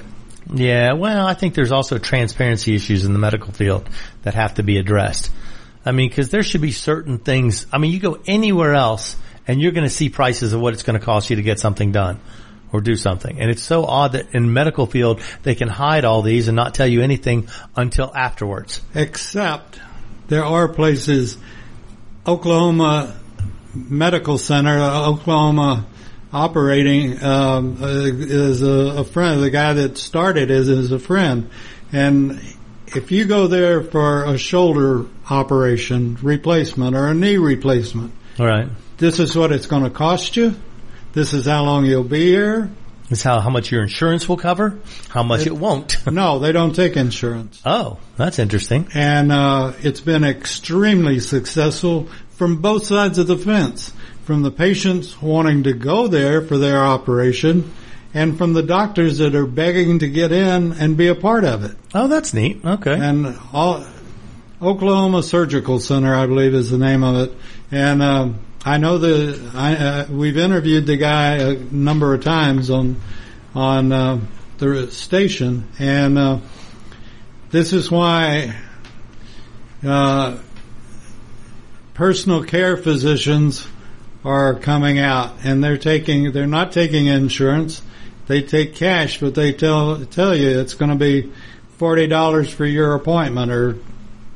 Yeah, 0.53 0.93
well, 0.93 1.27
I 1.27 1.35
think 1.35 1.53
there's 1.53 1.71
also 1.71 1.97
transparency 1.97 2.75
issues 2.75 3.05
in 3.05 3.13
the 3.13 3.19
medical 3.19 3.53
field 3.53 3.87
that 4.23 4.33
have 4.33 4.55
to 4.55 4.63
be 4.63 4.77
addressed. 4.77 5.31
I 5.85 5.91
mean, 5.91 6.09
because 6.09 6.29
there 6.29 6.43
should 6.43 6.61
be 6.61 6.71
certain 6.71 7.19
things. 7.19 7.67
I 7.71 7.77
mean, 7.77 7.91
you 7.91 7.99
go 7.99 8.19
anywhere 8.25 8.73
else 8.73 9.15
and 9.47 9.61
you're 9.61 9.71
going 9.71 9.85
to 9.85 9.89
see 9.89 10.09
prices 10.09 10.53
of 10.53 10.61
what 10.61 10.73
it's 10.73 10.83
going 10.83 10.99
to 10.99 11.05
cost 11.05 11.29
you 11.29 11.37
to 11.37 11.41
get 11.41 11.59
something 11.59 11.91
done 11.91 12.19
or 12.71 12.81
do 12.81 12.95
something. 12.95 13.39
And 13.39 13.49
it's 13.49 13.63
so 13.63 13.85
odd 13.85 14.13
that 14.13 14.33
in 14.33 14.53
medical 14.53 14.85
field 14.85 15.21
they 15.43 15.55
can 15.55 15.67
hide 15.67 16.05
all 16.05 16.21
these 16.21 16.47
and 16.47 16.55
not 16.55 16.73
tell 16.73 16.87
you 16.87 17.01
anything 17.01 17.47
until 17.75 18.11
afterwards. 18.15 18.81
Except 18.93 19.79
there 20.27 20.45
are 20.45 20.67
places, 20.67 21.37
Oklahoma 22.27 23.15
Medical 23.73 24.37
Center, 24.37 24.77
uh, 24.77 25.09
Oklahoma 25.09 25.85
operating 26.31 27.21
um, 27.23 27.77
is 27.81 28.61
a, 28.61 28.99
a 28.99 29.03
friend. 29.03 29.41
The 29.43 29.49
guy 29.49 29.73
that 29.73 29.97
started 29.97 30.51
is 30.51 30.67
is 30.69 30.91
a 30.91 30.99
friend, 30.99 31.49
and 31.91 32.39
if 32.87 33.11
you 33.11 33.25
go 33.25 33.47
there 33.47 33.83
for 33.83 34.25
a 34.25 34.37
shoulder 34.37 35.05
operation 35.29 36.17
replacement 36.21 36.95
or 36.95 37.07
a 37.07 37.13
knee 37.13 37.37
replacement, 37.37 38.13
All 38.39 38.45
right. 38.47 38.67
this 38.97 39.19
is 39.19 39.35
what 39.35 39.51
it's 39.51 39.67
going 39.67 39.83
to 39.83 39.89
cost 39.91 40.35
you. 40.37 40.55
This 41.13 41.33
is 41.33 41.45
how 41.45 41.63
long 41.63 41.85
you'll 41.85 42.03
be 42.03 42.25
here. 42.27 42.69
It's 43.11 43.23
how, 43.23 43.39
how 43.39 43.49
much 43.49 43.71
your 43.71 43.81
insurance 43.81 44.29
will 44.29 44.37
cover, 44.37 44.79
how 45.09 45.23
much 45.23 45.47
it 45.47 45.55
won't. 45.55 45.97
No, 46.11 46.37
they 46.37 46.51
don't 46.51 46.75
take 46.75 46.95
insurance. 46.95 47.59
oh, 47.65 47.97
that's 48.17 48.37
interesting. 48.37 48.87
and 48.93 49.31
uh, 49.31 49.73
it's 49.81 50.01
been 50.01 50.23
extremely 50.23 51.19
successful 51.19 52.07
from 52.37 52.61
both 52.61 52.85
sides 52.85 53.17
of 53.17 53.25
the 53.27 53.37
fence. 53.37 53.91
From 54.29 54.43
the 54.43 54.51
patients 54.51 55.19
wanting 55.19 55.63
to 55.63 55.73
go 55.73 56.07
there 56.07 56.43
for 56.43 56.59
their 56.59 56.77
operation, 56.85 57.73
and 58.13 58.37
from 58.37 58.53
the 58.53 58.61
doctors 58.61 59.17
that 59.17 59.33
are 59.33 59.47
begging 59.47 59.97
to 59.97 60.07
get 60.07 60.31
in 60.31 60.73
and 60.73 60.95
be 60.95 61.07
a 61.07 61.15
part 61.15 61.43
of 61.43 61.63
it. 61.63 61.75
Oh, 61.95 62.07
that's 62.07 62.31
neat. 62.31 62.63
Okay. 62.63 62.93
And 62.93 63.35
all, 63.51 63.83
Oklahoma 64.61 65.23
Surgical 65.23 65.79
Center, 65.79 66.13
I 66.13 66.27
believe, 66.27 66.53
is 66.53 66.69
the 66.69 66.77
name 66.77 67.03
of 67.03 67.27
it. 67.27 67.37
And 67.71 68.03
um, 68.03 68.39
I 68.63 68.77
know 68.77 68.99
the 68.99 69.51
I, 69.55 69.75
uh, 69.75 70.05
we've 70.11 70.37
interviewed 70.37 70.85
the 70.85 70.97
guy 70.97 71.37
a 71.37 71.55
number 71.55 72.13
of 72.13 72.23
times 72.23 72.69
on 72.69 73.01
on 73.55 73.91
uh, 73.91 74.19
the 74.59 74.91
station, 74.91 75.67
and 75.79 76.19
uh, 76.19 76.37
this 77.49 77.73
is 77.73 77.89
why 77.89 78.55
uh, 79.83 80.37
personal 81.95 82.43
care 82.43 82.77
physicians 82.77 83.67
are 84.23 84.55
coming 84.55 84.99
out, 84.99 85.31
and 85.43 85.63
they're 85.63 85.77
taking 85.77 86.31
they're 86.31 86.47
not 86.47 86.71
taking 86.71 87.05
insurance. 87.07 87.81
They 88.27 88.41
take 88.41 88.75
cash, 88.75 89.19
but 89.19 89.33
they 89.35 89.53
tell 89.53 90.03
tell 90.05 90.35
you 90.35 90.59
it's 90.59 90.73
going 90.73 90.91
to 90.91 90.97
be 90.97 91.31
forty 91.77 92.07
dollars 92.07 92.49
for 92.49 92.65
your 92.65 92.95
appointment, 92.95 93.51
or 93.51 93.77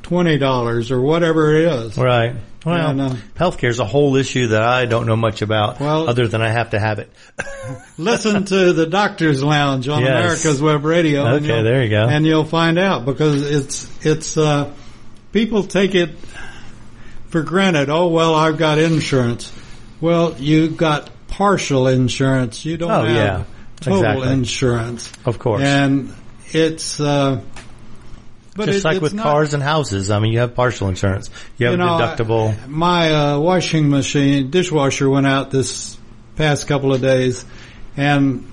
twenty 0.02 0.38
dollars, 0.38 0.90
or 0.90 1.00
whatever 1.00 1.54
it 1.54 1.64
is. 1.66 1.96
Right. 1.98 2.34
Well, 2.64 2.88
And, 2.92 3.00
uh, 3.02 3.14
healthcare 3.36 3.68
is 3.68 3.78
a 3.78 3.84
whole 3.84 4.16
issue 4.16 4.46
that 4.48 4.62
I 4.62 4.86
don't 4.86 5.06
know 5.06 5.16
much 5.16 5.42
about, 5.42 5.80
Well- 5.80 6.08
other 6.08 6.26
than 6.26 6.40
I 6.40 6.48
have 6.48 6.70
to 6.70 6.80
have 6.80 6.98
it. 6.98 7.12
Listen 7.98 8.46
to 8.46 8.72
the 8.72 8.86
Doctor's 8.86 9.42
Lounge 9.44 9.86
on 9.86 10.00
Yes. 10.00 10.08
America's 10.08 10.62
Web 10.62 10.82
Radio. 10.86 11.26
Okay, 11.34 11.62
there 11.62 11.82
you 11.84 11.90
go. 11.90 12.06
And 12.08 12.24
you'll 12.24 12.46
find 12.46 12.78
out 12.78 13.04
because 13.04 13.42
it's 13.42 14.06
it's 14.06 14.38
uh, 14.38 14.72
people 15.32 15.64
take 15.64 15.94
it 15.94 16.16
for 17.28 17.42
granted. 17.42 17.90
Oh 17.90 18.08
well, 18.08 18.34
I've 18.34 18.56
got 18.56 18.78
insurance. 18.78 19.52
Well, 20.00 20.34
you 20.38 20.68
got 20.68 21.10
partial 21.28 21.86
insurance. 21.88 22.64
You 22.64 22.76
don't 22.76 22.90
Oh, 22.90 23.04
have 23.04 23.16
yeah. 23.16 23.44
total 23.80 23.98
Exactly. 24.00 24.32
insurance. 24.32 25.12
Of 25.24 25.38
course. 25.38 25.62
And 25.62 26.12
it's 26.52 27.00
uh, 27.00 27.40
but 28.56 28.66
Just 28.66 28.78
it- 28.80 28.84
like 28.84 29.00
with 29.02 29.14
not- 29.14 29.24
cars 29.24 29.54
and 29.54 29.62
houses. 29.62 30.10
I 30.10 30.18
mean, 30.20 30.32
you 30.32 30.38
have 30.40 30.54
partial 30.54 30.88
insurance. 30.88 31.28
You 31.58 31.66
have 31.66 31.72
you 31.72 31.78
know, 31.78 31.98
deductible. 31.98 32.50
I- 32.54 32.66
my 32.68 33.14
uh, 33.14 33.38
washing 33.38 33.90
machine, 33.90 34.50
dishwasher 34.50 35.08
went 35.10 35.26
out 35.26 35.50
this 35.50 35.96
past 36.36 36.66
couple 36.68 36.92
of 36.94 37.00
days, 37.00 37.44
and 37.96 38.44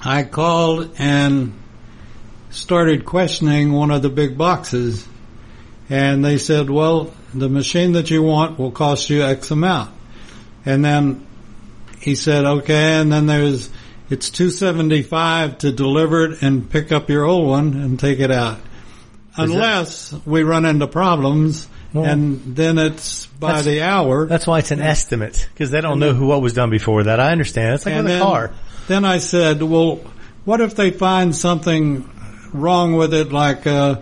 I 0.00 0.22
called 0.24 0.90
and 0.98 1.52
started 2.50 3.04
questioning 3.04 3.72
one 3.72 3.90
of 3.90 4.02
the 4.02 4.08
big 4.08 4.36
boxes, 4.38 5.06
and 5.90 6.24
they 6.24 6.38
said, 6.38 6.68
"Well, 6.70 7.12
the 7.34 7.48
machine 7.48 7.92
that 7.92 8.10
you 8.10 8.22
want 8.22 8.58
will 8.58 8.70
cost 8.72 9.10
you 9.10 9.22
X 9.22 9.50
amount," 9.52 9.90
and 10.68 10.84
then 10.84 11.26
he 12.00 12.14
said, 12.14 12.44
"Okay," 12.44 13.00
and 13.00 13.10
then 13.10 13.26
there's 13.26 13.70
it's 14.10 14.30
two 14.30 14.50
seventy 14.50 15.02
five 15.02 15.58
to 15.58 15.72
deliver 15.72 16.26
it 16.26 16.42
and 16.42 16.70
pick 16.70 16.92
up 16.92 17.08
your 17.08 17.24
old 17.24 17.48
one 17.48 17.74
and 17.74 17.98
take 17.98 18.20
it 18.20 18.30
out. 18.30 18.58
Unless 19.36 20.14
we 20.26 20.42
run 20.42 20.64
into 20.64 20.86
problems, 20.88 21.68
Well, 21.92 22.04
and 22.04 22.56
then 22.56 22.76
it's 22.78 23.26
by 23.26 23.62
the 23.62 23.82
hour. 23.82 24.26
That's 24.26 24.46
why 24.46 24.58
it's 24.58 24.72
an 24.72 24.80
estimate 24.80 25.48
because 25.54 25.70
they 25.70 25.80
don't 25.80 26.00
know 26.00 26.12
who 26.12 26.26
what 26.26 26.42
was 26.42 26.54
done 26.54 26.70
before 26.70 27.04
that. 27.04 27.20
I 27.20 27.30
understand. 27.32 27.74
It's 27.74 27.86
like 27.86 28.02
with 28.02 28.16
a 28.16 28.18
car. 28.18 28.50
then 28.88 29.04
I 29.04 29.18
said, 29.18 29.62
well, 29.62 30.00
what 30.44 30.60
if 30.60 30.74
they 30.74 30.90
find 30.90 31.34
something 31.36 32.08
wrong 32.52 32.94
with 32.94 33.14
it, 33.14 33.30
like 33.32 33.66
uh, 33.66 34.00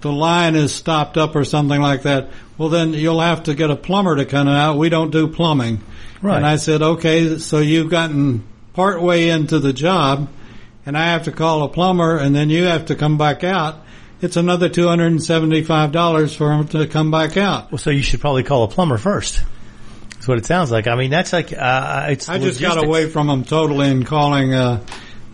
the 0.00 0.12
line 0.12 0.54
is 0.54 0.74
stopped 0.74 1.16
up 1.16 1.34
or 1.36 1.44
something 1.44 1.80
like 1.80 2.02
that? 2.02 2.28
Well, 2.56 2.68
then 2.68 2.92
you'll 2.92 3.20
have 3.20 3.44
to 3.44 3.54
get 3.54 3.70
a 3.70 3.76
plumber 3.76 4.16
to 4.16 4.24
come 4.24 4.48
out. 4.48 4.78
We 4.78 4.88
don't 4.88 5.10
do 5.10 5.28
plumbing. 5.28 5.80
Right. 6.20 6.36
And 6.36 6.46
I 6.46 6.56
said, 6.56 6.82
okay, 6.82 7.38
so 7.38 7.58
you've 7.58 7.90
gotten 7.90 8.44
part 8.74 9.00
way 9.00 9.28
into 9.28 9.58
the 9.58 9.72
job, 9.72 10.28
and 10.84 10.96
I 10.98 11.12
have 11.12 11.24
to 11.24 11.32
call 11.32 11.62
a 11.62 11.68
plumber, 11.68 12.16
and 12.16 12.34
then 12.34 12.50
you 12.50 12.64
have 12.64 12.86
to 12.86 12.96
come 12.96 13.18
back 13.18 13.44
out. 13.44 13.84
It's 14.20 14.36
another 14.36 14.68
two 14.68 14.88
hundred 14.88 15.12
and 15.12 15.22
seventy-five 15.22 15.92
dollars 15.92 16.34
for 16.34 16.52
him 16.52 16.66
to 16.68 16.88
come 16.88 17.12
back 17.12 17.36
out. 17.36 17.70
Well, 17.70 17.78
so 17.78 17.90
you 17.90 18.02
should 18.02 18.20
probably 18.20 18.42
call 18.42 18.64
a 18.64 18.68
plumber 18.68 18.98
first. 18.98 19.44
That's 20.14 20.26
what 20.26 20.38
it 20.38 20.46
sounds 20.46 20.72
like. 20.72 20.88
I 20.88 20.96
mean, 20.96 21.10
that's 21.10 21.32
like 21.32 21.52
uh, 21.56 22.06
it's. 22.08 22.28
I 22.28 22.38
just 22.38 22.60
got 22.60 22.84
away 22.84 23.08
from 23.08 23.28
them 23.28 23.44
totally 23.44 23.88
and 23.88 24.04
calling 24.04 24.54
a, 24.54 24.82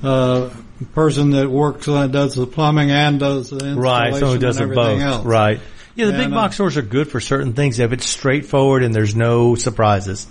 a 0.03 0.51
person 0.93 1.31
that 1.31 1.49
works 1.51 1.87
uh, 1.89 2.07
does 2.07 2.35
the 2.35 2.47
plumbing 2.47 2.91
and 2.91 3.21
does 3.21 3.51
the 3.51 3.57
installation 3.57 3.79
Right, 3.79 4.15
someone 4.15 4.37
who 4.37 4.39
does 4.41 4.57
and 4.61 4.71
it 4.73 4.79
everything 4.79 4.99
both. 5.01 5.15
else. 5.15 5.25
Right. 5.27 5.61
Yeah, 5.95 6.07
the 6.07 6.13
big 6.13 6.23
And, 6.23 6.35
uh, 6.35 6.37
box 6.37 6.57
stores 6.57 6.77
are 6.77 6.83
good 6.83 7.09
for 7.09 7.21
certain 7.21 7.53
things 7.53 7.79
if 7.79 7.93
it's 7.93 8.07
straightforward 8.07 8.83
and 8.83 8.93
there's 8.95 9.15
no 9.15 9.55
surprises. 9.55 10.27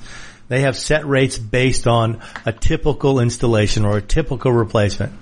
They 0.50 0.62
have 0.62 0.78
set 0.78 1.08
rates 1.08 1.38
based 1.38 1.88
on 1.88 2.20
a 2.46 2.52
typical 2.52 3.20
installation 3.22 3.86
or 3.86 3.98
a 3.98 4.02
typical 4.02 4.52
replacement. 4.52 5.14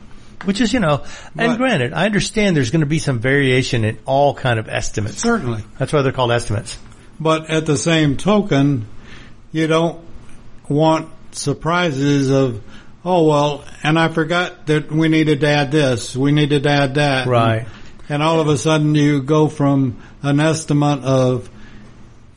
Which 0.45 0.59
is, 0.59 0.73
you 0.73 0.79
know, 0.79 1.03
and 1.37 1.51
But- 1.51 1.57
granted, 1.57 1.93
I 1.93 2.07
understand 2.07 2.55
there's 2.57 2.71
going 2.71 2.79
to 2.79 2.87
be 2.87 2.97
some 2.97 3.19
variation 3.19 3.85
in 3.85 3.99
all 4.05 4.33
kind 4.33 4.57
of 4.57 4.67
estimates. 4.67 5.19
Certainly. 5.21 5.63
That's 5.77 5.93
why 5.93 6.01
they're 6.01 6.11
called 6.11 6.31
estimates. 6.31 6.79
But 7.19 7.51
at 7.51 7.67
the 7.67 7.77
same 7.77 8.17
token, 8.17 8.87
you 9.51 9.67
don't 9.67 9.99
want 10.67 11.09
surprises 11.33 12.31
of, 12.31 12.61
oh 13.03 13.27
well, 13.27 13.65
and 13.83 13.97
I 13.97 14.09
forgot 14.09 14.67
that 14.67 14.91
we 14.91 15.07
needed 15.07 15.41
to 15.41 15.47
add 15.47 15.71
this, 15.71 16.15
we 16.15 16.31
needed 16.31 16.63
to 16.63 16.69
add 16.69 16.95
that. 16.95 17.27
Right. 17.27 17.67
And 18.09 18.21
all 18.21 18.39
of 18.39 18.47
a 18.47 18.57
sudden 18.57 18.93
you 18.95 19.21
go 19.21 19.47
from 19.47 20.01
an 20.21 20.39
estimate 20.39 21.03
of 21.03 21.49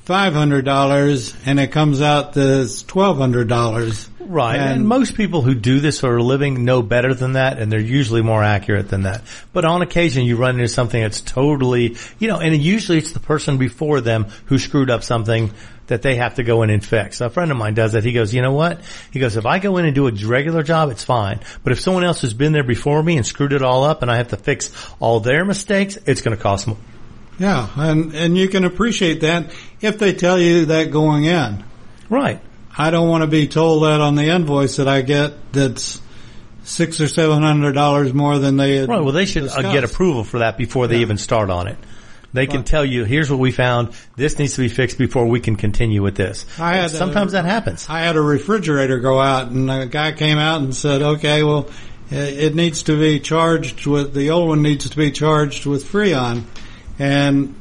$500 0.06 1.36
and 1.46 1.58
it 1.58 1.72
comes 1.72 2.02
out 2.02 2.34
that 2.34 2.60
it's 2.60 2.82
$1,200. 2.82 4.08
Right. 4.20 4.56
And, 4.56 4.70
And- 4.80 4.88
most 4.88 5.16
people 5.16 5.42
who 5.42 5.54
do 5.54 5.80
this 5.80 6.00
for 6.00 6.16
a 6.16 6.22
living 6.22 6.64
know 6.64 6.82
better 6.82 7.14
than 7.14 7.32
that 7.32 7.58
and 7.58 7.72
they're 7.72 7.80
usually 7.80 8.22
more 8.22 8.42
accurate 8.44 8.88
than 8.88 9.02
that. 9.02 9.22
But 9.52 9.64
on 9.64 9.82
occasion 9.82 10.24
you 10.24 10.36
run 10.36 10.56
into 10.56 10.68
something 10.68 11.00
that's 11.00 11.20
totally, 11.22 11.96
you 12.18 12.28
know, 12.28 12.38
and 12.38 12.54
usually 12.54 12.98
it's 12.98 13.12
the 13.12 13.20
person 13.20 13.56
before 13.58 14.00
them 14.00 14.26
who 14.46 14.58
screwed 14.58 14.90
up 14.90 15.02
something 15.02 15.50
that 15.86 16.02
they 16.02 16.16
have 16.16 16.36
to 16.36 16.42
go 16.42 16.62
in 16.62 16.70
and 16.70 16.84
fix. 16.84 17.20
A 17.20 17.28
friend 17.28 17.50
of 17.50 17.56
mine 17.56 17.74
does 17.74 17.92
that. 17.92 18.04
He 18.04 18.12
goes, 18.12 18.32
you 18.32 18.40
know 18.42 18.52
what? 18.52 18.80
He 19.12 19.18
goes, 19.20 19.36
if 19.36 19.44
I 19.44 19.58
go 19.58 19.76
in 19.76 19.84
and 19.84 19.94
do 19.94 20.06
a 20.08 20.12
regular 20.12 20.62
job, 20.62 20.90
it's 20.90 21.04
fine. 21.04 21.40
But 21.62 21.72
if 21.72 21.80
someone 21.80 22.04
else 22.04 22.22
has 22.22 22.32
been 22.32 22.52
there 22.52 22.64
before 22.64 23.02
me 23.02 23.16
and 23.18 23.26
screwed 23.26 23.52
it 23.52 23.62
all 23.62 23.84
up 23.84 24.00
and 24.02 24.10
I 24.10 24.16
have 24.16 24.28
to 24.28 24.36
fix 24.36 24.70
all 24.98 25.20
their 25.20 25.44
mistakes, 25.44 25.98
it's 26.06 26.22
going 26.22 26.36
to 26.36 26.42
cost 26.42 26.66
more. 26.66 26.78
Yeah, 27.38 27.68
and, 27.76 28.14
and 28.14 28.38
you 28.38 28.48
can 28.48 28.64
appreciate 28.64 29.20
that 29.22 29.52
if 29.80 29.98
they 29.98 30.12
tell 30.14 30.38
you 30.38 30.66
that 30.66 30.90
going 30.90 31.24
in. 31.24 31.64
Right. 32.08 32.40
I 32.78 32.90
don't 32.90 33.08
want 33.08 33.22
to 33.22 33.26
be 33.28 33.46
told 33.48 33.82
that 33.84 34.00
on 34.00 34.14
the 34.14 34.30
invoice 34.30 34.76
that 34.76 34.88
I 34.88 35.02
get 35.02 35.52
that's 35.52 36.00
six 36.62 37.00
or 37.00 37.08
seven 37.08 37.42
hundred 37.42 37.72
dollars 37.72 38.14
more 38.14 38.38
than 38.38 38.56
they 38.56 38.86
Right. 38.86 39.02
Well, 39.02 39.12
they 39.12 39.26
should 39.26 39.42
uh, 39.42 39.46
discussed. 39.46 39.72
get 39.72 39.84
approval 39.84 40.24
for 40.24 40.38
that 40.38 40.56
before 40.56 40.86
they 40.86 40.96
Yeah. 40.96 41.02
even 41.02 41.18
start 41.18 41.50
on 41.50 41.66
it. 41.68 41.76
They 42.34 42.48
can 42.48 42.64
tell 42.64 42.84
you, 42.84 43.04
here's 43.04 43.30
what 43.30 43.38
we 43.38 43.52
found. 43.52 43.94
This 44.16 44.40
needs 44.40 44.56
to 44.56 44.60
be 44.60 44.68
fixed 44.68 44.98
before 44.98 45.24
we 45.26 45.38
can 45.38 45.54
continue 45.54 46.02
with 46.02 46.16
this. 46.16 46.44
I 46.58 46.74
had, 46.74 46.90
Sometimes 46.90 47.32
uh, 47.32 47.40
that 47.40 47.48
happens. 47.48 47.86
I 47.88 48.00
had 48.00 48.16
a 48.16 48.20
refrigerator 48.20 48.98
go 48.98 49.20
out, 49.20 49.52
and 49.52 49.70
a 49.70 49.86
guy 49.86 50.10
came 50.10 50.36
out 50.36 50.60
and 50.60 50.74
said, 50.74 51.00
"Okay, 51.00 51.44
well, 51.44 51.70
it 52.10 52.56
needs 52.56 52.82
to 52.84 52.98
be 52.98 53.20
charged 53.20 53.86
with 53.86 54.14
the 54.14 54.30
old 54.30 54.48
one 54.48 54.62
needs 54.62 54.90
to 54.90 54.96
be 54.96 55.12
charged 55.12 55.64
with 55.64 55.84
Freon," 55.84 56.42
and 56.98 57.54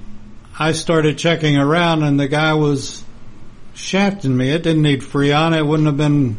I 0.58 0.72
started 0.72 1.20
checking 1.20 1.56
around, 1.56 2.02
and 2.02 2.20
the 2.20 2.28
guy 2.28 2.56
was 2.56 3.04
shafting 3.76 4.36
me. 4.36 4.50
It 4.50 4.64
didn't 4.64 4.82
need 4.82 5.02
Freon. 5.02 5.56
It 5.56 5.68
wouldn't 5.68 5.86
have 5.86 5.98
been 5.98 6.38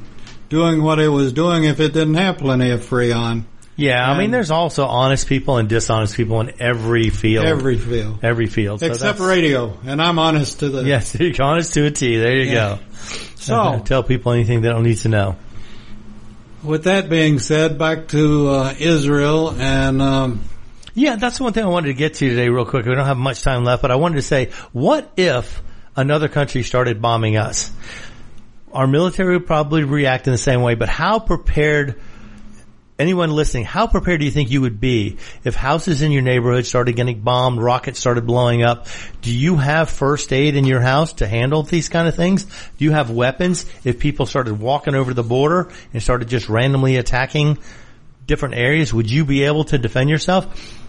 doing 0.48 0.82
what 0.82 0.98
it 0.98 1.08
was 1.08 1.32
doing 1.32 1.64
if 1.64 1.78
it 1.78 1.92
didn't 1.92 2.14
have 2.14 2.38
plenty 2.38 2.70
of 2.70 2.80
Freon. 2.80 3.44
Yeah. 3.76 4.08
I 4.08 4.16
mean, 4.18 4.30
there's 4.30 4.50
also 4.50 4.86
honest 4.86 5.26
people 5.28 5.56
and 5.58 5.68
dishonest 5.68 6.16
people 6.16 6.40
in 6.40 6.52
every 6.60 7.10
field. 7.10 7.44
Every 7.46 7.76
field. 7.76 8.20
Every 8.22 8.46
field. 8.46 8.80
So 8.80 8.86
Except 8.86 9.18
radio, 9.18 9.76
and 9.84 10.00
I'm 10.00 10.18
honest 10.18 10.60
to 10.60 10.68
the. 10.68 10.84
Yes. 10.84 11.14
You're 11.20 11.34
honest 11.42 11.74
to 11.74 11.86
a 11.86 11.90
T. 11.90 12.16
There 12.18 12.36
you 12.36 12.52
Yeah. 12.52 12.76
go. 12.76 12.78
So, 13.36 13.82
tell 13.84 14.02
people 14.02 14.32
anything 14.32 14.60
they 14.62 14.68
don't 14.68 14.84
need 14.84 14.98
to 14.98 15.08
know. 15.08 15.36
with 16.62 16.84
that 16.84 17.08
being 17.10 17.38
said, 17.38 17.76
back 17.78 18.08
to 18.08 18.48
uh, 18.48 18.74
Israel 18.78 19.50
and 19.50 20.00
um, 20.00 20.40
Yeah, 20.94 21.16
that's 21.16 21.40
one 21.40 21.52
thing 21.52 21.64
I 21.64 21.68
wanted 21.68 21.88
to 21.88 21.94
get 21.94 22.14
to 22.14 22.28
today 22.30 22.48
real 22.48 22.64
quick. 22.64 22.86
We 22.86 22.94
don't 22.94 23.04
have 23.06 23.16
much 23.18 23.42
time 23.42 23.64
left, 23.64 23.82
but 23.82 23.90
I 23.90 23.96
wanted 23.96 24.16
to 24.16 24.22
say, 24.22 24.50
what 24.72 25.10
if 25.16 25.62
another 25.96 26.28
country 26.28 26.62
started 26.62 27.02
bombing 27.02 27.36
us? 27.36 27.70
Our 28.72 28.86
military 28.86 29.36
would 29.36 29.46
probably 29.46 29.84
react 29.84 30.26
in 30.26 30.32
the 30.32 30.38
same 30.38 30.62
way, 30.62 30.74
but 30.74 30.88
how 30.88 31.18
prepared, 31.18 32.00
anyone 32.98 33.30
listening, 33.30 33.64
how 33.64 33.86
prepared 33.86 34.20
do 34.20 34.26
you 34.26 34.30
think 34.30 34.50
you 34.50 34.60
would 34.60 34.80
be 34.80 35.18
if 35.42 35.54
houses 35.54 36.02
in 36.02 36.12
your 36.12 36.22
neighborhood 36.22 36.66
started 36.66 36.96
getting 36.96 37.20
bombed, 37.20 37.60
rockets 37.60 37.98
started 37.98 38.26
blowing 38.26 38.62
up? 38.62 38.86
Do 39.22 39.32
you 39.32 39.56
have 39.56 39.90
first 39.90 40.32
aid 40.32 40.56
in 40.56 40.64
your 40.64 40.80
house 40.80 41.14
to 41.14 41.26
handle 41.26 41.62
these 41.62 41.88
kind 41.88 42.08
of 42.08 42.14
things? 42.14 42.44
Do 42.44 42.84
you 42.84 42.92
have 42.92 43.10
weapons 43.10 43.66
if 43.84 43.98
people 43.98 44.26
started 44.26 44.60
walking 44.60 44.94
over 44.94 45.14
the 45.14 45.22
border 45.22 45.70
and 45.92 46.02
started 46.02 46.28
just 46.28 46.48
randomly 46.48 46.96
attacking 46.96 47.58
different 48.26 48.54
areas? 48.54 48.94
Would 48.94 49.10
you 49.10 49.24
be 49.24 49.44
able 49.44 49.64
to 49.64 49.78
defend 49.78 50.10
yourself? 50.10 50.80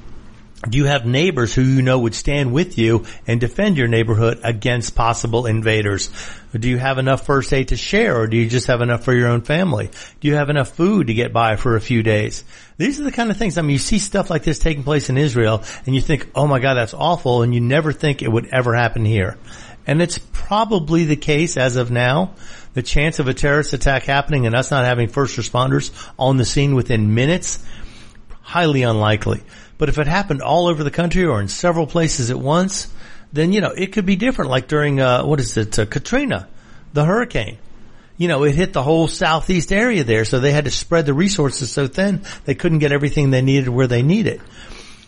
Do 0.67 0.79
you 0.79 0.85
have 0.85 1.05
neighbors 1.05 1.53
who 1.53 1.61
you 1.61 1.81
know 1.81 1.99
would 1.99 2.15
stand 2.15 2.51
with 2.51 2.77
you 2.77 3.05
and 3.27 3.39
defend 3.39 3.77
your 3.77 3.87
neighborhood 3.87 4.39
against 4.43 4.95
possible 4.95 5.45
invaders? 5.45 6.09
Do 6.57 6.67
you 6.67 6.77
have 6.77 6.97
enough 6.97 7.25
first 7.25 7.53
aid 7.53 7.67
to 7.67 7.77
share 7.77 8.19
or 8.19 8.27
do 8.27 8.37
you 8.37 8.49
just 8.49 8.67
have 8.67 8.81
enough 8.81 9.03
for 9.03 9.13
your 9.13 9.27
own 9.27 9.41
family? 9.41 9.91
Do 10.19 10.27
you 10.27 10.35
have 10.35 10.49
enough 10.49 10.69
food 10.69 11.07
to 11.07 11.13
get 11.13 11.33
by 11.33 11.55
for 11.55 11.75
a 11.75 11.81
few 11.81 12.01
days? 12.01 12.43
These 12.77 12.99
are 12.99 13.03
the 13.03 13.11
kind 13.11 13.29
of 13.29 13.37
things, 13.37 13.57
I 13.57 13.61
mean, 13.61 13.71
you 13.71 13.77
see 13.77 13.99
stuff 13.99 14.29
like 14.29 14.43
this 14.43 14.57
taking 14.57 14.83
place 14.83 15.09
in 15.09 15.17
Israel 15.17 15.63
and 15.85 15.93
you 15.93 16.01
think, 16.01 16.29
oh 16.33 16.47
my 16.47 16.59
God, 16.59 16.75
that's 16.75 16.93
awful. 16.93 17.43
And 17.43 17.53
you 17.53 17.61
never 17.61 17.91
think 17.91 18.21
it 18.21 18.31
would 18.31 18.47
ever 18.47 18.73
happen 18.73 19.05
here. 19.05 19.37
And 19.85 20.01
it's 20.01 20.17
probably 20.33 21.05
the 21.05 21.15
case 21.15 21.57
as 21.57 21.75
of 21.75 21.91
now. 21.91 22.33
The 22.73 22.81
chance 22.81 23.19
of 23.19 23.27
a 23.27 23.33
terrorist 23.33 23.73
attack 23.73 24.03
happening 24.03 24.45
and 24.45 24.55
us 24.55 24.71
not 24.71 24.83
having 24.83 25.07
first 25.07 25.37
responders 25.37 25.91
on 26.17 26.37
the 26.37 26.45
scene 26.45 26.75
within 26.75 27.13
minutes, 27.13 27.63
highly 28.41 28.81
unlikely. 28.81 29.43
But 29.77 29.89
if 29.89 29.97
it 29.97 30.07
happened 30.07 30.41
all 30.41 30.67
over 30.67 30.83
the 30.83 30.91
country 30.91 31.25
or 31.25 31.41
in 31.41 31.47
several 31.47 31.87
places 31.87 32.31
at 32.31 32.39
once, 32.39 32.87
then 33.33 33.51
you 33.51 33.61
know 33.61 33.71
it 33.71 33.87
could 33.87 34.05
be 34.05 34.15
different. 34.15 34.51
Like 34.51 34.67
during 34.67 34.99
uh, 34.99 35.23
what 35.25 35.39
is 35.39 35.57
it, 35.57 35.77
uh, 35.77 35.85
Katrina, 35.85 36.47
the 36.93 37.05
hurricane. 37.05 37.57
You 38.17 38.29
know, 38.29 38.43
it 38.45 38.55
hit 38.55 38.71
the 38.71 38.81
whole 38.81 39.09
southeast 39.09 39.73
area 39.73 40.05
there, 40.05 40.23
so 40.23 40.39
they 40.39 40.53
had 40.53 40.65
to 40.65 40.71
spread 40.71 41.05
the 41.05 41.13
resources 41.13 41.69
so 41.69 41.87
thin 41.87 42.21
they 42.45 42.55
couldn't 42.55 42.79
get 42.79 42.93
everything 42.93 43.29
they 43.29 43.41
needed 43.41 43.67
where 43.67 43.87
they 43.87 44.03
need 44.03 44.27
it. 44.27 44.39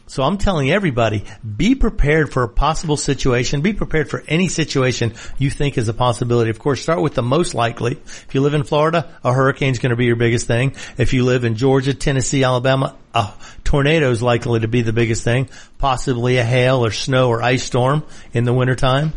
So 0.09 0.23
I'm 0.23 0.37
telling 0.37 0.71
everybody, 0.71 1.25
be 1.45 1.75
prepared 1.75 2.31
for 2.31 2.43
a 2.43 2.47
possible 2.47 2.95
situation. 2.95 3.59
Be 3.59 3.73
prepared 3.73 4.09
for 4.09 4.23
any 4.25 4.47
situation 4.47 5.15
you 5.37 5.49
think 5.49 5.77
is 5.77 5.89
a 5.89 5.93
possibility. 5.93 6.49
Of 6.49 6.59
course, 6.59 6.81
start 6.81 7.01
with 7.01 7.13
the 7.13 7.21
most 7.21 7.53
likely. 7.53 7.93
If 7.93 8.29
you 8.31 8.39
live 8.39 8.53
in 8.53 8.63
Florida, 8.63 9.13
a 9.25 9.33
hurricane's 9.33 9.79
going 9.79 9.89
to 9.89 9.97
be 9.97 10.05
your 10.05 10.15
biggest 10.15 10.47
thing. 10.47 10.75
If 10.97 11.11
you 11.11 11.25
live 11.25 11.43
in 11.43 11.55
Georgia, 11.55 11.93
Tennessee, 11.93 12.45
Alabama, 12.45 12.95
a 13.13 13.33
tornado 13.65 14.09
is 14.09 14.23
likely 14.23 14.61
to 14.61 14.69
be 14.69 14.81
the 14.81 14.93
biggest 14.93 15.25
thing. 15.25 15.49
Possibly 15.77 16.37
a 16.37 16.43
hail 16.45 16.85
or 16.85 16.91
snow 16.91 17.27
or 17.27 17.43
ice 17.43 17.63
storm 17.63 18.05
in 18.31 18.45
the 18.45 18.53
wintertime. 18.53 19.11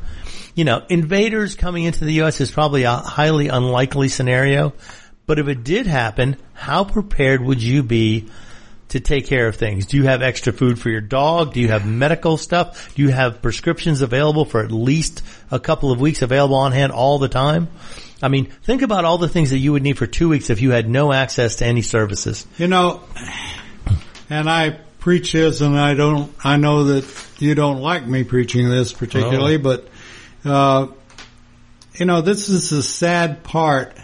You 0.57 0.65
know, 0.65 0.85
invaders 0.89 1.55
coming 1.55 1.85
into 1.85 2.05
the 2.05 2.15
U.S. 2.15 2.41
is 2.41 2.51
probably 2.51 2.83
a 2.83 2.97
highly 2.97 3.47
unlikely 3.47 4.09
scenario. 4.09 4.73
But 5.27 5.39
if 5.39 5.47
it 5.47 5.63
did 5.63 5.87
happen, 5.87 6.37
how 6.53 6.83
prepared 6.83 7.41
would 7.41 7.63
you 7.63 7.85
be 7.85 8.29
to 8.91 9.01
take 9.01 9.27
care 9.27 9.49
of 9.49 9.57
things? 9.57 9.87
Do 9.87 9.97
you 9.97 10.05
have 10.05 10.23
extra 10.23 10.53
food 10.53 10.79
for 10.79 10.91
your 10.91 11.01
dog? 11.01 11.53
Do 11.55 11.61
you 11.61 11.69
have 11.69 11.87
medical 11.87 12.37
stuff? 12.37 12.95
Do 12.95 13.03
you 13.03 13.09
have 13.09 13.43
prescriptions 13.43 14.03
available 14.03 14.45
for 14.45 14.63
at 14.63 14.71
least 14.71 15.23
a 15.51 15.59
couple 15.59 15.91
of 15.91 16.01
weeks 16.01 16.23
available 16.23 16.57
on 16.57 16.73
hand 16.73 16.93
all 16.93 17.19
the 17.19 17.29
time? 17.29 17.69
I 18.23 18.29
mean, 18.29 18.47
think 18.65 18.83
about 18.83 19.05
all 19.05 19.17
the 19.19 19.29
things 19.29 19.51
that 19.51 19.59
you 19.59 19.73
would 19.73 19.83
need 19.83 19.97
for 19.99 20.07
two 20.07 20.29
weeks 20.29 20.51
if 20.51 20.61
you 20.61 20.71
had 20.73 20.89
no 20.89 21.13
access 21.13 21.57
to 21.57 21.67
any 21.67 21.83
services. 21.83 22.47
You 22.59 22.69
know, 22.69 23.01
and 24.29 24.49
I 24.49 24.77
preach 24.99 25.33
this, 25.33 25.61
and 25.63 25.79
I 25.79 25.95
don't. 25.95 26.31
I 26.45 26.57
know 26.59 26.85
that 26.85 27.27
you 27.39 27.55
don't 27.55 27.81
like 27.81 28.07
me 28.07 28.25
preaching 28.25 28.69
this 28.69 28.93
particularly, 28.93 29.55
Oh. 29.55 29.59
but 29.59 29.89
uh, 30.45 30.87
you 31.95 32.05
know, 32.07 32.21
this 32.21 32.49
is 32.49 32.71
the 32.71 32.83
sad 32.83 33.43
part 33.43 33.97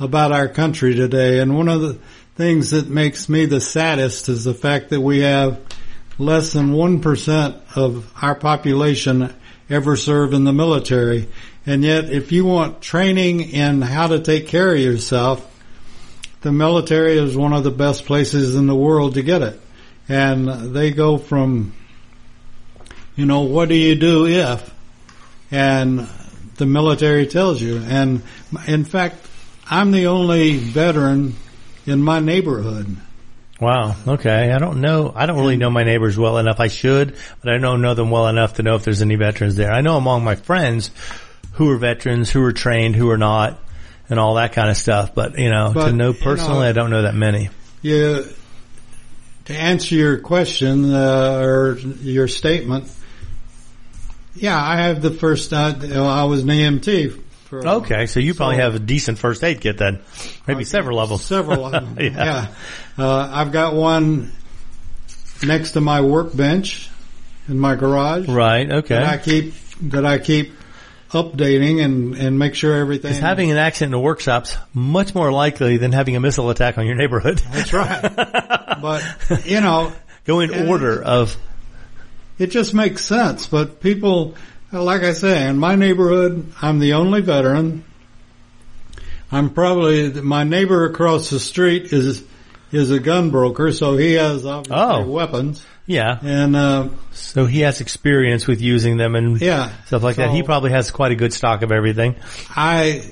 about 0.00 0.32
our 0.32 0.48
country 0.48 0.94
today, 0.94 1.38
and 1.38 1.56
one 1.56 1.68
of 1.68 1.80
the 1.80 1.98
things 2.36 2.70
that 2.70 2.88
makes 2.88 3.28
me 3.28 3.46
the 3.46 3.60
saddest 3.60 4.28
is 4.28 4.44
the 4.44 4.54
fact 4.54 4.90
that 4.90 5.00
we 5.00 5.20
have 5.20 5.60
less 6.18 6.52
than 6.52 6.72
one 6.72 7.00
percent 7.00 7.56
of 7.74 8.12
our 8.22 8.34
population 8.34 9.32
ever 9.70 9.96
serve 9.96 10.32
in 10.32 10.44
the 10.44 10.52
military, 10.52 11.28
and 11.66 11.82
yet, 11.82 12.10
if 12.10 12.30
you 12.30 12.44
want 12.44 12.82
training 12.82 13.40
in 13.40 13.80
how 13.80 14.06
to 14.06 14.18
take 14.18 14.48
care 14.48 14.74
of 14.74 14.80
yourself 14.80 15.50
the 16.44 16.52
military 16.52 17.16
is 17.16 17.34
one 17.34 17.54
of 17.54 17.64
the 17.64 17.70
best 17.70 18.04
places 18.04 18.54
in 18.54 18.66
the 18.66 18.74
world 18.74 19.14
to 19.14 19.22
get 19.22 19.40
it. 19.40 19.58
And 20.10 20.46
they 20.76 20.90
go 20.90 21.16
from, 21.16 21.72
you 23.16 23.24
know, 23.24 23.40
what 23.40 23.70
do 23.70 23.74
you 23.74 23.94
do 23.94 24.26
if? 24.26 24.74
And 25.50 26.06
the 26.56 26.66
military 26.66 27.26
tells 27.26 27.62
you. 27.62 27.78
And 27.78 28.22
in 28.66 28.84
fact, 28.84 29.16
I'm 29.70 29.90
the 29.90 30.08
only 30.08 30.58
veteran 30.58 31.34
in 31.86 32.02
my 32.02 32.20
neighborhood. 32.20 32.96
Wow. 33.60 33.94
Okay. 34.06 34.50
I 34.52 34.58
don't 34.58 34.80
know. 34.80 35.12
I 35.14 35.26
don't 35.26 35.38
really 35.38 35.56
know 35.56 35.70
my 35.70 35.84
neighbors 35.84 36.18
well 36.18 36.38
enough. 36.38 36.58
I 36.60 36.68
should, 36.68 37.16
but 37.42 37.52
I 37.54 37.58
don't 37.58 37.82
know 37.82 37.94
them 37.94 38.10
well 38.10 38.26
enough 38.26 38.54
to 38.54 38.62
know 38.62 38.74
if 38.74 38.84
there's 38.84 39.00
any 39.02 39.14
veterans 39.16 39.56
there. 39.56 39.72
I 39.72 39.80
know 39.80 39.96
among 39.96 40.24
my 40.24 40.34
friends 40.34 40.90
who 41.52 41.70
are 41.70 41.76
veterans, 41.78 42.30
who 42.30 42.42
are 42.42 42.52
trained, 42.52 42.96
who 42.96 43.10
are 43.10 43.18
not, 43.18 43.60
and 44.10 44.18
all 44.18 44.34
that 44.34 44.52
kind 44.54 44.70
of 44.70 44.76
stuff. 44.76 45.14
But 45.14 45.38
you 45.38 45.50
know, 45.50 45.70
But, 45.72 45.86
to 45.86 45.92
know 45.92 46.08
you 46.08 46.14
personally, 46.20 46.60
know- 46.64 46.68
I 46.68 46.72
don't 46.72 46.90
know 46.90 47.02
that 47.02 47.14
many. 47.14 47.48
Yeah. 47.80 48.22
to 49.44 49.54
answer 49.54 49.94
your 49.94 50.18
question 50.18 50.92
uh, 50.92 51.38
or 51.42 51.78
your 51.78 52.26
statement, 52.28 52.90
Yeah, 54.34 54.60
I 54.60 54.82
have 54.82 55.00
the 55.00 55.10
first. 55.12 55.52
Uh, 55.52 55.74
I 55.92 56.24
was 56.24 56.42
an 56.42 56.48
EMT. 56.48 57.20
For, 57.62 57.68
Okay, 57.68 58.06
so 58.06 58.20
you 58.20 58.34
probably 58.34 58.56
So- 58.56 58.62
have 58.62 58.74
a 58.74 58.78
decent 58.78 59.18
first 59.18 59.42
aid 59.44 59.60
kit 59.60 59.78
then. 59.78 60.00
Maybe 60.46 60.64
several 60.64 60.98
of 61.00 61.08
them. 61.08 61.18
Several 61.18 61.66
of 61.66 61.72
them. 61.72 61.96
Yeah. 62.00 62.10
yeah. 62.16 62.46
Uh, 62.98 63.30
I've 63.32 63.52
got 63.52 63.74
one 63.74 64.32
next 65.42 65.72
to 65.72 65.80
my 65.80 66.00
workbench 66.00 66.88
in 67.48 67.58
my 67.58 67.74
garage 67.74 68.28
Right, 68.28 68.68
that 68.68 69.04
I 69.04 69.18
keep 69.18 69.54
that 69.82 70.06
I 70.06 70.18
keep 70.18 70.52
updating 71.10 71.84
and 71.84 72.14
and 72.16 72.38
make 72.38 72.54
sure 72.54 72.74
everything. 72.76 73.10
Because 73.10 73.18
having 73.22 73.50
an 73.50 73.56
accident 73.56 73.90
in 73.90 73.98
a 73.98 74.00
workshop's 74.00 74.56
much 74.72 75.14
more 75.14 75.30
likely 75.30 75.76
than 75.76 75.92
having 75.92 76.16
a 76.16 76.20
missile 76.20 76.50
attack 76.50 76.78
on 76.78 76.86
your 76.86 76.96
neighborhood. 76.96 77.38
That's 77.52 77.72
right. 77.72 78.00
but 78.80 79.02
you 79.44 79.60
know, 79.60 79.92
Go 80.24 80.40
in 80.40 80.68
order 80.68 81.02
of, 81.02 81.36
it 82.38 82.46
just 82.46 82.72
makes 82.72 83.04
sense. 83.04 83.46
But 83.46 83.80
people, 83.80 84.36
like 84.82 85.02
I 85.02 85.12
say, 85.12 85.48
in 85.48 85.58
my 85.58 85.74
neighborhood, 85.76 86.52
I'm 86.60 86.78
the 86.78 86.94
only 86.94 87.20
veteran. 87.20 87.84
I'm 89.30 89.50
probably 89.50 90.10
my 90.20 90.44
neighbor 90.44 90.84
across 90.86 91.30
the 91.30 91.40
street 91.40 91.92
is 91.92 92.24
is 92.72 92.90
a 92.90 92.98
gun 92.98 93.30
broker, 93.30 93.72
so 93.72 93.96
he 93.96 94.14
has 94.14 94.44
obviously 94.44 94.76
Oh. 94.76 95.06
weapons. 95.06 95.64
yeah. 95.86 96.18
And 96.22 96.56
uh, 96.56 96.88
So 97.12 97.46
he 97.46 97.60
has 97.60 97.80
experience 97.80 98.46
with 98.48 98.60
using 98.60 98.96
them 98.96 99.14
and 99.14 99.40
yeah, 99.40 99.70
stuff 99.86 100.02
like 100.02 100.16
that. 100.16 100.30
He 100.30 100.42
probably 100.42 100.72
has 100.72 100.90
quite 100.90 101.12
a 101.12 101.16
good 101.16 101.32
stock 101.32 101.62
of 101.62 101.70
everything. 101.70 102.16
I, 102.50 103.08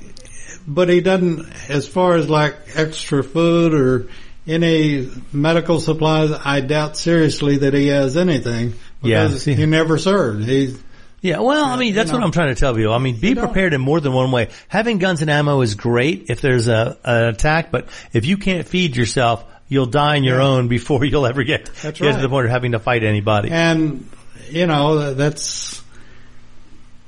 but 0.66 0.88
he 0.88 1.00
doesn't, 1.00 1.46
as 1.70 1.86
far 1.86 2.14
as 2.16 2.28
like 2.28 2.56
extra 2.74 3.22
food 3.22 3.72
or 3.74 4.08
any 4.48 5.08
medical 5.32 5.78
supplies, 5.78 6.32
I 6.44 6.60
doubt 6.60 6.96
seriously 6.96 7.58
that 7.58 7.72
he 7.74 7.86
has 7.88 8.16
anything. 8.16 8.74
Yeah, 9.00 9.28
see. 9.28 9.54
he 9.54 9.66
never 9.66 9.96
served. 9.96 10.44
He, 10.44 10.74
Yeah, 11.23 11.39
well, 11.39 11.64
I 11.64 11.77
mean, 11.77 11.95
that's 11.95 12.11
you 12.11 12.18
what. 12.18 12.25
I'm 12.25 12.33
trying 12.33 12.53
to 12.55 12.59
tell 12.61 12.77
you. 12.79 12.91
I 12.93 12.99
mean, 12.99 13.16
be 13.16 13.35
prepared 13.37 13.73
in 13.75 13.81
more 13.81 14.01
than 14.01 14.12
one 14.12 14.31
way. 14.33 14.51
Having 14.68 14.99
guns 14.99 15.23
and 15.23 15.31
ammo 15.31 15.61
is 15.61 15.77
great 15.77 16.27
if 16.31 16.41
there's 16.41 16.66
a, 16.68 16.99
an 17.05 17.25
attack, 17.29 17.70
but 17.70 17.87
if 18.12 18.27
you 18.27 18.37
can't 18.37 18.66
feed 18.66 18.97
yourself, 18.97 19.45
you'll 19.68 19.87
die 19.87 20.16
on 20.16 20.25
your 20.25 20.39
Yeah. 20.41 20.47
own 20.49 20.66
before 20.68 21.05
you'll 21.05 21.25
ever 21.27 21.45
get, 21.45 21.70
get 21.83 21.95
to 21.95 22.12
the 22.20 22.29
point 22.29 22.47
of 22.47 22.51
having 22.51 22.73
to 22.73 22.81
fight 22.81 23.05
anybody. 23.05 23.51
and, 23.53 24.09
you 24.51 24.66
know, 24.66 25.14
that's 25.14 25.81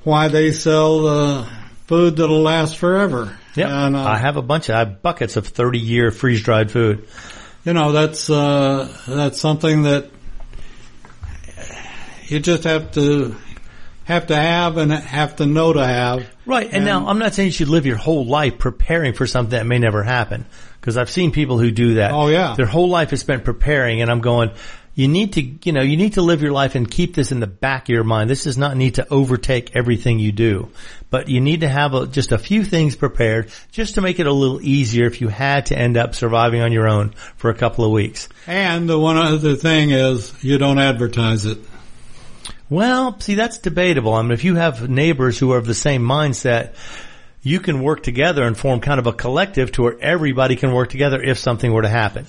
why 0.05 0.29
they 0.29 0.53
sell 0.53 1.07
uh, 1.09 1.49
food 1.89 2.17
that'll 2.17 2.41
last 2.41 2.77
forever. 2.79 3.37
Yep. 3.57 3.69
And, 3.69 3.97
uh, 3.97 4.05
I 4.05 4.17
have 4.19 4.37
a 4.37 4.43
bunch 4.43 4.69
of, 4.69 4.77
I 4.77 4.79
have 4.79 5.03
buckets 5.03 5.37
of 5.37 5.47
30 5.49 5.79
year 5.81 6.11
freeze 6.13 6.41
dried 6.43 6.71
food. 6.71 7.09
you 7.65 7.73
know, 7.73 7.91
that's, 7.91 8.31
uh, 8.31 8.97
that's 9.09 9.41
something 9.41 9.83
that 9.83 10.09
you 12.29 12.39
just 12.41 12.65
have 12.65 12.93
to, 12.93 13.35
have 14.05 14.29
to 14.29 14.37
have 14.37 14.77
and 14.77 14.93
have 14.93 15.37
to 15.37 15.47
know 15.47 15.73
to 15.73 15.85
have. 15.85 16.27
Right. 16.47 16.69
And, 16.71 16.85
now 16.85 17.07
I'm 17.07 17.19
not 17.19 17.35
saying 17.35 17.47
you 17.47 17.53
should 17.53 17.69
live 17.69 17.87
your 17.87 17.97
whole 17.97 18.27
life 18.27 18.59
preparing 18.59 19.15
for 19.15 19.27
something 19.27 19.51
that 19.51 19.67
may 19.67 19.79
never 19.79 20.03
happen. 20.03 20.47
Cause 20.81 20.99
I've 20.99 21.11
seen 21.11 21.33
people 21.33 21.59
who 21.59 21.71
do 21.71 21.95
that. 21.95 22.13
Oh, 22.13 22.29
yeah. 22.29 22.55
Their 22.57 22.67
whole 22.67 22.91
life 22.91 23.15
is 23.15 23.21
spent 23.21 23.45
preparing 23.45 24.03
and 24.03 24.11
I'm 24.11 24.21
going, 24.21 24.51
you 24.95 25.09
need 25.09 25.33
to, 25.33 25.43
you 25.43 25.73
know, 25.73 25.81
you 25.81 25.97
need 25.97 26.15
to 26.15 26.23
live 26.23 26.41
your 26.41 26.53
life 26.53 26.75
and 26.77 26.89
keep 26.89 27.15
this 27.15 27.33
in 27.33 27.41
the 27.41 27.47
back 27.47 27.85
of 27.85 27.89
your 27.89 28.05
mind. 28.05 28.31
This 28.31 28.45
does 28.45 28.57
not 28.57 28.77
need 28.77 28.97
to 28.97 29.09
overtake 29.13 29.75
everything 29.75 30.19
you 30.21 30.31
do, 30.31 30.71
but 31.11 31.29
you 31.29 31.41
need 31.41 31.63
to 31.63 31.69
have 31.69 31.95
a, 31.95 32.07
just 32.07 32.31
a 32.31 32.39
few 32.39 32.65
things 32.65 32.95
prepared 32.95 33.51
just 33.73 33.97
to 33.97 34.01
make 34.01 34.21
it 34.21 34.27
a 34.27 34.33
little 34.33 34.61
easier 34.63 35.07
if 35.07 35.21
you 35.21 35.29
had 35.29 35.67
to 35.67 35.79
end 35.79 35.97
up 35.97 36.15
surviving 36.15 36.61
on 36.61 36.71
your 36.71 36.87
own 36.87 37.11
for 37.37 37.51
a 37.51 37.55
couple 37.55 37.85
of 37.85 37.91
weeks. 37.91 38.29
And 38.47 38.89
the 38.89 38.99
one 38.99 39.17
other 39.17 39.57
thing 39.57 39.91
is 39.91 40.33
you 40.45 40.59
don't 40.59 40.79
advertise 40.79 41.45
it. 41.47 41.59
Well, 42.71 43.21
see, 43.21 43.35
that's 43.35 43.59
debatable. 43.59 44.15
I 44.15 44.23
mean, 44.23 44.33
if 44.33 44.45
you 44.45 44.55
have 44.55 44.89
neighbors 44.89 45.39
who 45.39 45.53
are 45.53 45.59
of 45.59 45.67
the 45.67 45.75
same 45.75 46.03
mindset, 46.03 46.75
you 47.43 47.61
can 47.61 47.83
work 47.83 48.03
together 48.03 48.43
and 48.43 48.57
form 48.57 48.81
kind 48.81 48.99
of 48.99 49.07
a 49.07 49.13
collective 49.13 49.71
to 49.73 49.83
where 49.83 50.01
everybody 50.01 50.57
can 50.57 50.73
work 50.73 50.89
together 50.89 51.23
if 51.23 51.39
something 51.39 51.73
were 51.73 51.83
to 51.83 51.89
happen. 51.89 52.27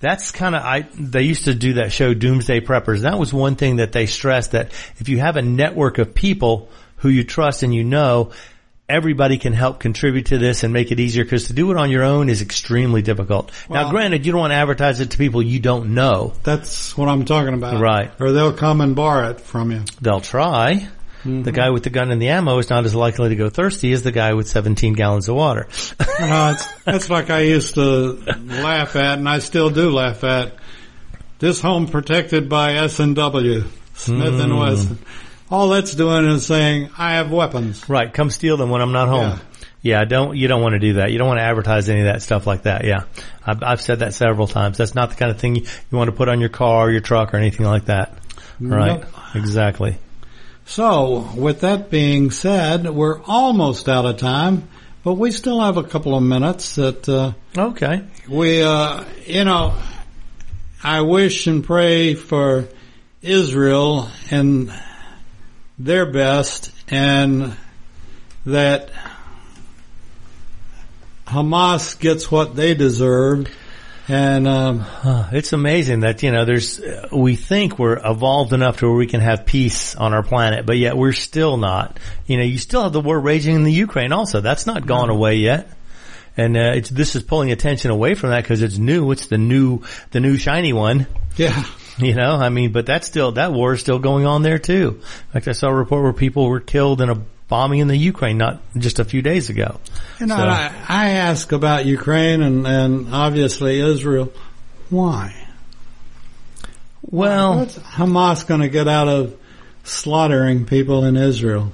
That's 0.00 0.30
kind 0.30 0.54
of, 0.54 0.62
I, 0.62 0.88
they 0.98 1.22
used 1.22 1.44
to 1.44 1.54
do 1.54 1.74
that 1.74 1.92
show 1.92 2.14
Doomsday 2.14 2.60
Preppers. 2.60 3.00
That 3.00 3.18
was 3.18 3.32
one 3.32 3.56
thing 3.56 3.76
that 3.76 3.92
they 3.92 4.06
stressed 4.06 4.52
that 4.52 4.72
if 4.98 5.08
you 5.08 5.18
have 5.18 5.36
a 5.36 5.42
network 5.42 5.98
of 5.98 6.14
people 6.14 6.68
who 6.96 7.08
you 7.08 7.24
trust 7.24 7.62
and 7.62 7.74
you 7.74 7.84
know, 7.84 8.32
everybody 8.88 9.38
can 9.38 9.52
help 9.52 9.78
contribute 9.80 10.26
to 10.26 10.38
this 10.38 10.64
and 10.64 10.72
make 10.72 10.90
it 10.90 10.98
easier 10.98 11.24
because 11.24 11.48
to 11.48 11.52
do 11.52 11.70
it 11.70 11.76
on 11.76 11.90
your 11.90 12.02
own 12.02 12.30
is 12.30 12.40
extremely 12.40 13.02
difficult. 13.02 13.52
now 13.68 13.90
granted, 13.90 14.24
you 14.24 14.32
don't 14.32 14.40
want 14.40 14.52
to 14.52 14.56
advertise 14.56 15.00
it 15.00 15.10
to 15.10 15.18
people 15.18 15.42
you 15.42 15.60
don't 15.60 15.94
know. 15.94 16.32
That's 16.42 16.96
what 16.96 17.08
I'm 17.08 17.24
talking 17.24 17.54
about. 17.54 17.80
Right. 17.80 18.10
Or 18.18 18.32
they'll 18.32 18.54
come 18.54 18.80
and 18.80 18.96
borrow 18.96 19.30
it 19.30 19.40
from 19.40 19.70
you. 19.72 19.82
They'll 20.00 20.20
try. 20.20 20.88
The 21.24 21.30
mm-hmm. 21.30 21.50
guy 21.50 21.70
with 21.70 21.82
the 21.82 21.90
gun 21.90 22.12
and 22.12 22.22
the 22.22 22.28
ammo 22.28 22.58
is 22.58 22.70
not 22.70 22.84
as 22.84 22.94
likely 22.94 23.30
to 23.30 23.36
go 23.36 23.50
thirsty 23.50 23.92
as 23.92 24.04
the 24.04 24.12
guy 24.12 24.34
with 24.34 24.48
17 24.48 24.94
gallons 24.94 25.28
of 25.28 25.34
water. 25.34 25.68
It's, 26.20 26.82
that's 26.82 27.10
like 27.10 27.30
I 27.30 27.42
used 27.42 27.74
to 27.74 28.12
laugh 28.36 28.96
at, 28.96 29.18
and 29.18 29.28
I 29.28 29.38
still 29.38 29.70
do 29.70 29.90
laugh 29.90 30.24
at. 30.24 30.54
This 31.38 31.60
home 31.60 31.86
protected 31.86 32.48
by 32.48 32.74
S 32.74 32.98
and 32.98 33.14
W, 33.14 33.64
Smith 33.94 34.40
and 34.40 34.52
hmm. 34.52 34.58
Wesson. 34.58 34.98
All 35.50 35.70
that's 35.70 35.94
doing 35.94 36.26
is 36.26 36.44
saying 36.46 36.90
I 36.98 37.14
have 37.14 37.30
weapons. 37.32 37.88
right. 37.88 38.12
Come 38.12 38.30
steal 38.30 38.56
them 38.56 38.70
when 38.70 38.82
I'm 38.82 38.92
not 38.92 39.08
home. 39.08 39.40
Yeah. 39.80 40.04
don't, 40.04 40.36
you 40.36 40.48
don't 40.48 40.60
want 40.60 40.74
to 40.74 40.78
do 40.78 40.94
that. 40.94 41.10
You 41.12 41.18
don't 41.18 41.28
want 41.28 41.38
to 41.38 41.44
advertise 41.44 41.88
any 41.88 42.00
of 42.00 42.06
that 42.06 42.20
stuff 42.22 42.46
like 42.46 42.62
that. 42.64 42.84
Yeah. 42.84 43.04
I've, 43.46 43.62
I've 43.62 43.80
said 43.80 44.00
that 44.00 44.12
several 44.12 44.46
times. 44.46 44.76
That's 44.76 44.94
not 44.94 45.08
the 45.10 45.16
kind 45.16 45.30
of 45.30 45.38
thing 45.40 45.56
you, 45.56 45.62
you 45.62 45.96
want 45.96 46.08
to 46.10 46.16
put 46.16 46.28
on 46.28 46.40
your 46.40 46.50
car, 46.50 46.88
or 46.88 46.90
your 46.90 47.00
truck 47.00 47.32
or 47.32 47.38
anything 47.38 47.64
like 47.64 47.86
that. 47.86 48.12
Right. 48.60 49.00
Nope. 49.00 49.06
Exactly. 49.34 49.96
So, 50.66 51.30
with 51.34 51.60
that 51.60 51.88
being 51.90 52.30
said, 52.30 52.90
we're 52.90 53.22
almost 53.22 53.88
out 53.88 54.04
of 54.04 54.18
time, 54.18 54.68
but 55.02 55.14
we 55.14 55.30
still 55.30 55.60
have 55.62 55.78
a 55.78 55.82
couple 55.84 56.14
of 56.14 56.22
minutes 56.22 56.74
that 56.74 57.08
uh, 57.08 57.32
Okay. 57.56 58.02
we, 58.28 58.62
uh, 58.62 59.04
you 59.24 59.44
know, 59.44 59.74
I 60.84 61.00
wish 61.00 61.46
and 61.46 61.64
pray 61.64 62.12
for 62.14 62.68
Israel 63.22 64.10
and 64.30 64.70
their 65.78 66.06
best 66.06 66.72
and 66.88 67.56
that 68.46 68.90
Hamas 71.26 71.98
gets 71.98 72.30
what 72.30 72.56
they 72.56 72.74
deserve 72.74 73.48
and, 74.08 74.48
um, 74.48 74.86
It's 75.32 75.52
amazing 75.52 76.00
that, 76.00 76.22
you 76.22 76.32
know, 76.32 76.46
there's, 76.46 76.80
we 77.12 77.36
think 77.36 77.78
we're 77.78 78.00
evolved 78.02 78.54
enough 78.54 78.78
to 78.78 78.86
where 78.86 78.96
we 78.96 79.06
can 79.06 79.20
have 79.20 79.44
peace 79.44 79.94
on 79.94 80.14
our 80.14 80.22
planet, 80.22 80.64
but 80.64 80.78
yet 80.78 80.96
we're 80.96 81.12
still 81.12 81.58
not. 81.58 82.00
You 82.26 82.38
know, 82.38 82.44
you 82.44 82.56
still 82.56 82.82
have 82.82 82.92
the 82.92 83.02
war 83.02 83.20
raging 83.20 83.54
in 83.54 83.64
the 83.64 83.72
Ukraine 83.72 84.12
also. 84.12 84.40
That's 84.40 84.66
not 84.66 84.86
gone 84.86 85.10
away 85.10 85.36
yet. 85.36 85.68
And, 86.38 86.56
uh, 86.56 86.72
it's, 86.74 86.88
this 86.88 87.16
is 87.16 87.22
pulling 87.22 87.52
attention 87.52 87.90
away 87.90 88.14
from 88.14 88.30
that 88.30 88.42
because 88.42 88.62
it's 88.62 88.78
new. 88.78 89.12
It's 89.12 89.26
the 89.26 89.38
new, 89.38 89.82
the 90.12 90.20
new 90.20 90.38
shiny 90.38 90.72
one. 90.72 91.06
yeah. 91.36 91.64
You 92.08 92.14
know, 92.14 92.36
I 92.36 92.48
mean, 92.48 92.70
but 92.70 92.86
that's 92.86 93.06
still, 93.08 93.32
that 93.32 93.52
war 93.52 93.72
is 93.72 93.80
still 93.80 93.98
going 93.98 94.24
on 94.24 94.42
there 94.42 94.58
too. 94.60 95.00
In 95.26 95.32
fact, 95.32 95.48
I 95.48 95.52
saw 95.52 95.68
a 95.68 95.74
report 95.74 96.04
where 96.04 96.12
people 96.12 96.48
were 96.48 96.60
killed 96.60 97.00
in 97.00 97.10
a 97.10 97.16
bombing 97.48 97.80
in 97.80 97.88
the 97.88 97.96
Ukraine 97.96 98.38
not 98.38 98.60
just 98.76 98.98
a 99.00 99.04
few 99.04 99.20
days 99.20 99.50
ago. 99.50 99.80
You 100.20 100.26
know, 100.26 100.36
So- 100.36 100.42
I, 100.42 100.72
I 100.88 101.08
ask 101.10 101.50
about 101.50 101.86
Ukraine 101.86 102.42
and, 102.42 102.66
and 102.66 103.12
obviously 103.14 103.80
Israel. 103.80 104.32
Why? 104.90 105.34
Well, 107.02 107.58
What's 107.60 107.78
Hamas 107.78 108.46
going 108.46 108.60
to 108.60 108.68
get 108.68 108.86
out 108.88 109.08
of 109.08 109.36
slaughtering 109.84 110.66
people 110.66 111.04
in 111.04 111.16
Israel? 111.16 111.72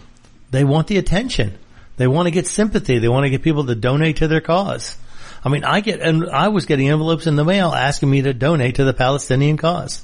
They 0.51 0.64
want 0.64 0.87
the 0.87 0.99
attention. 0.99 1.59
They 1.97 2.07
want 2.07 2.27
to 2.27 2.31
get 2.31 2.47
sympathy. 2.47 2.99
They 2.99 3.09
want 3.09 3.25
to 3.25 3.31
get 3.31 3.43
people 3.43 3.66
to 3.66 3.75
donate 3.75 4.16
to 4.18 4.29
their 4.29 4.41
cause. 4.41 4.97
I 5.45 5.49
mean, 5.49 5.64
I 5.64 5.81
get, 5.81 6.01
and 6.01 6.31
I 6.31 6.49
was 6.49 6.66
getting 6.66 6.89
envelopes 6.89 7.27
in 7.27 7.37
the 7.37 7.45
mail 7.45 7.72
asking 7.72 8.11
me 8.11 8.22
to 8.22 8.33
donate 8.33 8.77
to 8.77 8.85
the 8.85 8.95
Palestinian 8.95 9.57
cause. 9.57 10.03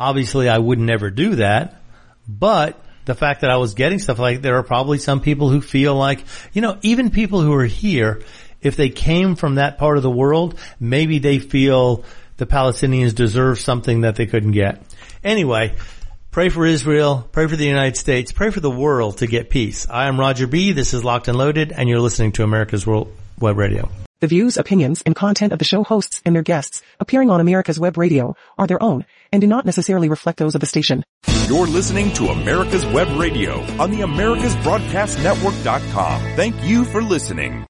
Obviously, 0.00 0.48
I 0.48 0.58
would 0.58 0.78
never 0.78 1.10
do 1.10 1.36
that, 1.36 1.80
but 2.26 2.82
the 3.04 3.14
fact 3.14 3.42
that 3.42 3.50
I 3.50 3.58
was 3.58 3.74
getting 3.74 3.98
stuff 3.98 4.18
like, 4.18 4.40
there 4.40 4.56
are 4.56 4.62
probably 4.62 4.98
some 4.98 5.20
people 5.20 5.48
who 5.50 5.60
feel 5.60 5.94
like, 5.94 6.24
you 6.52 6.62
know, 6.62 6.78
even 6.82 7.10
people 7.10 7.40
who 7.42 7.52
are 7.52 7.66
here, 7.66 8.22
if 8.62 8.76
they 8.76 8.88
came 8.88 9.36
from 9.36 9.56
that 9.56 9.78
part 9.78 9.96
of 9.96 10.02
the 10.02 10.10
world, 10.10 10.58
maybe 10.80 11.18
they 11.18 11.38
feel 11.38 12.04
the 12.38 12.46
Palestinians 12.46 13.14
deserve 13.14 13.60
something 13.60 14.00
that 14.00 14.16
they 14.16 14.26
couldn't 14.26 14.52
get. 14.52 14.82
Anyway, 15.22 15.74
Pray 16.30 16.48
for 16.48 16.64
Israel. 16.64 17.28
Pray 17.32 17.48
for 17.48 17.56
the 17.56 17.66
United 17.66 17.96
States. 17.96 18.30
Pray 18.30 18.50
for 18.50 18.60
the 18.60 18.70
world 18.70 19.18
to 19.18 19.26
get 19.26 19.50
peace. 19.50 19.88
I 19.90 20.06
am 20.06 20.20
Roger 20.20 20.46
B. 20.46 20.70
This 20.70 20.94
is 20.94 21.02
Locked 21.02 21.26
and 21.26 21.36
Loaded, 21.36 21.72
and 21.72 21.88
you're 21.88 21.98
listening 21.98 22.30
to 22.32 22.44
America's 22.44 22.86
World 22.86 23.12
Web 23.40 23.58
Radio. 23.58 23.90
The 24.20 24.28
views, 24.28 24.56
opinions, 24.56 25.02
and 25.02 25.16
content 25.16 25.52
of 25.52 25.58
the 25.58 25.64
show 25.64 25.82
hosts 25.82 26.22
and 26.24 26.32
their 26.32 26.44
guests 26.44 26.82
appearing 27.00 27.30
on 27.30 27.40
America's 27.40 27.80
Web 27.80 27.98
Radio 27.98 28.36
are 28.56 28.68
their 28.68 28.80
own 28.80 29.06
and 29.32 29.40
do 29.40 29.46
not 29.46 29.64
necessarily 29.64 30.08
reflect 30.08 30.38
those 30.38 30.54
of 30.54 30.60
the 30.60 30.66
station. 30.66 31.04
You're 31.48 31.66
listening 31.66 32.12
to 32.12 32.28
America's 32.28 32.86
Web 32.86 33.08
Radio 33.18 33.60
on 33.80 33.90
the 33.90 34.02
AmericasBroadcastNetwork.com. 34.02 36.20
Thank 36.36 36.62
you 36.64 36.84
for 36.84 37.02
listening. 37.02 37.58